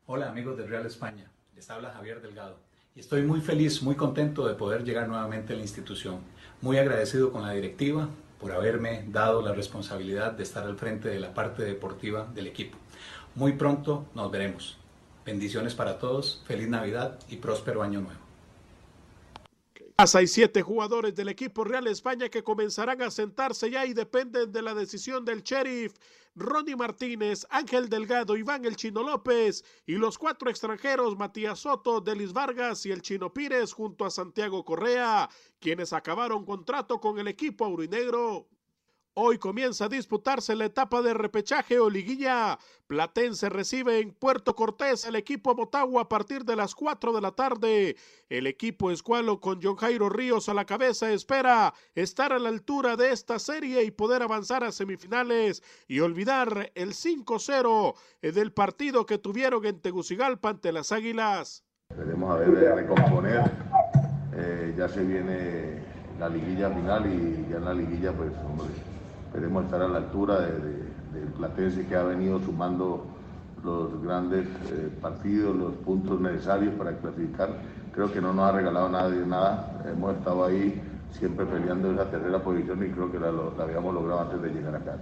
Hola 0.05 0.29
amigos 0.29 0.57
de 0.57 0.65
Real 0.65 0.85
España. 0.85 1.29
Les 1.57 1.67
habla 1.71 1.89
Javier 1.89 2.21
Delgado 2.21 2.55
estoy 2.95 3.23
muy 3.23 3.41
feliz, 3.41 3.81
muy 3.81 3.95
contento 3.95 4.47
de 4.47 4.53
poder 4.53 4.83
llegar 4.83 5.07
nuevamente 5.07 5.53
a 5.53 5.55
la 5.55 5.63
institución. 5.63 6.19
Muy 6.61 6.77
agradecido 6.77 7.31
con 7.31 7.41
la 7.41 7.51
directiva 7.51 8.09
por 8.39 8.51
haberme 8.51 9.05
dado 9.07 9.41
la 9.41 9.53
responsabilidad 9.53 10.33
de 10.33 10.43
estar 10.43 10.63
al 10.63 10.77
frente 10.77 11.09
de 11.09 11.19
la 11.19 11.33
parte 11.33 11.63
deportiva 11.63 12.27
del 12.35 12.45
equipo. 12.45 12.77
Muy 13.33 13.53
pronto 13.53 14.05
nos 14.13 14.29
veremos. 14.29 14.77
Bendiciones 15.25 15.73
para 15.73 15.97
todos, 15.97 16.43
feliz 16.45 16.69
Navidad 16.69 17.17
y 17.27 17.37
próspero 17.37 17.81
año 17.81 18.01
nuevo. 18.01 18.19
Hay 19.97 20.27
siete 20.27 20.61
jugadores 20.61 21.15
del 21.15 21.29
equipo 21.29 21.63
Real 21.63 21.87
España 21.87 22.29
que 22.29 22.43
comenzarán 22.43 23.01
a 23.01 23.09
sentarse 23.09 23.71
ya 23.71 23.83
y 23.83 23.93
dependen 23.93 24.51
de 24.51 24.61
la 24.61 24.75
decisión 24.75 25.25
del 25.25 25.41
sheriff. 25.41 25.95
Ronnie 26.37 26.75
Martínez, 26.75 27.47
Ángel 27.49 27.89
Delgado, 27.89 28.37
Iván 28.37 28.63
El 28.63 28.75
Chino 28.75 29.01
López 29.01 29.65
y 29.87 29.93
los 29.93 30.19
cuatro 30.19 30.51
extranjeros 30.51 31.17
Matías 31.17 31.59
Soto, 31.59 31.99
Delis 31.99 32.31
Vargas 32.31 32.85
y 32.85 32.91
El 32.91 33.01
Chino 33.01 33.33
Pires 33.33 33.73
junto 33.73 34.05
a 34.05 34.11
Santiago 34.11 34.63
Correa, 34.63 35.29
quienes 35.59 35.93
acabaron 35.93 36.45
contrato 36.45 36.99
con 36.99 37.17
el 37.17 37.27
equipo 37.27 37.65
aurinegro. 37.65 38.47
Hoy 39.19 39.39
comienza 39.39 39.85
a 39.85 39.89
disputarse 39.89 40.55
la 40.55 40.65
etapa 40.65 41.01
de 41.01 41.11
repechaje 41.11 41.79
o 41.79 41.89
liguilla. 41.89 42.59
Platense 42.85 43.49
recibe 43.49 43.99
en 43.99 44.11
Puerto 44.11 44.55
Cortés 44.55 45.05
el 45.05 45.15
equipo 45.15 45.55
Motagua 45.55 46.03
a 46.03 46.07
partir 46.07 46.45
de 46.45 46.55
las 46.55 46.75
4 46.75 47.11
de 47.13 47.21
la 47.21 47.31
tarde. 47.31 47.95
El 48.29 48.45
equipo 48.45 48.91
escualo 48.91 49.39
con 49.39 49.59
John 49.59 49.75
Jairo 49.75 50.07
Ríos 50.09 50.49
a 50.49 50.53
la 50.53 50.65
cabeza 50.65 51.11
espera 51.11 51.73
estar 51.95 52.31
a 52.31 52.37
la 52.37 52.49
altura 52.49 52.95
de 52.95 53.11
esta 53.11 53.39
serie 53.39 53.83
y 53.83 53.89
poder 53.89 54.21
avanzar 54.21 54.63
a 54.63 54.71
semifinales 54.71 55.63
y 55.87 55.99
olvidar 55.99 56.71
el 56.75 56.93
5-0 56.93 57.95
del 58.21 58.53
partido 58.53 59.07
que 59.07 59.17
tuvieron 59.17 59.65
en 59.65 59.81
Tegucigalpa 59.81 60.49
ante 60.49 60.71
las 60.71 60.91
Águilas. 60.91 61.63
Esperemos 61.89 62.35
a 62.35 62.35
ver 62.35 62.51
de 62.51 62.75
recomponer. 62.75 63.51
Eh, 64.35 64.75
ya 64.77 64.87
se 64.87 65.03
viene 65.03 65.81
la 66.19 66.29
liguilla 66.29 66.69
final 66.69 67.07
y 67.07 67.49
ya 67.49 67.57
en 67.57 67.65
la 67.65 67.73
liguilla 67.73 68.11
pues 68.11 68.31
hombre 68.45 68.96
Queremos 69.33 69.65
estar 69.65 69.81
a 69.81 69.87
la 69.87 69.97
altura 69.97 70.41
del 70.41 71.27
Platense 71.37 71.85
que 71.87 71.95
ha 71.95 72.03
venido 72.03 72.39
sumando 72.39 73.05
los 73.63 74.01
grandes 74.01 74.47
eh, 74.71 74.89
partidos, 75.01 75.55
los 75.55 75.73
puntos 75.77 76.19
necesarios 76.19 76.73
para 76.75 76.97
clasificar. 76.97 77.49
Creo 77.93 78.11
que 78.11 78.21
no 78.21 78.33
nos 78.33 78.49
ha 78.49 78.51
regalado 78.53 78.89
nadie 78.89 79.25
nada. 79.25 79.83
Hemos 79.85 80.15
estado 80.15 80.45
ahí 80.45 80.81
siempre 81.11 81.45
peleando 81.45 81.91
esa 81.91 82.09
tercera 82.09 82.41
posición 82.41 82.85
y 82.85 82.91
creo 82.91 83.11
que 83.11 83.19
la, 83.19 83.29
habíamos 83.63 83.93
logrado 83.93 84.21
antes 84.21 84.41
de 84.41 84.49
llegar 84.49 84.75
acá. 84.75 84.97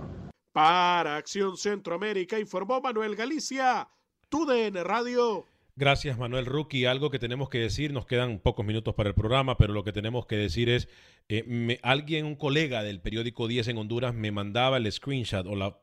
Para 0.52 1.18
Acción 1.18 1.58
Centroamérica 1.58 2.40
informó 2.40 2.80
Manuel 2.80 3.16
Galicia, 3.16 3.88
TUDN 4.30 4.84
Radio. 4.86 5.46
Gracias, 5.78 6.18
Manuel 6.18 6.46
Ruki. 6.46 6.86
Algo 6.86 7.10
que 7.10 7.20
tenemos 7.20 7.50
que 7.50 7.58
decir, 7.60 7.92
nos 7.92 8.06
quedan 8.06 8.40
pocos 8.40 8.66
minutos 8.66 8.96
para 8.96 9.10
el 9.10 9.16
programa, 9.16 9.58
pero 9.58 9.74
lo 9.74 9.84
que 9.84 9.92
tenemos 9.92 10.26
que 10.26 10.38
decir 10.38 10.70
es, 10.70 10.88
eh, 11.28 11.80
alguien, 11.84 12.26
un 12.26 12.36
colega 12.36 12.82
del 12.82 13.02
periódico 13.02 13.50
10 13.50 13.68
en 13.68 13.78
Honduras, 13.78 14.14
me 14.14 14.32
mandaba 14.32 14.78
el 14.78 14.90
screenshot 14.90 15.46
o 15.46 15.56
la 15.58 15.78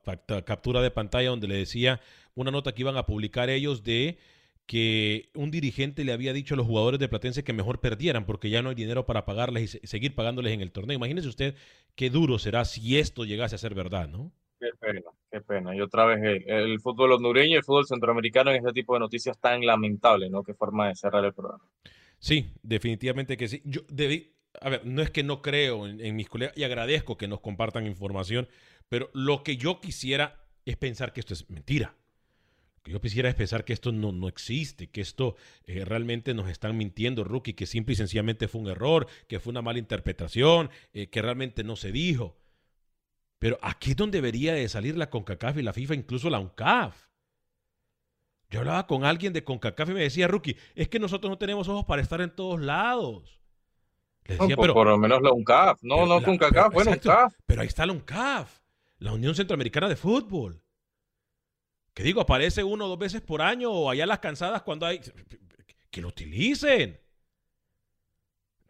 captura 0.46 0.80
de 0.80 0.90
pantalla 0.90 1.28
donde 1.28 1.46
le 1.48 1.56
decía 1.56 2.00
una 2.34 2.50
nota 2.50 2.72
que 2.72 2.80
iban 2.80 2.96
a 2.96 3.04
publicar 3.04 3.50
ellos 3.50 3.82
de 3.84 4.16
que 4.64 5.30
un 5.34 5.50
dirigente 5.50 6.04
le 6.04 6.12
había 6.12 6.32
dicho 6.32 6.54
a 6.54 6.56
los 6.56 6.66
jugadores 6.66 6.98
de 6.98 7.08
Platense 7.08 7.44
que 7.44 7.52
mejor 7.52 7.80
perdieran 7.80 8.24
porque 8.24 8.48
ya 8.48 8.62
no 8.62 8.70
hay 8.70 8.74
dinero 8.74 9.04
para 9.04 9.26
pagarles 9.26 9.78
y 9.82 9.86
seguir 9.86 10.14
pagándoles 10.14 10.54
en 10.54 10.62
el 10.62 10.72
torneo. 10.72 10.96
Imagínese 10.96 11.28
usted 11.28 11.54
qué 11.96 12.08
duro 12.08 12.38
será 12.38 12.64
si 12.64 12.98
esto 12.98 13.24
llegase 13.26 13.56
a 13.56 13.58
ser 13.58 13.74
verdad, 13.74 14.08
¿no? 14.08 14.32
Qué 14.62 14.70
pena, 14.78 15.10
qué 15.28 15.40
pena. 15.40 15.74
Y 15.74 15.80
otra 15.80 16.04
vez 16.04 16.20
el, 16.46 16.78
fútbol 16.78 17.10
hondureño 17.10 17.54
y 17.54 17.56
el 17.56 17.64
fútbol 17.64 17.84
centroamericano 17.84 18.52
en 18.52 18.58
este 18.58 18.72
tipo 18.72 18.94
de 18.94 19.00
noticias 19.00 19.36
tan 19.40 19.66
lamentable, 19.66 20.30
¿no? 20.30 20.44
Qué 20.44 20.54
forma 20.54 20.86
de 20.86 20.94
cerrar 20.94 21.24
el 21.24 21.34
programa. 21.34 21.64
Sí, 22.20 22.52
definitivamente 22.62 23.36
que 23.36 23.48
sí. 23.48 23.60
Yo 23.64 23.80
debí, 23.88 24.36
a 24.60 24.68
ver, 24.68 24.86
no 24.86 25.02
es 25.02 25.10
que 25.10 25.24
no 25.24 25.42
creo 25.42 25.88
en, 25.88 26.14
mis 26.14 26.28
colegas 26.28 26.56
y 26.56 26.62
agradezco 26.62 27.18
que 27.18 27.26
nos 27.26 27.40
compartan 27.40 27.88
información, 27.88 28.46
pero 28.88 29.10
lo 29.14 29.42
que 29.42 29.56
yo 29.56 29.80
quisiera 29.80 30.44
es 30.64 30.76
pensar 30.76 31.12
que 31.12 31.18
esto 31.18 31.34
es 31.34 31.50
mentira. 31.50 31.96
Lo 32.76 32.82
que 32.84 32.92
yo 32.92 33.00
quisiera 33.00 33.28
es 33.28 33.34
pensar 33.34 33.64
que 33.64 33.72
esto 33.72 33.90
no, 33.90 34.12
no 34.12 34.28
existe, 34.28 34.90
que 34.90 35.00
esto 35.00 35.34
eh, 35.66 35.84
realmente 35.84 36.34
nos 36.34 36.48
están 36.48 36.76
mintiendo, 36.76 37.24
Rookie, 37.24 37.54
que 37.54 37.66
simple 37.66 37.94
y 37.94 37.96
sencillamente 37.96 38.46
fue 38.46 38.60
un 38.60 38.68
error, 38.68 39.08
que 39.26 39.40
fue 39.40 39.50
una 39.50 39.62
mala 39.62 39.80
interpretación, 39.80 40.70
eh, 40.92 41.08
que 41.08 41.20
realmente 41.20 41.64
no 41.64 41.74
se 41.74 41.90
dijo. 41.90 42.41
Pero 43.42 43.58
aquí 43.60 43.90
es 43.90 43.96
donde 43.96 44.18
debería 44.18 44.54
de 44.54 44.68
salir 44.68 44.96
la 44.96 45.10
CONCACAF 45.10 45.58
y 45.58 45.62
la 45.62 45.72
FIFA, 45.72 45.96
incluso 45.96 46.30
la 46.30 46.38
UNCAF. 46.38 47.08
Yo 48.48 48.60
hablaba 48.60 48.86
con 48.86 49.04
alguien 49.04 49.32
de 49.32 49.42
CONCACAF 49.42 49.88
y 49.88 49.94
me 49.94 50.02
decía, 50.02 50.28
Rookie, 50.28 50.56
es 50.76 50.86
que 50.86 51.00
nosotros 51.00 51.28
no 51.28 51.38
tenemos 51.38 51.66
ojos 51.66 51.84
para 51.84 52.00
estar 52.00 52.20
en 52.20 52.30
todos 52.30 52.60
lados. 52.60 53.40
Le 54.26 54.36
decía, 54.36 54.54
pero, 54.56 54.74
por 54.74 54.86
lo 54.86 54.96
menos 54.96 55.20
la 55.22 55.32
UNCAF, 55.32 55.82
no, 55.82 56.06
no 56.06 56.22
CONCACAF, 56.22 56.72
bueno, 56.72 56.92
UNCAF. 56.92 57.34
Pero 57.44 57.62
ahí 57.62 57.66
está 57.66 57.84
la 57.84 57.94
UNCAF, 57.94 58.60
la 58.98 59.12
Unión 59.12 59.34
Centroamericana 59.34 59.88
de 59.88 59.96
Fútbol. 59.96 60.62
Que 61.94 62.04
digo, 62.04 62.20
aparece 62.20 62.62
uno 62.62 62.84
o 62.84 62.88
dos 62.90 62.98
veces 63.00 63.22
por 63.22 63.42
año 63.42 63.72
o 63.72 63.90
allá 63.90 64.06
las 64.06 64.20
cansadas 64.20 64.62
cuando 64.62 64.86
hay... 64.86 65.00
Que 65.90 66.00
lo 66.00 66.06
utilicen. 66.06 67.01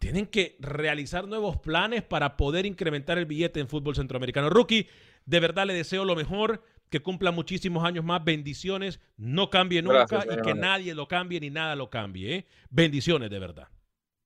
Tienen 0.03 0.27
que 0.27 0.57
realizar 0.59 1.29
nuevos 1.29 1.59
planes 1.59 2.03
para 2.03 2.37
poder 2.37 2.67
incrementar 2.67 3.19
el 3.19 3.25
billete 3.25 3.61
en 3.61 3.69
fútbol 3.69 3.95
centroamericano. 3.95 4.51
Rookie, 4.51 4.89
de 5.27 5.39
verdad 5.39 5.65
le 5.65 5.75
deseo 5.75 6.05
lo 6.05 6.17
mejor 6.17 6.65
que 6.91 6.99
cumpla 6.99 7.31
muchísimos 7.31 7.85
años 7.85 8.05
más. 8.05 8.25
Bendiciones, 8.25 8.99
no 9.17 9.49
cambie 9.49 9.81
nunca 9.81 10.25
y 10.25 10.43
que 10.43 10.55
nadie 10.55 10.97
lo 10.97 11.07
cambie 11.07 11.39
ni 11.39 11.51
nada 11.51 11.77
lo 11.77 11.89
cambie. 11.89 12.35
¿eh? 12.35 12.47
Bendiciones 12.69 13.31
de 13.31 13.39
verdad. 13.39 13.69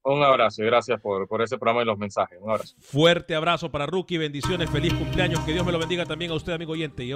Un 0.03 0.23
abrazo 0.23 0.63
y 0.63 0.65
gracias 0.65 0.99
por, 0.99 1.29
por 1.29 1.43
ese 1.43 1.59
programa 1.59 1.83
y 1.83 1.85
los 1.85 1.99
mensajes. 1.99 2.39
Un 2.41 2.53
abrazo. 2.53 2.75
Fuerte 2.79 3.35
abrazo 3.35 3.71
para 3.71 3.85
Rookie, 3.85 4.17
bendiciones, 4.17 4.71
feliz 4.71 4.95
cumpleaños, 4.95 5.41
que 5.41 5.53
Dios 5.53 5.67
me 5.67 5.73
lo 5.73 5.79
bendiga 5.79 6.07
también 6.07 6.31
a 6.31 6.35
usted, 6.35 6.55
amigo 6.55 6.73
oyente. 6.73 7.16